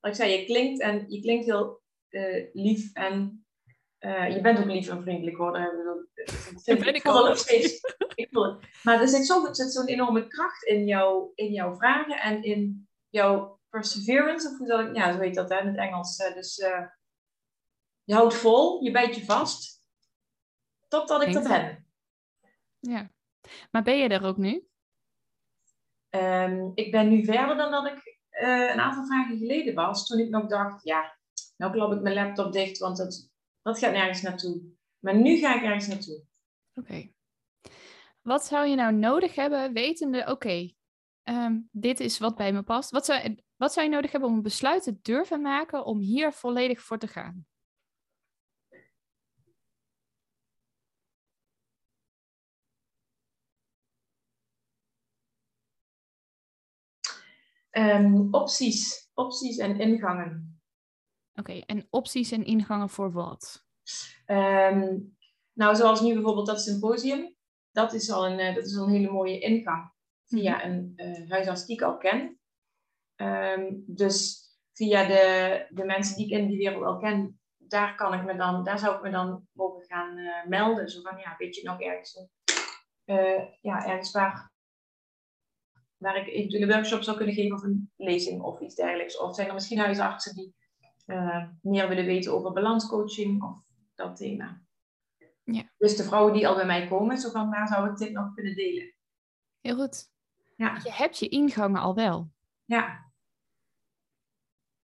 wat 0.00 0.10
ik 0.10 0.14
zei, 0.14 0.32
je 0.32 0.44
klinkt 0.44 0.80
en 0.80 1.04
je 1.08 1.20
klinkt 1.20 1.44
heel 1.44 1.82
uh, 2.10 2.46
lief 2.52 2.92
en 2.92 3.45
uh, 4.00 4.34
je 4.34 4.40
bent 4.40 4.58
ook 4.58 4.64
lief 4.64 4.88
en 4.88 5.02
vriendelijk 5.02 5.36
hoor. 5.36 5.52
Dat 5.52 6.78
ben 6.84 6.94
ik 6.94 7.06
al. 7.06 7.30
ik 8.14 8.28
voel 8.30 8.44
het. 8.44 8.68
Maar 8.82 9.00
er 9.00 9.08
zit 9.08 9.26
zo'n 9.26 9.54
zo 9.54 9.84
enorme 9.84 10.26
kracht 10.26 10.62
in, 10.62 10.86
jou, 10.86 11.32
in 11.34 11.52
jouw 11.52 11.74
vragen 11.74 12.20
en 12.20 12.42
in 12.42 12.88
jouw 13.08 13.60
perseverance, 13.68 14.48
of 14.48 14.58
hoe 14.58 14.66
zal 14.66 14.80
ik, 14.80 14.96
ja, 14.96 15.12
zo 15.12 15.18
heet 15.18 15.34
dat 15.34 15.50
hè, 15.50 15.60
in 15.60 15.66
het 15.66 15.76
Engels. 15.76 16.16
Dus 16.16 16.58
uh, 16.58 16.86
je 18.04 18.14
houdt 18.14 18.34
vol, 18.34 18.84
je 18.84 18.90
bijt 18.90 19.14
je 19.14 19.24
vast, 19.24 19.80
totdat 20.88 21.22
ik 21.22 21.32
dat 21.32 21.48
heb. 21.48 21.78
Ja, 22.78 23.10
maar 23.70 23.82
ben 23.82 23.98
je 23.98 24.08
er 24.08 24.24
ook 24.24 24.36
nu? 24.36 24.66
Um, 26.10 26.72
ik 26.74 26.90
ben 26.90 27.08
nu 27.08 27.24
verder 27.24 27.56
dan 27.56 27.70
dat 27.70 27.86
ik 27.86 28.18
uh, 28.30 28.72
een 28.72 28.80
aantal 28.80 29.06
vragen 29.06 29.38
geleden 29.38 29.74
was, 29.74 30.06
toen 30.06 30.18
ik 30.18 30.28
nog 30.28 30.46
dacht, 30.46 30.84
ja, 30.84 31.16
nou 31.56 31.72
klap 31.72 31.92
ik 31.92 32.00
mijn 32.00 32.14
laptop 32.14 32.52
dicht, 32.52 32.78
want 32.78 32.96
dat, 32.96 33.30
dat 33.66 33.78
gaat 33.78 33.92
nergens 33.92 34.22
naartoe. 34.22 34.62
Maar 34.98 35.16
nu 35.16 35.36
ga 35.36 35.56
ik 35.56 35.62
ergens 35.62 35.86
naartoe. 35.86 36.22
Oké. 36.74 37.10
Wat 38.22 38.44
zou 38.44 38.66
je 38.66 38.74
nou 38.74 38.94
nodig 38.94 39.34
hebben, 39.34 39.72
wetende, 39.72 40.20
oké, 40.20 40.30
okay, 40.30 40.76
um, 41.22 41.68
dit 41.72 42.00
is 42.00 42.18
wat 42.18 42.36
bij 42.36 42.52
me 42.52 42.62
past. 42.62 42.90
Wat 42.90 43.04
zou, 43.04 43.36
wat 43.56 43.72
zou 43.72 43.86
je 43.86 43.92
nodig 43.92 44.10
hebben 44.12 44.28
om 44.28 44.36
een 44.36 44.42
besluit 44.42 44.82
te 44.82 44.98
durven 45.02 45.40
maken 45.40 45.84
om 45.84 45.98
hier 45.98 46.32
volledig 46.32 46.80
voor 46.80 46.98
te 46.98 47.06
gaan? 47.06 47.46
Um, 57.70 58.34
opties, 58.34 59.10
opties 59.14 59.56
en 59.56 59.80
ingangen. 59.80 60.55
Oké, 61.36 61.50
okay, 61.50 61.62
en 61.66 61.86
opties 61.90 62.30
en 62.30 62.44
ingangen 62.44 62.88
voor 62.88 63.12
wat? 63.12 63.66
Um, 64.26 65.16
nou, 65.52 65.76
zoals 65.76 66.00
nu 66.00 66.14
bijvoorbeeld 66.14 66.46
dat 66.46 66.62
symposium. 66.62 67.36
Dat 67.70 67.92
is 67.92 68.10
al 68.10 68.26
een, 68.26 68.38
uh, 68.38 68.54
dat 68.54 68.66
is 68.66 68.76
al 68.76 68.84
een 68.84 68.92
hele 68.92 69.10
mooie 69.10 69.38
ingang 69.38 69.92
via 70.24 70.56
mhm. 70.56 70.66
een 70.66 70.92
uh, 70.96 71.30
huisarts 71.30 71.66
die 71.66 71.76
ik 71.76 71.82
al 71.82 71.96
ken. 71.96 72.40
Um, 73.16 73.84
dus 73.86 74.44
via 74.72 75.06
de, 75.06 75.66
de 75.70 75.84
mensen 75.84 76.16
die 76.16 76.26
ik 76.26 76.38
in 76.38 76.46
die 76.46 76.58
wereld 76.58 76.84
al 76.84 76.98
ken, 76.98 77.40
daar 77.56 77.94
kan 77.94 78.14
ik 78.14 78.24
me 78.24 78.36
dan, 78.36 78.64
daar 78.64 78.78
zou 78.78 78.96
ik 78.96 79.02
me 79.02 79.10
dan 79.10 79.48
mogen 79.52 79.84
gaan 79.84 80.18
uh, 80.18 80.46
melden. 80.46 80.88
Zo 80.88 81.00
van, 81.00 81.18
ja, 81.18 81.34
weet 81.38 81.56
je 81.56 81.62
nog 81.62 81.80
ergens, 81.80 82.28
ja, 83.60 83.86
ergens 83.86 84.12
waar, 84.12 84.52
waar 85.96 86.16
ik 86.16 86.26
eventueel 86.26 86.62
een 86.62 86.72
workshop 86.72 87.02
zou 87.02 87.16
kunnen 87.16 87.34
geven 87.34 87.56
of 87.56 87.62
een 87.62 87.92
lezing 87.96 88.42
of 88.42 88.60
iets 88.60 88.74
dergelijks. 88.74 89.18
Of 89.18 89.34
zijn 89.34 89.48
er 89.48 89.54
misschien 89.54 89.78
huisartsen 89.78 90.34
die 90.34 90.54
meer 91.60 91.88
willen 91.88 92.04
weten 92.04 92.32
over 92.32 92.52
balanscoaching 92.52 93.42
of 93.42 93.56
dat 93.94 94.16
thema. 94.16 94.62
Ja. 95.44 95.62
Dus 95.78 95.96
de 95.96 96.02
vrouwen 96.02 96.32
die 96.32 96.48
al 96.48 96.54
bij 96.54 96.66
mij 96.66 96.88
komen, 96.88 97.18
zo 97.18 97.30
van 97.30 97.50
waar 97.50 97.68
zou 97.68 97.90
ik 97.90 97.96
dit 97.96 98.12
nog 98.12 98.34
kunnen 98.34 98.54
delen? 98.54 98.94
Heel 99.60 99.76
goed. 99.76 100.10
Ja. 100.56 100.80
Je 100.84 100.92
hebt 100.92 101.18
je 101.18 101.28
ingangen 101.28 101.80
al 101.80 101.94
wel. 101.94 102.30
Ja. 102.64 103.04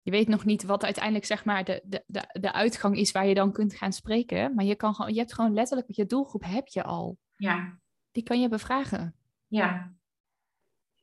Je 0.03 0.11
weet 0.11 0.29
nog 0.29 0.45
niet 0.45 0.65
wat 0.65 0.85
uiteindelijk 0.85 1.25
zeg 1.25 1.45
maar 1.45 1.65
de, 1.65 1.81
de, 1.85 2.05
de, 2.07 2.39
de 2.41 2.53
uitgang 2.53 2.97
is 2.97 3.13
waar 3.13 3.27
je 3.27 3.35
dan 3.35 3.53
kunt 3.53 3.75
gaan 3.75 3.93
spreken. 3.93 4.55
Maar 4.55 4.65
je, 4.65 4.75
kan 4.75 4.95
gewoon, 4.95 5.13
je 5.13 5.19
hebt 5.19 5.35
gewoon 5.35 5.55
letterlijk 5.55 5.91
je 5.91 6.07
doelgroep 6.07 6.45
heb 6.45 6.67
je 6.69 6.83
al. 6.83 7.19
Ja. 7.37 7.79
Die 8.13 8.23
kan 8.23 8.41
je 8.41 8.49
bevragen. 8.49 9.15
Ja. 9.47 9.95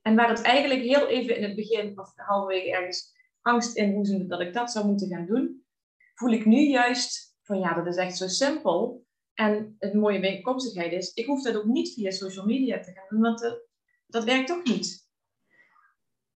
En 0.01 0.15
waar 0.15 0.29
het 0.29 0.41
eigenlijk 0.41 0.81
heel 0.81 1.07
even 1.07 1.37
in 1.37 1.43
het 1.43 1.55
begin 1.55 1.99
of 1.99 2.13
halverwege 2.15 2.71
ergens 2.71 3.13
angst 3.41 3.75
in 3.75 4.27
dat 4.27 4.41
ik 4.41 4.53
dat 4.53 4.71
zou 4.71 4.87
moeten 4.87 5.07
gaan 5.07 5.25
doen, 5.25 5.65
voel 6.13 6.31
ik 6.31 6.45
nu 6.45 6.59
juist 6.59 7.37
van 7.41 7.59
ja, 7.59 7.73
dat 7.73 7.87
is 7.87 7.95
echt 7.95 8.17
zo 8.17 8.27
simpel. 8.27 9.05
En 9.33 9.75
het 9.79 9.93
mooie 9.93 10.19
bijkomstigheid 10.19 10.91
is, 10.91 11.13
ik 11.13 11.25
hoef 11.25 11.43
dat 11.43 11.55
ook 11.55 11.65
niet 11.65 11.93
via 11.93 12.11
social 12.11 12.45
media 12.45 12.79
te 12.79 12.91
gaan 12.91 13.05
doen, 13.09 13.21
want 13.21 13.39
dat, 13.39 13.67
dat 14.05 14.23
werkt 14.23 14.47
toch 14.47 14.63
niet. 14.63 15.09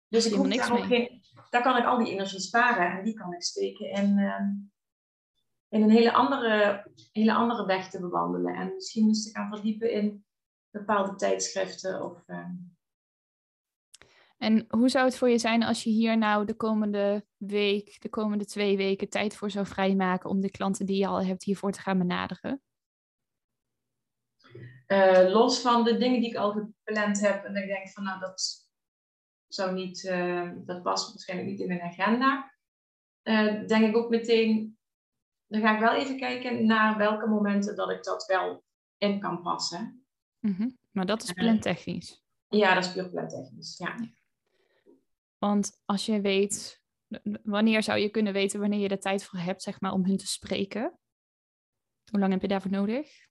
Dus 0.09 0.27
ik 0.27 0.33
hoef 0.33 0.49
daar, 0.49 0.73
ook 0.73 0.85
geen, 0.85 1.23
daar 1.51 1.63
kan 1.63 1.77
ik 1.77 1.85
al 1.85 1.99
die 1.99 2.13
energie 2.13 2.41
sparen 2.41 2.99
en 2.99 3.05
die 3.05 3.15
kan 3.15 3.33
ik 3.33 3.43
steken 3.43 3.91
in, 3.91 4.19
uh, 4.19 4.41
in 5.69 5.83
een 5.83 5.91
hele 5.91 6.13
andere, 6.13 6.87
hele 7.13 7.35
andere 7.35 7.67
weg 7.67 7.91
te 7.91 8.01
bewandelen. 8.01 8.55
En 8.55 8.75
misschien 8.75 9.07
eens 9.07 9.25
te 9.25 9.39
gaan 9.39 9.49
verdiepen 9.49 9.93
in 9.93 10.25
bepaalde 10.71 11.15
tijdschriften 11.15 12.05
of... 12.05 12.23
Uh, 12.27 12.49
en 14.45 14.65
hoe 14.69 14.89
zou 14.89 15.05
het 15.05 15.17
voor 15.17 15.29
je 15.29 15.39
zijn 15.39 15.63
als 15.63 15.83
je 15.83 15.91
hier 15.91 16.19
nou 16.19 16.45
de 16.45 16.55
komende 16.55 17.27
week, 17.37 18.01
de 18.01 18.09
komende 18.09 18.45
twee 18.45 18.77
weken 18.77 19.09
tijd 19.09 19.37
voor 19.37 19.51
zou 19.51 19.67
vrijmaken 19.67 20.31
om 20.31 20.41
de 20.41 20.51
klanten 20.51 20.87
die 20.87 20.97
je 20.97 21.07
al 21.07 21.25
hebt 21.25 21.45
hiervoor 21.45 21.73
te 21.73 21.81
gaan 21.81 21.99
benaderen? 21.99 22.63
Uh, 24.87 25.31
los 25.33 25.61
van 25.61 25.85
de 25.85 25.97
dingen 25.97 26.21
die 26.21 26.31
ik 26.31 26.37
al 26.37 26.53
gepland 26.53 27.21
heb 27.21 27.45
en 27.45 27.57
ik 27.57 27.67
denk 27.67 27.89
van 27.89 28.05
nou 28.05 28.21
dat 28.21 28.69
zou 29.47 29.73
niet, 29.73 30.03
uh, 30.05 30.51
dat 30.65 30.83
past 30.83 31.09
waarschijnlijk 31.09 31.51
niet 31.51 31.61
in 31.61 31.69
mijn 31.69 31.81
agenda, 31.81 32.55
uh, 33.23 33.67
denk 33.67 33.87
ik 33.87 33.97
ook 33.97 34.11
meteen, 34.11 34.79
dan 35.47 35.61
ga 35.61 35.75
ik 35.75 35.81
wel 35.81 35.95
even 35.95 36.19
kijken 36.19 36.67
naar 36.67 36.97
welke 36.97 37.27
momenten 37.27 37.77
dat 37.77 37.91
ik 37.91 38.05
dat 38.05 38.27
wel 38.27 38.65
in 38.99 39.21
kan 39.21 39.43
passen. 39.43 40.07
Mm 40.41 40.55
-hmm. 40.55 40.79
Maar 40.91 41.07
dat 41.07 41.23
is 41.23 41.33
plantechnisch? 41.33 42.23
Ja, 42.49 42.75
dat 42.75 42.85
is 42.85 42.93
puur 42.93 43.11
plantechnisch, 43.11 43.79
ja. 43.79 43.95
ja. 44.01 44.23
Want 45.45 45.83
als 45.85 46.07
je 46.07 46.21
weet, 46.21 46.83
wanneer 47.43 47.83
zou 47.83 47.99
je 47.99 48.11
kunnen 48.11 48.33
weten 48.33 48.61
wanneer 48.61 48.79
je 48.79 48.89
de 48.89 48.99
tijd 48.99 49.25
voor 49.25 49.39
hebt, 49.39 49.63
zeg 49.63 49.81
maar, 49.81 49.93
om 49.93 50.05
hun 50.05 50.17
te 50.17 50.27
spreken? 50.27 50.99
Hoe 52.11 52.21
lang 52.21 52.33
heb 52.33 52.43
je 52.43 52.49
daarvoor 52.49 52.71
nodig? 52.71 53.27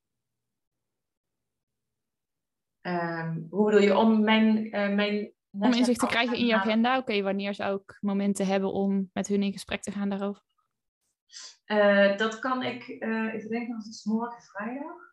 Um, 2.81 3.47
hoe 3.49 3.65
bedoel 3.65 3.81
je, 3.81 3.97
om 3.97 4.23
mijn... 4.23 4.65
Uh, 4.65 4.95
mijn 4.95 5.33
om 5.51 5.73
inzicht 5.73 5.99
te 5.99 6.05
krijgen 6.05 6.37
in 6.37 6.45
je 6.45 6.55
agenda? 6.55 6.97
Oké, 6.97 7.21
wanneer 7.21 7.53
zou 7.53 7.81
ik 7.81 7.97
momenten 8.01 8.47
hebben 8.47 8.73
om 8.73 9.09
met 9.13 9.27
hun 9.27 9.43
in 9.43 9.51
gesprek 9.51 9.81
te 9.81 9.91
gaan 9.91 10.09
daarover? 10.09 10.43
Uh, 11.65 12.17
dat 12.17 12.39
kan 12.39 12.63
ik, 12.63 12.87
uh, 12.87 13.33
even 13.33 13.49
denken, 13.49 13.75
als 13.75 13.85
het 13.85 13.93
is 13.93 14.03
morgen 14.03 14.41
vrijdag. 14.41 15.12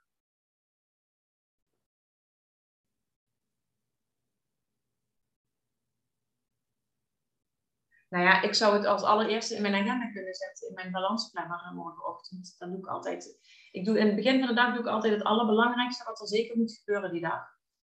Nou 8.10 8.24
ja, 8.24 8.42
ik 8.42 8.54
zou 8.54 8.74
het 8.74 8.84
als 8.84 9.02
allereerste 9.02 9.54
in 9.54 9.62
mijn 9.62 9.74
agenda 9.74 10.10
kunnen 10.10 10.34
zetten, 10.34 10.68
in 10.68 10.74
mijn 10.74 10.90
balansplanner 10.90 11.72
morgenochtend. 11.74 12.54
Dan 12.58 12.70
doe 12.70 12.78
ik 12.78 12.86
altijd, 12.86 13.38
ik 13.70 13.84
doe 13.84 13.98
in 13.98 14.06
het 14.06 14.16
begin 14.16 14.38
van 14.38 14.48
de 14.48 14.54
dag 14.54 14.72
doe 14.72 14.80
ik 14.82 14.88
altijd 14.88 15.12
het 15.12 15.22
allerbelangrijkste 15.22 16.04
wat 16.04 16.20
er 16.20 16.28
zeker 16.28 16.56
moet 16.56 16.80
gebeuren 16.84 17.12
die 17.12 17.20
dag. 17.20 17.42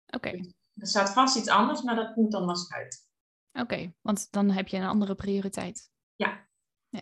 Oké. 0.05 0.27
Okay. 0.27 0.53
Er 0.75 0.87
staat 0.87 1.13
vast 1.13 1.37
iets 1.37 1.49
anders, 1.49 1.81
maar 1.81 1.95
dat 1.95 2.15
moet 2.15 2.31
dan 2.31 2.45
maar 2.45 2.65
uit. 2.69 3.09
Oké, 3.51 3.93
want 4.01 4.31
dan 4.31 4.49
heb 4.49 4.67
je 4.67 4.77
een 4.77 4.87
andere 4.87 5.15
prioriteit. 5.15 5.91
Ja. 6.15 6.47
ja. 6.89 7.01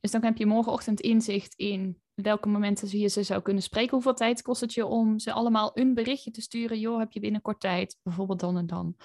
Dus 0.00 0.10
dan 0.10 0.24
heb 0.24 0.36
je 0.36 0.46
morgenochtend 0.46 1.00
inzicht 1.00 1.54
in 1.54 2.02
welke 2.14 2.48
momenten 2.48 2.98
je 2.98 3.08
ze 3.08 3.22
zou 3.22 3.42
kunnen 3.42 3.62
spreken. 3.62 3.90
Hoeveel 3.90 4.14
tijd 4.14 4.42
kost 4.42 4.60
het 4.60 4.74
je 4.74 4.86
om 4.86 5.18
ze 5.18 5.32
allemaal 5.32 5.70
een 5.74 5.94
berichtje 5.94 6.30
te 6.30 6.40
sturen? 6.40 6.78
Joh, 6.78 6.98
heb 6.98 7.12
je 7.12 7.20
binnenkort 7.20 7.60
tijd, 7.60 7.98
bijvoorbeeld 8.02 8.40
dan 8.40 8.56
en 8.56 8.66
dan, 8.66 8.96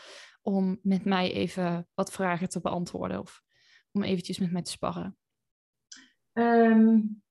om 0.45 0.79
met 0.81 1.05
mij 1.05 1.31
even 1.31 1.87
wat 1.93 2.11
vragen 2.11 2.49
te 2.49 2.61
beantwoorden 2.61 3.19
of 3.19 3.41
om 3.91 4.03
eventjes 4.03 4.39
met 4.39 4.51
mij 4.51 4.61
te 4.61 4.71
sparren? 4.71 5.17
Um, 6.33 7.23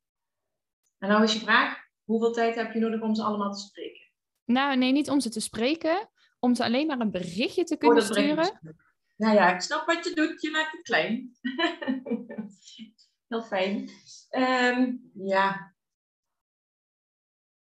en 0.98 1.08
nou 1.08 1.22
is 1.22 1.32
je 1.32 1.38
vraag, 1.38 1.76
hoeveel 2.04 2.32
tijd 2.32 2.54
heb 2.54 2.72
je 2.72 2.80
nodig 2.80 3.00
om 3.00 3.14
ze 3.14 3.22
allemaal 3.22 3.52
te 3.52 3.60
spreken? 3.60 4.06
Nou, 4.44 4.76
nee, 4.76 4.92
niet 4.92 5.10
om 5.10 5.20
ze 5.20 5.28
te 5.28 5.40
spreken, 5.40 6.10
om 6.38 6.54
ze 6.54 6.64
alleen 6.64 6.86
maar 6.86 7.00
een 7.00 7.10
berichtje 7.10 7.64
te 7.64 7.76
kunnen 7.76 8.02
oh, 8.02 8.08
sturen. 8.08 8.60
Nou 9.16 9.34
ja, 9.34 9.54
ik 9.54 9.60
snap 9.60 9.86
wat 9.86 10.04
je 10.04 10.14
doet, 10.14 10.42
je 10.42 10.50
maakt 10.50 10.72
het 10.72 10.82
klein. 10.82 11.30
Heel 13.28 13.42
fijn. 13.42 13.90
Um, 14.30 15.10
ja, 15.14 15.73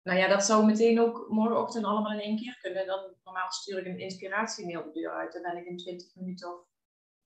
nou 0.04 0.18
ja, 0.18 0.28
dat 0.28 0.46
zou 0.46 0.66
meteen 0.66 1.00
ook 1.00 1.26
morgenochtend 1.30 1.86
allemaal 1.86 2.12
in 2.12 2.20
één 2.20 2.38
keer 2.38 2.58
kunnen. 2.62 2.86
Dan 2.86 3.16
normaal 3.24 3.52
stuur 3.52 3.80
ik 3.80 3.86
een 3.86 4.00
inspiratiemail 4.00 4.84
de 4.84 4.92
deur 4.92 5.12
uit. 5.12 5.34
Daar 5.34 5.42
ben 5.42 5.58
ik 5.58 5.66
in 5.66 5.78
20 5.78 6.16
minuten 6.16 6.54
of 6.54 6.68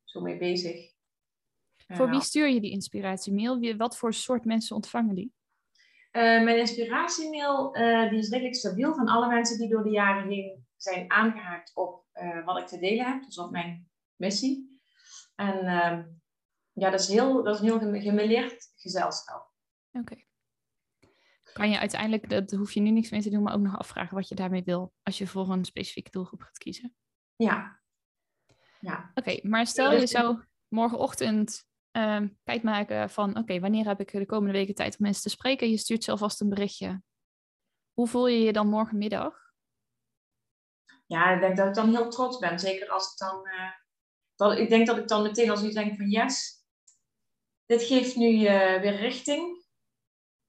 zo 0.03 0.21
mee 0.21 0.37
bezig. 0.37 0.93
Voor 1.87 2.09
wie 2.09 2.21
stuur 2.21 2.47
je 2.47 2.61
die 2.61 2.71
inspiratiemail? 2.71 3.77
Wat 3.77 3.97
voor 3.97 4.13
soort 4.13 4.45
mensen 4.45 4.75
ontvangen 4.75 5.15
die? 5.15 5.33
Uh, 6.11 6.21
mijn 6.21 6.57
inspiratiemail 6.57 7.77
uh, 7.77 8.09
die 8.09 8.19
is 8.19 8.29
redelijk 8.29 8.55
stabiel 8.55 8.93
van 8.93 9.07
alle 9.07 9.27
mensen 9.27 9.57
die 9.57 9.69
door 9.69 9.83
de 9.83 9.89
jaren 9.89 10.29
heen 10.29 10.65
zijn 10.75 11.11
aangehaakt 11.11 11.71
op 11.75 12.05
uh, 12.13 12.45
wat 12.45 12.57
ik 12.57 12.67
te 12.67 12.79
delen 12.79 13.05
heb, 13.05 13.23
dus 13.23 13.37
op 13.37 13.51
mijn 13.51 13.89
missie. 14.15 14.79
En 15.35 15.57
ehm, 15.57 16.03
ja, 16.71 16.89
dat 16.89 16.99
is, 16.99 17.07
heel, 17.07 17.43
dat 17.43 17.53
is 17.55 17.59
een 17.61 17.79
heel 17.79 18.01
gemeleerd 18.01 18.73
gezelschap. 18.75 19.51
Oké. 19.91 20.24
Kan 21.55 21.69
je 21.69 21.79
uiteindelijk, 21.79 22.29
dat 22.29 22.51
hoef 22.51 22.71
je 22.71 22.79
nu 22.79 22.89
niks 22.89 23.09
mee 23.09 23.21
te 23.21 23.29
doen, 23.29 23.43
maar 23.43 23.53
ook 23.53 23.61
nog 23.61 23.77
afvragen 23.77 24.15
wat 24.15 24.27
je 24.27 24.35
daarmee 24.35 24.63
wil 24.63 24.93
als 25.03 25.17
je 25.17 25.27
voor 25.27 25.49
een 25.49 25.65
specifieke 25.65 26.11
doelgroep 26.11 26.41
gaat 26.41 26.57
kiezen. 26.57 26.95
Ja. 27.35 27.81
ja. 28.79 29.11
Oké, 29.13 29.39
maar 29.41 29.67
stel 29.67 29.91
je 29.91 30.07
zou 30.07 30.43
morgenochtend 30.67 31.65
um, 31.91 32.39
tijd 32.43 32.63
maken 32.63 33.09
van, 33.09 33.37
oké, 33.37 33.59
wanneer 33.59 33.85
heb 33.85 33.99
ik 33.99 34.11
de 34.11 34.25
komende 34.25 34.53
weken 34.53 34.75
tijd 34.75 34.97
om 34.97 35.03
mensen 35.03 35.21
te 35.21 35.29
spreken? 35.29 35.69
Je 35.69 35.77
stuurt 35.77 36.03
zelf 36.03 36.19
vast 36.19 36.41
een 36.41 36.49
berichtje. 36.49 37.01
Hoe 37.93 38.07
voel 38.07 38.27
je 38.27 38.39
je 38.39 38.53
dan 38.53 38.67
morgenmiddag? 38.67 39.53
Ja, 41.05 41.33
ik 41.33 41.39
denk 41.39 41.57
dat 41.57 41.67
ik 41.67 41.73
dan 41.73 41.89
heel 41.89 42.09
trots 42.09 42.37
ben. 42.37 42.59
Zeker 42.59 42.89
als 42.89 43.11
ik 43.11 43.17
dan, 43.17 43.47
uh, 43.47 43.71
dat, 44.35 44.57
ik 44.57 44.69
denk 44.69 44.87
dat 44.87 44.97
ik 44.97 45.07
dan 45.07 45.23
meteen 45.23 45.49
als 45.49 45.63
ik 45.63 45.73
denk 45.73 45.97
van 45.97 46.09
yes, 46.09 46.65
dit 47.65 47.83
geeft 47.83 48.15
nu 48.15 48.31
uh, 48.31 48.81
weer 48.81 48.95
richting. 48.95 49.64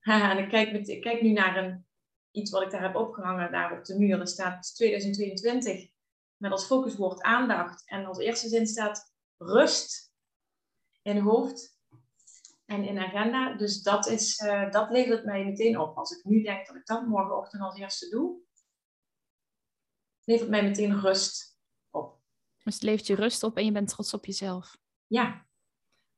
En 0.07 0.39
ik 0.39 0.49
kijk, 0.49 0.73
met, 0.73 0.89
ik 0.89 1.01
kijk 1.01 1.23
nu 1.23 1.33
naar 1.33 1.57
een, 1.57 1.87
iets 2.31 2.51
wat 2.51 2.63
ik 2.63 2.71
daar 2.71 2.83
heb 2.83 2.95
opgehangen, 2.95 3.53
daar 3.53 3.79
op 3.79 3.85
de 3.85 3.99
muur. 3.99 4.21
Er 4.21 4.29
staat 4.29 4.75
2022 4.75 5.91
met 6.37 6.51
als 6.51 6.65
focuswoord 6.65 7.23
aandacht. 7.23 7.89
En 7.89 8.05
als 8.05 8.19
eerste 8.19 8.49
zin 8.49 8.67
staat 8.67 9.15
rust 9.37 10.13
in 11.03 11.19
hoofd 11.19 11.79
en 12.65 12.85
in 12.85 12.99
agenda. 12.99 13.55
Dus 13.55 13.83
dat, 13.83 14.07
is, 14.07 14.39
uh, 14.39 14.71
dat 14.71 14.91
levert 14.91 15.25
mij 15.25 15.45
meteen 15.45 15.79
op. 15.79 15.97
Als 15.97 16.11
ik 16.11 16.25
nu 16.25 16.43
denk 16.43 16.67
dat 16.67 16.77
ik 16.77 16.87
dat 16.87 17.07
morgenochtend 17.07 17.63
als 17.63 17.79
eerste 17.79 18.09
doe, 18.09 18.41
levert 20.25 20.51
mij 20.51 20.63
meteen 20.63 21.01
rust 21.01 21.59
op. 21.91 22.21
Dus 22.63 22.75
het 22.75 22.83
levert 22.83 23.07
je 23.07 23.15
rust 23.15 23.43
op 23.43 23.57
en 23.57 23.65
je 23.65 23.73
bent 23.73 23.89
trots 23.89 24.15
op 24.15 24.25
jezelf. 24.25 24.79
Ja. 25.07 25.47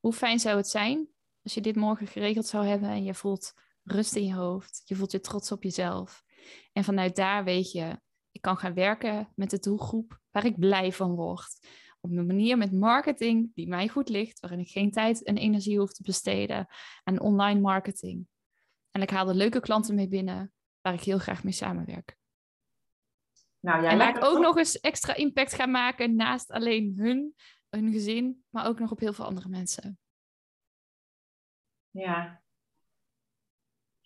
Hoe 0.01 0.13
fijn 0.13 0.39
zou 0.39 0.57
het 0.57 0.69
zijn 0.69 1.09
als 1.43 1.55
je 1.55 1.61
dit 1.61 1.77
morgen 1.77 2.07
geregeld 2.07 2.47
zou 2.47 2.67
hebben 2.67 2.89
en 2.89 3.05
je 3.05 3.15
voelt 3.15 3.55
rust 3.93 4.17
in 4.17 4.25
je 4.25 4.35
hoofd. 4.35 4.83
Je 4.85 4.95
voelt 4.95 5.13
je 5.13 5.21
trots 5.21 5.53
op 5.53 5.63
jezelf. 5.63 6.25
En 6.73 6.85
vanuit 6.85 7.17
daar 7.17 7.45
weet 7.45 7.73
je, 7.73 8.01
ik 8.31 8.41
kan 8.41 8.57
gaan 8.57 8.75
werken 8.75 9.33
met 9.35 9.51
de 9.51 9.59
doelgroep 9.59 10.21
waar 10.31 10.45
ik 10.45 10.59
blij 10.59 10.93
van 10.93 11.15
word. 11.15 11.59
Op 12.01 12.11
een 12.11 12.27
manier 12.27 12.59
met 12.59 12.73
marketing 12.73 13.55
die 13.55 13.69
mij 13.69 13.89
goed 13.89 14.09
ligt, 14.09 14.41
waarin 14.41 14.59
ik 14.61 14.69
geen 14.69 14.91
tijd 14.91 15.25
en 15.25 15.37
energie 15.37 15.79
hoef 15.79 15.93
te 15.93 16.03
besteden 16.03 16.67
aan 17.05 17.21
online 17.21 17.61
marketing. 17.61 18.27
En 18.91 19.03
ik 19.03 19.11
haal 19.11 19.29
er 19.29 19.35
leuke 19.35 19.61
klanten 19.61 19.95
mee 19.95 20.09
binnen 20.09 20.53
waar 20.81 20.95
ik 20.95 21.03
heel 21.03 21.19
graag 21.19 21.45
mee 21.45 21.53
samenwerk. 21.53 22.17
Nou, 23.61 23.83
ja, 23.83 23.91
en 23.91 23.99
waar 23.99 24.17
ik 24.17 24.25
ook 24.25 24.39
nog 24.39 24.57
eens 24.57 24.81
extra 24.81 25.15
impact 25.15 25.55
ga 25.55 25.67
maken 25.67 26.17
naast 26.17 26.51
alleen 26.51 26.95
hun, 26.97 27.35
hun 27.69 27.93
gezin, 27.93 28.45
maar 28.51 28.67
ook 28.67 28.79
nog 28.79 28.91
op 28.91 29.01
heel 29.01 29.13
veel 29.13 29.25
andere 29.25 29.49
mensen. 29.49 29.99
Ja, 31.91 32.43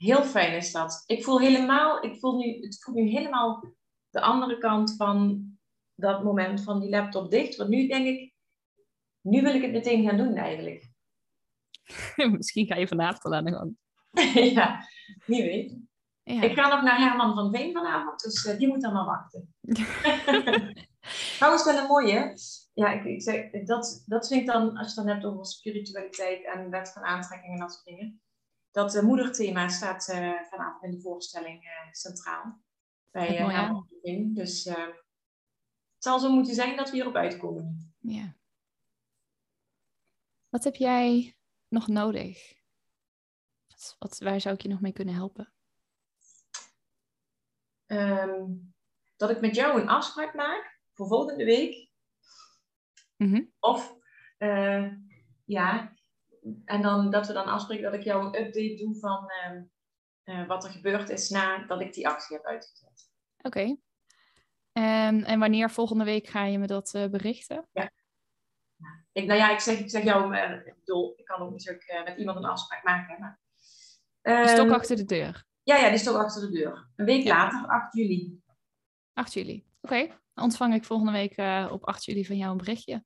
heel 0.03 0.24
fijn 0.24 0.57
is 0.57 0.72
dat. 0.72 1.03
Ik 1.07 1.24
voel 1.24 1.40
helemaal, 1.40 2.05
ik 2.05 2.18
voel 2.18 2.38
nu, 2.38 2.61
het 2.61 2.82
voelt 2.82 2.96
nu 2.96 3.09
helemaal 3.09 3.64
de 4.11 4.20
andere 4.20 4.59
kant 4.59 4.96
van 4.96 5.44
dat 5.94 6.22
moment 6.22 6.62
van 6.62 6.80
die 6.80 6.90
laptop 6.90 7.30
dicht. 7.30 7.57
Want 7.57 7.70
nu 7.70 7.86
denk 7.86 8.07
ik, 8.07 8.34
nu 9.20 9.42
wil 9.42 9.55
ik 9.55 9.62
het 9.62 9.72
meteen 9.72 10.09
gaan 10.09 10.16
doen 10.16 10.34
eigenlijk. 10.34 10.90
Misschien 12.36 12.66
ga 12.66 12.74
je 12.74 12.88
vanavond 12.88 13.24
al 13.24 13.34
aan 13.34 13.44
de 13.44 13.53
gang. 13.53 13.76
ja, 14.59 14.88
wie 15.26 15.42
weet. 15.42 15.76
Ja. 16.22 16.42
Ik 16.42 16.55
ga 16.55 16.68
nog 16.68 16.82
naar 16.82 16.98
Herman 16.98 17.34
van 17.34 17.55
Veen 17.55 17.72
vanavond, 17.72 18.22
dus 18.22 18.44
uh, 18.44 18.59
die 18.59 18.68
moet 18.68 18.80
dan 18.80 18.92
maar 18.92 19.05
wachten. 19.05 19.55
Trouwens 21.36 21.64
wel 21.64 21.78
een 21.78 21.86
mooie. 21.86 22.34
Ja, 22.74 22.92
ik, 22.92 23.05
ik 23.05 23.22
zeg, 23.22 23.50
dat, 23.50 24.03
dat 24.07 24.28
vind 24.28 24.40
ik 24.40 24.46
dan, 24.46 24.76
als 24.76 24.94
je 24.94 25.00
het 25.00 25.07
dan 25.07 25.14
hebt 25.14 25.24
over 25.24 25.46
spiritualiteit 25.46 26.44
en 26.44 26.70
wet 26.70 26.92
van 26.92 27.03
aantrekking 27.03 27.53
en 27.53 27.59
dat 27.59 27.72
soort 27.72 27.84
dingen. 27.84 28.22
Dat 28.73 28.95
uh, 28.95 29.03
moederthema 29.03 29.68
staat 29.68 30.09
uh, 30.09 30.43
vanavond 30.43 30.85
in 30.85 30.91
de 30.91 31.01
voorstelling 31.01 31.64
centraal. 31.93 32.61
Bij 33.11 33.37
van 33.37 33.89
Veen. 34.03 34.35
Dus 34.35 34.64
het 34.64 36.11
zal 36.11 36.20
zo 36.20 36.33
moeten 36.33 36.55
zijn 36.55 36.77
dat 36.77 36.91
we 36.91 36.97
hierop 36.97 37.16
uitkomen. 37.16 37.95
Ja. 37.99 38.37
Wat 40.49 40.64
heb 40.64 40.75
jij 40.75 41.37
nog 41.68 41.89
nodig? 41.89 42.55
Wat, 43.66 43.97
wat, 43.99 44.18
waar 44.18 44.41
zou 44.41 44.55
ik 44.55 44.61
je 44.61 44.68
nog 44.68 44.81
mee 44.81 44.93
kunnen 44.93 45.14
helpen? 45.14 45.53
Ehm, 47.87 48.45
dat 49.16 49.31
ik 49.31 49.41
met 49.41 49.55
jou 49.55 49.81
een 49.81 49.89
afspraak 49.89 50.35
maak 50.35 50.81
voor 50.93 51.07
volgende 51.07 51.45
week. 51.45 51.91
Mhm. 53.16 53.45
Of 53.59 53.97
uh, 54.39 54.93
ja, 55.45 55.97
en 56.64 56.82
dan 56.82 57.11
dat 57.11 57.26
we 57.26 57.32
dan 57.32 57.47
afspreken 57.47 57.84
dat 57.84 57.95
ik 57.95 58.03
jou 58.03 58.24
een 58.24 58.47
update 58.47 58.74
doe 58.74 58.99
van 58.99 59.30
ehm, 59.30 59.62
eh, 60.22 60.47
wat 60.47 60.64
er 60.64 60.70
gebeurd 60.70 61.09
is 61.09 61.28
nadat 61.28 61.80
ik 61.80 61.93
die 61.95 62.09
actie 62.09 62.36
heb 62.36 62.45
uitgezet. 62.45 63.11
Oké. 63.43 63.76
En, 64.72 65.24
en 65.24 65.38
wanneer 65.38 65.70
volgende 65.70 66.05
week 66.05 66.26
ga 66.26 66.45
je 66.45 66.59
me 66.59 66.66
dat 66.66 66.95
uh, 66.95 67.07
berichten? 67.07 67.68
Ja. 67.72 67.90
Ik, 69.12 69.26
nou 69.26 69.38
ja, 69.38 69.51
ik 69.51 69.61
zeg, 69.61 69.78
ik 69.78 69.90
zeg 69.90 70.05
jou, 70.05 70.36
ik 70.36 70.74
bedoel, 70.78 71.12
ik 71.16 71.24
kan 71.24 71.40
ook 71.40 71.51
natuurlijk 71.51 72.03
met 72.05 72.18
iemand 72.18 72.38
een 72.38 72.45
afspraak 72.45 72.84
maken. 72.84 73.20
Maar, 73.20 73.40
uh, 74.22 74.47
stok 74.47 74.66
ehm, 74.66 74.74
achter 74.74 74.97
de 74.97 75.05
deur. 75.05 75.45
Ja, 75.62 75.76
ja, 75.76 75.84
die 75.84 75.95
is 75.95 76.03
toch 76.03 76.16
achter 76.16 76.40
de 76.40 76.51
deur. 76.51 76.88
Een 76.97 77.05
week 77.05 77.26
later, 77.26 77.68
8 77.68 77.95
juli. 77.95 78.40
8 79.12 79.32
juli. 79.32 79.66
Oké, 79.80 80.07
dan 80.07 80.45
ontvang 80.45 80.74
ik 80.74 80.84
volgende 80.84 81.12
week 81.12 81.38
op 81.70 81.86
8 81.86 82.05
juli 82.05 82.26
van 82.26 82.36
jou 82.36 82.51
een 82.51 82.57
berichtje. 82.57 83.05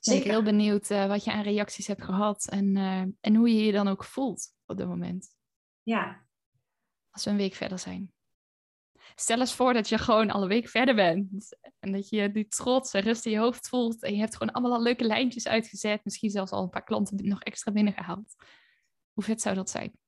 Zeker. 0.00 0.22
Ben 0.22 0.30
ik 0.30 0.36
heel 0.36 0.52
benieuwd 0.52 0.90
uh, 0.90 1.06
wat 1.06 1.24
je 1.24 1.32
aan 1.32 1.42
reacties 1.42 1.86
hebt 1.86 2.04
gehad 2.04 2.48
en, 2.48 2.76
uh, 2.76 3.04
en 3.20 3.34
hoe 3.34 3.54
je 3.54 3.64
je 3.64 3.72
dan 3.72 3.88
ook 3.88 4.04
voelt 4.04 4.52
op 4.66 4.76
dit 4.76 4.86
moment. 4.86 5.34
Ja. 5.82 6.26
Als 7.10 7.24
we 7.24 7.30
een 7.30 7.36
week 7.36 7.54
verder 7.54 7.78
zijn. 7.78 8.12
Stel 9.14 9.40
eens 9.40 9.54
voor 9.54 9.72
dat 9.72 9.88
je 9.88 9.98
gewoon 9.98 10.30
al 10.30 10.42
een 10.42 10.48
week 10.48 10.68
verder 10.68 10.94
bent. 10.94 11.56
En 11.78 11.92
dat 11.92 12.08
je 12.08 12.32
die 12.32 12.46
trots 12.46 12.92
en 12.92 13.02
rust 13.02 13.26
in 13.26 13.32
je 13.32 13.38
hoofd 13.38 13.68
voelt. 13.68 14.02
En 14.02 14.12
je 14.14 14.20
hebt 14.20 14.36
gewoon 14.36 14.52
allemaal 14.52 14.72
al 14.72 14.82
leuke 14.82 15.04
lijntjes 15.04 15.48
uitgezet. 15.48 16.04
Misschien 16.04 16.30
zelfs 16.30 16.52
al 16.52 16.62
een 16.62 16.70
paar 16.70 16.84
klanten 16.84 17.28
nog 17.28 17.42
extra 17.42 17.72
binnengehaald. 17.72 18.34
Hoe 19.12 19.24
vet 19.24 19.40
zou 19.40 19.54
dat 19.54 19.70
zijn? 19.70 19.98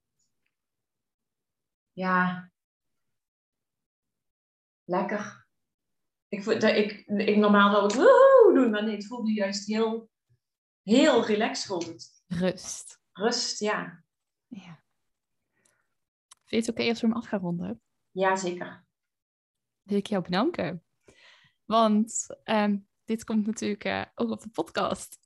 ja, 1.93 2.51
lekker. 4.85 5.42
Ik, 6.33 6.43
voel, 6.43 6.59
dat, 6.59 6.77
ik, 6.77 7.07
ik 7.07 7.37
normaal 7.37 7.73
zou 7.73 7.85
ik 7.85 7.95
woehoe 7.95 8.53
doen, 8.55 8.71
maar 8.71 8.85
nee, 8.85 8.95
het 8.95 9.07
voelde 9.07 9.33
juist 9.33 9.67
heel, 9.67 10.11
heel 10.83 11.27
relaxed 11.27 11.67
voelt 11.67 12.23
Rust. 12.27 13.01
Rust, 13.13 13.59
ja. 13.59 14.05
ja. 14.47 14.83
Vind 16.45 16.49
je 16.49 16.57
het 16.57 16.69
oké 16.69 16.89
als 16.89 17.01
we 17.01 17.07
hem 17.07 17.17
af 17.17 17.27
gaan 17.27 17.41
ronden? 17.41 17.81
Ja, 18.11 18.37
zeker. 18.37 18.87
Wil 19.83 19.97
ik 19.97 20.07
jou 20.07 20.23
bedanken. 20.23 20.85
Want 21.65 22.27
um, 22.45 22.89
dit 23.05 23.25
komt 23.25 23.47
natuurlijk 23.47 23.85
uh, 23.85 24.05
ook 24.15 24.31
op 24.31 24.41
de 24.41 24.51
podcast. 24.51 25.19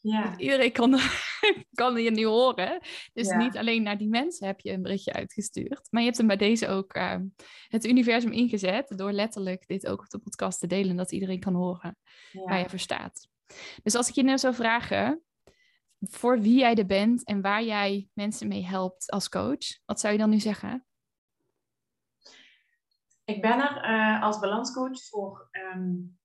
Ja. 0.00 0.36
iedereen 0.36 0.72
kan, 0.72 0.98
kan 1.74 2.02
je 2.02 2.10
nu 2.10 2.24
horen. 2.24 2.80
Dus 3.12 3.28
niet 3.28 3.56
alleen 3.56 3.82
naar 3.82 3.98
die 3.98 4.08
mensen 4.08 4.46
heb 4.46 4.60
je 4.60 4.72
een 4.72 4.82
berichtje 4.82 5.12
uitgestuurd. 5.12 5.86
Maar 5.90 6.00
je 6.00 6.06
hebt 6.06 6.18
hem 6.18 6.26
bij 6.26 6.36
deze 6.36 6.68
ook 6.68 6.96
uh, 6.96 7.16
het 7.68 7.86
universum 7.86 8.32
ingezet. 8.32 8.98
Door 8.98 9.12
letterlijk 9.12 9.66
dit 9.66 9.86
ook 9.86 10.00
op 10.00 10.08
de 10.08 10.18
podcast 10.18 10.60
te 10.60 10.66
delen. 10.66 10.96
Dat 10.96 11.12
iedereen 11.12 11.40
kan 11.40 11.54
horen 11.54 11.96
waar 12.44 12.58
je 12.58 12.68
voor 12.68 12.78
staat. 12.78 13.28
Dus 13.82 13.94
als 13.94 14.08
ik 14.08 14.14
je 14.14 14.22
nu 14.22 14.38
zou 14.38 14.54
vragen. 14.54 15.22
Voor 16.02 16.40
wie 16.40 16.58
jij 16.58 16.74
er 16.74 16.86
bent 16.86 17.24
en 17.24 17.40
waar 17.40 17.62
jij 17.62 18.08
mensen 18.12 18.48
mee 18.48 18.64
helpt 18.64 19.10
als 19.10 19.28
coach. 19.28 19.78
Wat 19.84 20.00
zou 20.00 20.12
je 20.12 20.18
dan 20.18 20.30
nu 20.30 20.38
zeggen? 20.38 20.86
Ik 23.24 23.42
ben 23.42 23.60
er 23.60 23.90
uh, 23.90 24.22
als 24.22 24.38
balanscoach 24.38 25.02
voor 25.08 25.48
um, 25.74 26.18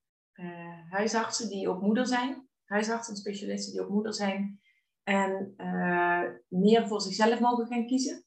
huisartsen 0.89 1.49
die 1.49 1.69
ook 1.69 1.82
moeder 1.82 2.07
zijn 2.07 2.47
huisartsen, 2.66 3.16
specialisten 3.16 3.74
die 3.74 3.82
ook 3.82 3.89
moeder 3.89 4.13
zijn. 4.13 4.59
En 5.03 5.53
uh, 5.57 6.22
meer 6.47 6.88
voor 6.88 7.01
zichzelf 7.01 7.39
mogen 7.39 7.68
gaan 7.68 7.86
kiezen. 7.86 8.26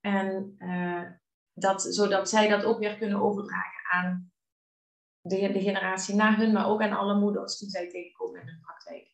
En 0.00 0.54
uh, 0.58 1.02
dat, 1.52 1.82
zodat 1.82 2.28
zij 2.28 2.48
dat 2.48 2.64
ook 2.64 2.78
weer 2.78 2.96
kunnen 2.96 3.20
overdragen 3.20 3.90
aan 3.90 4.32
de, 5.20 5.52
de 5.52 5.60
generatie 5.60 6.14
na 6.14 6.36
hun, 6.36 6.52
maar 6.52 6.66
ook 6.66 6.82
aan 6.82 6.96
alle 6.96 7.18
moeders 7.18 7.58
die 7.58 7.68
zij 7.68 7.88
tegenkomen 7.88 8.40
in 8.40 8.46
hun 8.46 8.60
praktijk. 8.60 9.10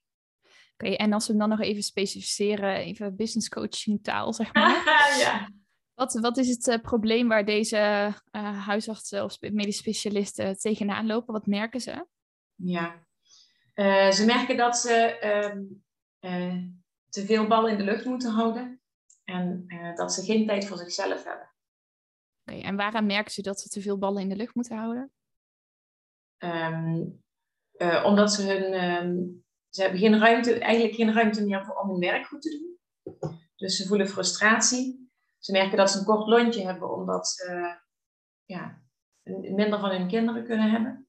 Oké, 0.73 0.95
en 0.95 1.13
als 1.13 1.29
we 1.29 1.37
dan 1.37 1.49
nog 1.49 1.61
even 1.61 1.83
specificeren, 1.83 2.77
even 2.77 3.17
business 3.17 3.49
coaching 3.49 4.03
taal, 4.03 4.33
zeg 4.33 4.55
maar. 4.55 4.85
ja. 5.25 5.51
Wat, 5.95 6.13
wat 6.13 6.37
is 6.37 6.49
het 6.49 6.67
uh, 6.67 6.77
probleem 6.77 7.29
waar 7.29 7.45
deze 7.45 8.13
uh, 8.31 8.67
huisartsen 8.67 9.25
of 9.25 9.41
medisch 9.41 9.77
specialisten 9.77 10.59
tegenaan 10.59 11.07
lopen? 11.07 11.33
Wat 11.33 11.47
merken 11.47 11.81
ze? 11.81 12.07
Ja, 12.55 13.07
uh, 13.79 14.11
ze 14.11 14.25
merken 14.25 14.57
dat 14.57 14.79
ze 14.79 15.27
um, 15.53 15.85
uh, 16.21 16.65
te 17.09 17.27
veel 17.27 17.47
ballen 17.47 17.71
in 17.71 17.79
de 17.79 17.85
lucht 17.85 18.05
moeten 18.05 18.31
houden 18.31 18.83
en 19.25 19.65
uh, 19.67 19.95
dat 19.95 20.13
ze 20.13 20.25
geen 20.25 20.47
tijd 20.47 20.67
voor 20.67 20.77
zichzelf 20.77 21.25
hebben. 21.25 21.51
Okay, 22.45 22.63
en 22.63 22.77
waaraan 22.77 23.07
merken 23.07 23.33
ze 23.33 23.43
dat 23.43 23.61
ze 23.61 23.69
te 23.69 23.81
veel 23.81 23.99
ballen 23.99 24.23
in 24.23 24.29
de 24.29 24.37
lucht 24.37 24.55
moeten 24.55 24.77
houden? 24.77 25.13
Um, 26.39 27.23
omdat 28.05 28.33
ze 28.33 28.43
hun, 28.43 28.85
um, 28.85 29.45
ze 29.69 29.83
hebben 29.83 30.01
geen 30.01 30.19
ruimte, 30.19 30.59
eigenlijk 30.59 30.95
geen 30.95 31.13
ruimte 31.13 31.45
meer 31.45 31.65
voor, 31.65 31.75
om 31.75 31.91
hun 31.91 32.01
werk 32.01 32.27
goed 32.27 32.43
te 32.43 32.51
doen. 32.51 32.79
Dus 33.57 33.77
ze 33.77 33.87
voelen 33.87 34.09
frustratie. 34.09 35.11
Ze 35.39 35.53
merken 35.53 35.77
dat 35.77 35.91
ze 35.91 35.99
een 35.99 36.05
kort 36.05 36.29
lontje 36.29 36.67
hebben 36.67 36.95
omdat 36.95 37.29
ze 37.29 37.79
ja, 38.45 38.83
minder 39.31 39.81
van 39.81 39.91
hun 39.91 40.09
kinderen 40.09 40.45
kunnen 40.45 40.71
hebben. 40.71 41.09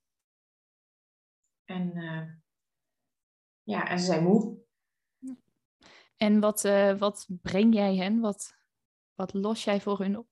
En 1.66 1.94
ja, 3.70 3.88
en 3.88 4.00
ze 4.00 4.06
zijn 4.06 4.24
moe. 4.24 4.58
En 6.18 6.40
wat, 6.40 6.64
uh, 6.64 6.98
wat 6.98 7.28
breng 7.42 7.74
jij 7.74 7.96
hen? 7.96 8.20
Wat, 8.20 8.54
wat 9.16 9.34
los 9.34 9.64
jij 9.64 9.82
voor 9.82 10.00
hun 10.00 10.18
op? 10.18 10.28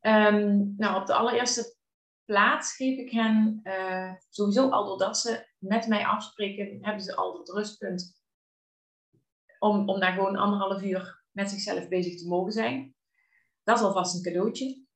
Um, 0.00 0.74
nou, 0.76 1.00
op 1.00 1.06
de 1.06 1.14
allereerste 1.14 1.76
plaats 2.24 2.76
geef 2.76 2.98
ik 2.98 3.10
hen 3.10 3.60
uh, 3.62 4.12
sowieso 4.28 4.68
al 4.68 4.86
doordat 4.86 5.18
ze 5.18 5.48
met 5.58 5.86
mij 5.86 6.06
afspreken, 6.06 6.84
hebben 6.84 7.02
ze 7.02 7.16
al 7.16 7.38
het 7.38 7.48
rustpunt 7.48 8.22
om, 9.58 9.88
om 9.88 10.00
daar 10.00 10.12
gewoon 10.12 10.36
anderhalf 10.36 10.82
uur 10.82 11.24
met 11.30 11.50
zichzelf 11.50 11.88
bezig 11.88 12.18
te 12.18 12.28
mogen 12.28 12.52
zijn. 12.52 12.94
Dat 13.62 13.78
is 13.78 13.84
alvast 13.84 14.14
een 14.14 14.22
cadeautje. 14.22 14.86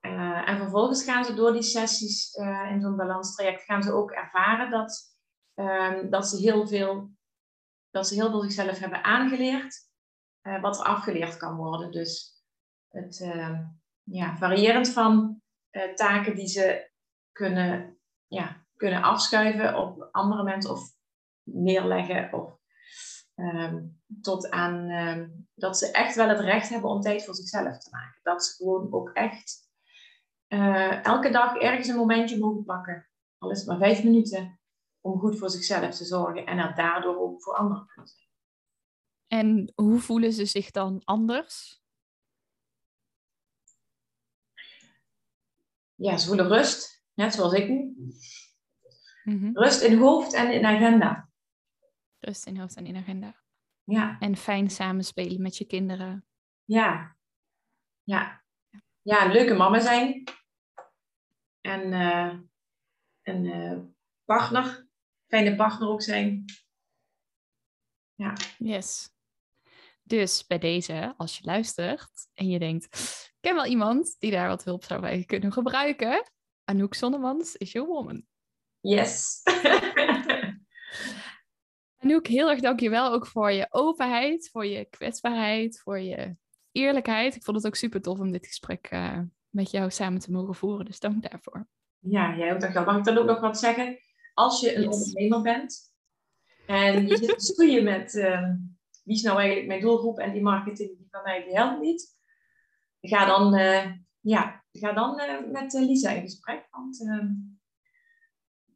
Uh, 0.00 0.48
en 0.48 0.58
vervolgens 0.58 1.04
gaan 1.04 1.24
ze 1.24 1.34
door 1.34 1.52
die 1.52 1.62
sessies 1.62 2.34
uh, 2.34 2.70
in 2.70 2.80
zo'n 2.80 2.96
balanstraject 2.96 3.62
gaan 3.62 3.82
ze 3.82 3.92
ook 3.92 4.10
ervaren 4.10 4.70
dat, 4.70 5.17
um, 5.58 6.10
dat, 6.10 6.28
ze 6.28 6.36
heel 6.36 6.66
veel, 6.66 7.10
dat 7.90 8.06
ze 8.06 8.14
heel 8.14 8.30
veel 8.30 8.42
zichzelf 8.42 8.78
hebben 8.78 9.04
aangeleerd, 9.04 9.76
uh, 10.42 10.60
wat 10.62 10.78
er 10.78 10.84
afgeleerd 10.84 11.36
kan 11.36 11.56
worden. 11.56 11.90
Dus 11.90 12.42
het 12.88 13.20
ehm, 13.20 13.64
ja, 14.02 14.36
variërend 14.36 14.88
van 14.88 15.42
taken 15.94 16.34
die 16.34 16.48
ze 16.48 16.90
kunnen, 17.32 17.98
ja, 18.26 18.66
kunnen 18.76 19.02
afschuiven 19.02 19.76
op 19.76 20.08
andere 20.12 20.42
mensen 20.42 20.70
of 20.70 20.80
neerleggen 21.42 22.32
of 22.32 22.58
um, 23.34 24.00
tot 24.20 24.50
aan 24.50 24.88
dat 25.54 25.78
ze 25.78 25.90
echt 25.90 26.14
wel 26.14 26.28
het 26.28 26.40
recht 26.40 26.68
hebben 26.68 26.90
om 26.90 27.00
tijd 27.00 27.24
voor 27.24 27.34
zichzelf 27.34 27.78
te 27.78 27.90
maken. 27.90 28.20
Dat 28.22 28.44
ze 28.44 28.54
gewoon 28.56 28.92
ook 28.92 29.10
echt 29.10 29.68
uh, 30.48 31.04
elke 31.04 31.30
dag 31.30 31.56
ergens 31.56 31.88
een 31.88 31.96
momentje 31.96 32.38
mogen 32.38 32.64
pakken. 32.64 33.08
Al 33.38 33.50
is 33.50 33.58
het 33.58 33.68
maar 33.68 33.78
vijf 33.78 34.04
minuten. 34.04 34.57
Om 35.08 35.18
goed 35.18 35.38
voor 35.38 35.50
zichzelf 35.50 35.96
te 35.96 36.04
zorgen 36.04 36.46
en 36.46 36.58
er 36.58 36.74
daardoor 36.74 37.16
ook 37.16 37.42
voor 37.42 37.54
anderen 37.54 37.88
zijn. 38.04 38.28
En 39.26 39.72
hoe 39.74 40.00
voelen 40.00 40.32
ze 40.32 40.44
zich 40.44 40.70
dan 40.70 41.02
anders? 41.04 41.82
Ja, 45.94 46.16
ze 46.16 46.26
voelen 46.26 46.48
rust, 46.48 47.04
net 47.14 47.34
zoals 47.34 47.52
ik 47.52 47.68
nu. 47.68 47.96
Mm-hmm. 49.24 49.58
Rust 49.58 49.82
in 49.82 49.98
hoofd 49.98 50.34
en 50.34 50.52
in 50.52 50.64
agenda. 50.64 51.30
Rust 52.18 52.46
in 52.46 52.58
hoofd 52.58 52.76
en 52.76 52.86
in 52.86 52.96
agenda. 52.96 53.42
Ja. 53.84 54.18
En 54.18 54.36
fijn 54.36 54.70
samenspelen 54.70 55.42
met 55.42 55.56
je 55.56 55.64
kinderen. 55.64 56.26
Ja. 56.64 57.16
Ja. 58.02 58.44
Ja, 59.02 59.32
leuke 59.32 59.54
mama 59.54 59.80
zijn 59.80 60.24
en 61.60 61.92
uh, 61.92 62.38
een 63.22 63.44
uh, 63.44 63.78
partner, 64.24 64.87
fijne 65.28 65.56
partner 65.56 65.88
ook 65.88 66.02
zijn. 66.02 66.44
Ja. 68.14 68.32
Yes. 68.58 69.10
Dus 70.02 70.46
bij 70.46 70.58
deze, 70.58 71.14
als 71.16 71.38
je 71.38 71.44
luistert 71.44 72.28
en 72.34 72.48
je 72.48 72.58
denkt, 72.58 72.84
ik 73.28 73.38
ken 73.40 73.54
wel 73.54 73.66
iemand 73.66 74.16
die 74.18 74.30
daar 74.30 74.48
wat 74.48 74.64
hulp 74.64 74.84
zou 74.84 75.00
bij 75.00 75.24
kunnen 75.24 75.52
gebruiken, 75.52 76.30
Anouk 76.64 76.94
Zonnemans 76.94 77.56
is 77.56 77.72
your 77.72 77.88
woman. 77.88 78.26
Yes. 78.80 79.42
Anouk, 82.02 82.26
heel 82.26 82.50
erg 82.50 82.60
dankjewel 82.60 83.12
ook 83.12 83.26
voor 83.26 83.52
je 83.52 83.66
openheid, 83.70 84.48
voor 84.52 84.66
je 84.66 84.84
kwetsbaarheid, 84.84 85.80
voor 85.80 86.00
je 86.00 86.36
eerlijkheid. 86.72 87.36
Ik 87.36 87.42
vond 87.42 87.56
het 87.56 87.66
ook 87.66 87.74
super 87.74 88.02
tof 88.02 88.18
om 88.18 88.32
dit 88.32 88.46
gesprek 88.46 88.90
uh, 88.92 89.20
met 89.48 89.70
jou 89.70 89.90
samen 89.90 90.20
te 90.20 90.30
mogen 90.30 90.54
voeren. 90.54 90.84
Dus 90.84 91.00
dank 91.00 91.30
daarvoor. 91.30 91.68
Ja, 91.98 92.36
jij 92.36 92.52
ook 92.52 92.60
dankjewel. 92.60 92.92
Mag 92.92 92.98
ik 92.98 93.04
dan 93.04 93.18
ook 93.18 93.26
nog 93.26 93.40
wat 93.40 93.58
zeggen? 93.58 93.98
Als 94.38 94.60
je 94.60 94.74
een 94.74 94.92
ondernemer 94.92 95.42
bent 95.42 95.92
en 96.66 97.06
je 97.06 97.16
zit 97.16 97.38
te 97.38 97.44
stoeien 97.44 97.84
met 97.84 98.14
uh, 98.14 98.50
wie 99.04 99.16
is 99.16 99.22
nou 99.22 99.38
eigenlijk 99.38 99.68
mijn 99.68 99.80
doelgroep 99.80 100.18
en 100.18 100.32
die 100.32 100.42
marketing 100.42 100.98
die 100.98 101.08
van 101.10 101.22
mij 101.22 101.44
die 101.44 101.54
helpt 101.54 101.80
niet, 101.80 102.16
ga 103.00 103.24
dan, 103.24 103.58
uh, 103.58 103.92
ja, 104.20 104.64
ga 104.72 104.92
dan 104.92 105.20
uh, 105.20 105.50
met 105.52 105.72
Lisa 105.72 106.10
in 106.10 106.22
gesprek. 106.22 106.68
Want 106.70 107.00
ehm, 107.00 107.28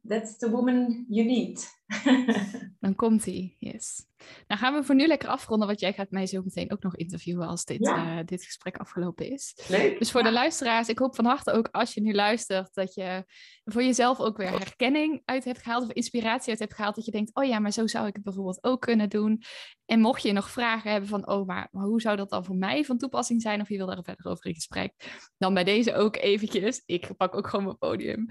that's 0.07 0.37
the 0.37 0.49
woman 0.49 1.05
you 1.09 1.27
need. 1.27 1.82
Dan 2.79 2.95
komt 2.95 3.25
hij, 3.25 3.55
yes. 3.59 4.05
Nou 4.47 4.61
gaan 4.61 4.73
we 4.73 4.83
voor 4.83 4.95
nu 4.95 5.07
lekker 5.07 5.29
afronden, 5.29 5.67
want 5.67 5.79
jij 5.79 5.93
gaat 5.93 6.11
mij 6.11 6.25
zo 6.25 6.41
meteen 6.43 6.71
ook 6.71 6.83
nog 6.83 6.95
interviewen 6.95 7.47
als 7.47 7.65
dit, 7.65 7.81
uh, 7.81 8.17
dit 8.25 8.43
gesprek 8.43 8.77
afgelopen 8.77 9.31
is. 9.31 9.59
Leuk. 9.67 9.99
Dus 9.99 10.11
voor 10.11 10.23
de 10.23 10.31
luisteraars, 10.31 10.89
ik 10.89 10.99
hoop 10.99 11.15
van 11.15 11.25
harte 11.25 11.51
ook 11.51 11.67
als 11.71 11.93
je 11.93 12.01
nu 12.01 12.13
luistert, 12.13 12.73
dat 12.73 12.93
je 12.93 13.23
voor 13.63 13.83
jezelf 13.83 14.19
ook 14.19 14.37
weer 14.37 14.49
herkenning 14.49 15.21
uit 15.25 15.43
hebt 15.43 15.61
gehaald 15.61 15.83
of 15.83 15.91
inspiratie 15.91 16.49
uit 16.49 16.59
hebt 16.59 16.73
gehaald. 16.73 16.95
Dat 16.95 17.05
je 17.05 17.11
denkt, 17.11 17.35
oh 17.35 17.45
ja, 17.45 17.59
maar 17.59 17.71
zo 17.71 17.87
zou 17.87 18.07
ik 18.07 18.15
het 18.15 18.23
bijvoorbeeld 18.23 18.63
ook 18.63 18.81
kunnen 18.81 19.09
doen. 19.09 19.43
En 19.85 19.99
mocht 19.99 20.21
je 20.21 20.31
nog 20.31 20.49
vragen 20.49 20.91
hebben 20.91 21.09
van, 21.09 21.27
oh, 21.27 21.47
maar, 21.47 21.67
maar 21.71 21.85
hoe 21.85 22.01
zou 22.01 22.15
dat 22.15 22.29
dan 22.29 22.45
voor 22.45 22.55
mij 22.55 22.83
van 22.83 22.97
toepassing 22.97 23.41
zijn? 23.41 23.61
Of 23.61 23.69
je 23.69 23.77
wil 23.77 23.85
daar 23.85 24.03
verder 24.03 24.25
over 24.25 24.45
in 24.45 24.53
gesprek, 24.53 24.93
dan 25.37 25.53
bij 25.53 25.63
deze 25.63 25.95
ook 25.95 26.15
eventjes, 26.15 26.83
ik 26.85 27.17
pak 27.17 27.35
ook 27.35 27.47
gewoon 27.47 27.65
mijn 27.65 27.77
podium, 27.77 28.27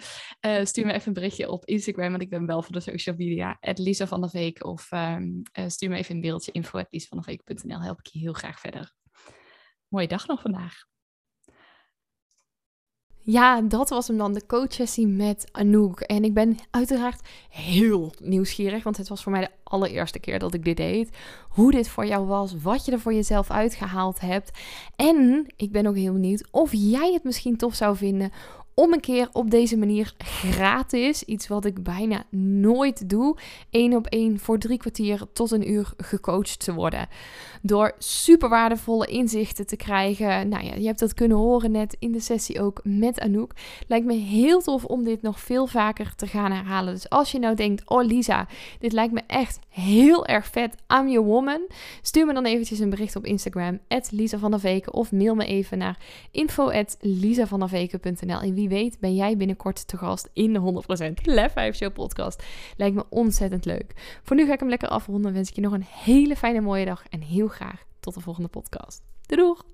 uh, 0.46 0.64
stuur 0.64 0.86
me 0.86 0.92
even 0.92 1.08
een 1.08 1.12
berichtje 1.12 1.50
op 1.50 1.64
Instagram, 1.64 2.10
want 2.10 2.22
ik 2.22 2.30
ben 2.30 2.46
wel 2.46 2.62
voor 2.62 2.72
de 2.72 2.80
social 2.80 3.16
media, 3.16 3.41
Lisa 3.74 4.06
van 4.06 4.20
der 4.20 4.30
Veek, 4.30 4.64
of 4.64 4.92
um, 4.92 5.42
uh, 5.58 5.68
stuur 5.68 5.88
me 5.88 5.96
even 5.96 6.14
een 6.14 6.20
beeldje 6.20 6.52
info.liesvanderveek.nl. 6.52 7.80
Help 7.80 7.98
ik 7.98 8.06
je 8.06 8.18
heel 8.18 8.32
graag 8.32 8.60
verder. 8.60 8.92
Mooie 9.88 10.08
dag 10.08 10.26
nog 10.26 10.40
vandaag. 10.40 10.90
Ja, 13.24 13.60
dat 13.60 13.88
was 13.88 14.08
hem 14.08 14.16
dan, 14.16 14.32
de 14.32 14.46
coachsessie 14.46 15.06
met 15.06 15.48
Anouk. 15.52 16.00
En 16.00 16.24
ik 16.24 16.34
ben 16.34 16.56
uiteraard 16.70 17.28
heel 17.48 18.12
nieuwsgierig, 18.20 18.82
want 18.82 18.96
het 18.96 19.08
was 19.08 19.22
voor 19.22 19.32
mij 19.32 19.40
de 19.40 19.50
allereerste 19.64 20.18
keer 20.18 20.38
dat 20.38 20.54
ik 20.54 20.64
dit 20.64 20.76
deed. 20.76 21.16
Hoe 21.48 21.70
dit 21.70 21.88
voor 21.88 22.06
jou 22.06 22.26
was, 22.26 22.54
wat 22.62 22.84
je 22.84 22.92
er 22.92 23.00
voor 23.00 23.14
jezelf 23.14 23.50
uitgehaald 23.50 24.20
hebt. 24.20 24.58
En 24.96 25.46
ik 25.56 25.72
ben 25.72 25.86
ook 25.86 25.96
heel 25.96 26.12
benieuwd 26.12 26.48
of 26.50 26.70
jij 26.72 27.12
het 27.12 27.24
misschien 27.24 27.56
tof 27.56 27.74
zou 27.74 27.96
vinden 27.96 28.32
om 28.74 28.92
een 28.92 29.00
keer 29.00 29.28
op 29.32 29.50
deze 29.50 29.76
manier 29.76 30.14
gratis, 30.18 31.24
iets 31.24 31.48
wat 31.48 31.64
ik 31.64 31.82
bijna 31.82 32.24
nooit 32.60 33.08
doe, 33.08 33.36
één 33.70 33.94
op 33.94 34.06
één 34.06 34.38
voor 34.38 34.58
drie 34.58 34.78
kwartier 34.78 35.20
tot 35.32 35.50
een 35.50 35.70
uur 35.70 35.92
gecoacht 35.96 36.64
te 36.64 36.74
worden. 36.74 37.08
Door 37.64 37.94
super 37.98 38.48
waardevolle 38.48 39.06
inzichten 39.06 39.66
te 39.66 39.76
krijgen. 39.76 40.48
Nou 40.48 40.64
ja, 40.64 40.74
je 40.74 40.86
hebt 40.86 40.98
dat 40.98 41.14
kunnen 41.14 41.36
horen 41.36 41.70
net 41.70 41.96
in 41.98 42.12
de 42.12 42.20
sessie 42.20 42.62
ook 42.62 42.80
met 42.84 43.20
Anouk. 43.20 43.52
Lijkt 43.86 44.06
me 44.06 44.14
heel 44.14 44.60
tof 44.62 44.84
om 44.84 45.04
dit 45.04 45.22
nog 45.22 45.40
veel 45.40 45.66
vaker 45.66 46.14
te 46.14 46.26
gaan 46.26 46.52
herhalen. 46.52 46.94
Dus 46.94 47.08
als 47.08 47.32
je 47.32 47.38
nou 47.38 47.54
denkt, 47.54 47.90
oh 47.90 48.04
Lisa, 48.04 48.46
dit 48.78 48.92
lijkt 48.92 49.12
me 49.12 49.20
echt 49.26 49.58
heel 49.68 50.26
erg 50.26 50.46
vet. 50.46 50.74
I'm 51.00 51.08
your 51.08 51.26
woman. 51.26 51.60
Stuur 52.02 52.26
me 52.26 52.32
dan 52.32 52.44
eventjes 52.44 52.78
een 52.78 52.90
bericht 52.90 53.16
op 53.16 53.26
Instagram, 53.26 53.78
Lisa 54.10 54.38
van 54.38 54.50
der 54.50 54.60
Veken. 54.60 54.92
Of 54.92 55.12
mail 55.12 55.34
me 55.34 55.44
even 55.44 55.78
naar 55.78 55.98
info 56.30 56.68
En 58.42 58.54
wie 58.54 58.68
weet 58.68 59.00
ben 59.00 59.14
jij 59.14 59.36
binnenkort 59.36 59.88
te 59.88 59.96
gast 59.96 60.30
in 60.32 60.52
de 60.52 60.82
100% 61.10 61.12
Lef 61.22 61.52
5 61.52 61.76
Show 61.76 61.92
podcast. 61.92 62.42
Lijkt 62.76 62.94
me 62.94 63.04
ontzettend 63.08 63.64
leuk. 63.64 64.20
Voor 64.22 64.36
nu 64.36 64.46
ga 64.46 64.52
ik 64.52 64.60
hem 64.60 64.68
lekker 64.68 64.88
afronden. 64.88 65.32
Wens 65.32 65.48
ik 65.48 65.54
je 65.54 65.60
nog 65.60 65.72
een 65.72 65.86
hele 65.88 66.36
fijne 66.36 66.60
mooie 66.60 66.84
dag 66.84 67.04
en 67.10 67.20
heel 67.20 67.48
graag 67.52 67.82
tot 68.00 68.14
de 68.14 68.20
volgende 68.20 68.48
podcast. 68.48 69.02
Doeg! 69.26 69.64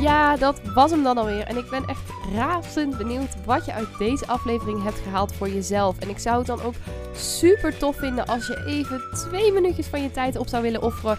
Ja, 0.00 0.36
dat 0.36 0.60
was 0.74 0.90
hem 0.90 1.02
dan 1.02 1.18
alweer. 1.18 1.46
En 1.46 1.56
ik 1.56 1.70
ben 1.70 1.84
echt 1.84 2.02
razend 2.34 2.96
benieuwd 2.96 3.44
wat 3.44 3.64
je 3.64 3.72
uit 3.72 3.98
deze 3.98 4.26
aflevering 4.26 4.82
hebt 4.82 4.98
gehaald 4.98 5.34
voor 5.34 5.48
jezelf. 5.48 5.98
En 5.98 6.08
ik 6.08 6.18
zou 6.18 6.38
het 6.38 6.46
dan 6.46 6.62
ook 6.62 6.74
super 7.14 7.78
tof 7.78 7.96
vinden 7.96 8.26
als 8.26 8.46
je 8.46 8.64
even 8.66 9.02
twee 9.12 9.52
minuutjes 9.52 9.86
van 9.86 10.02
je 10.02 10.10
tijd 10.10 10.36
op 10.36 10.48
zou 10.48 10.62
willen 10.62 10.82
offeren 10.82 11.18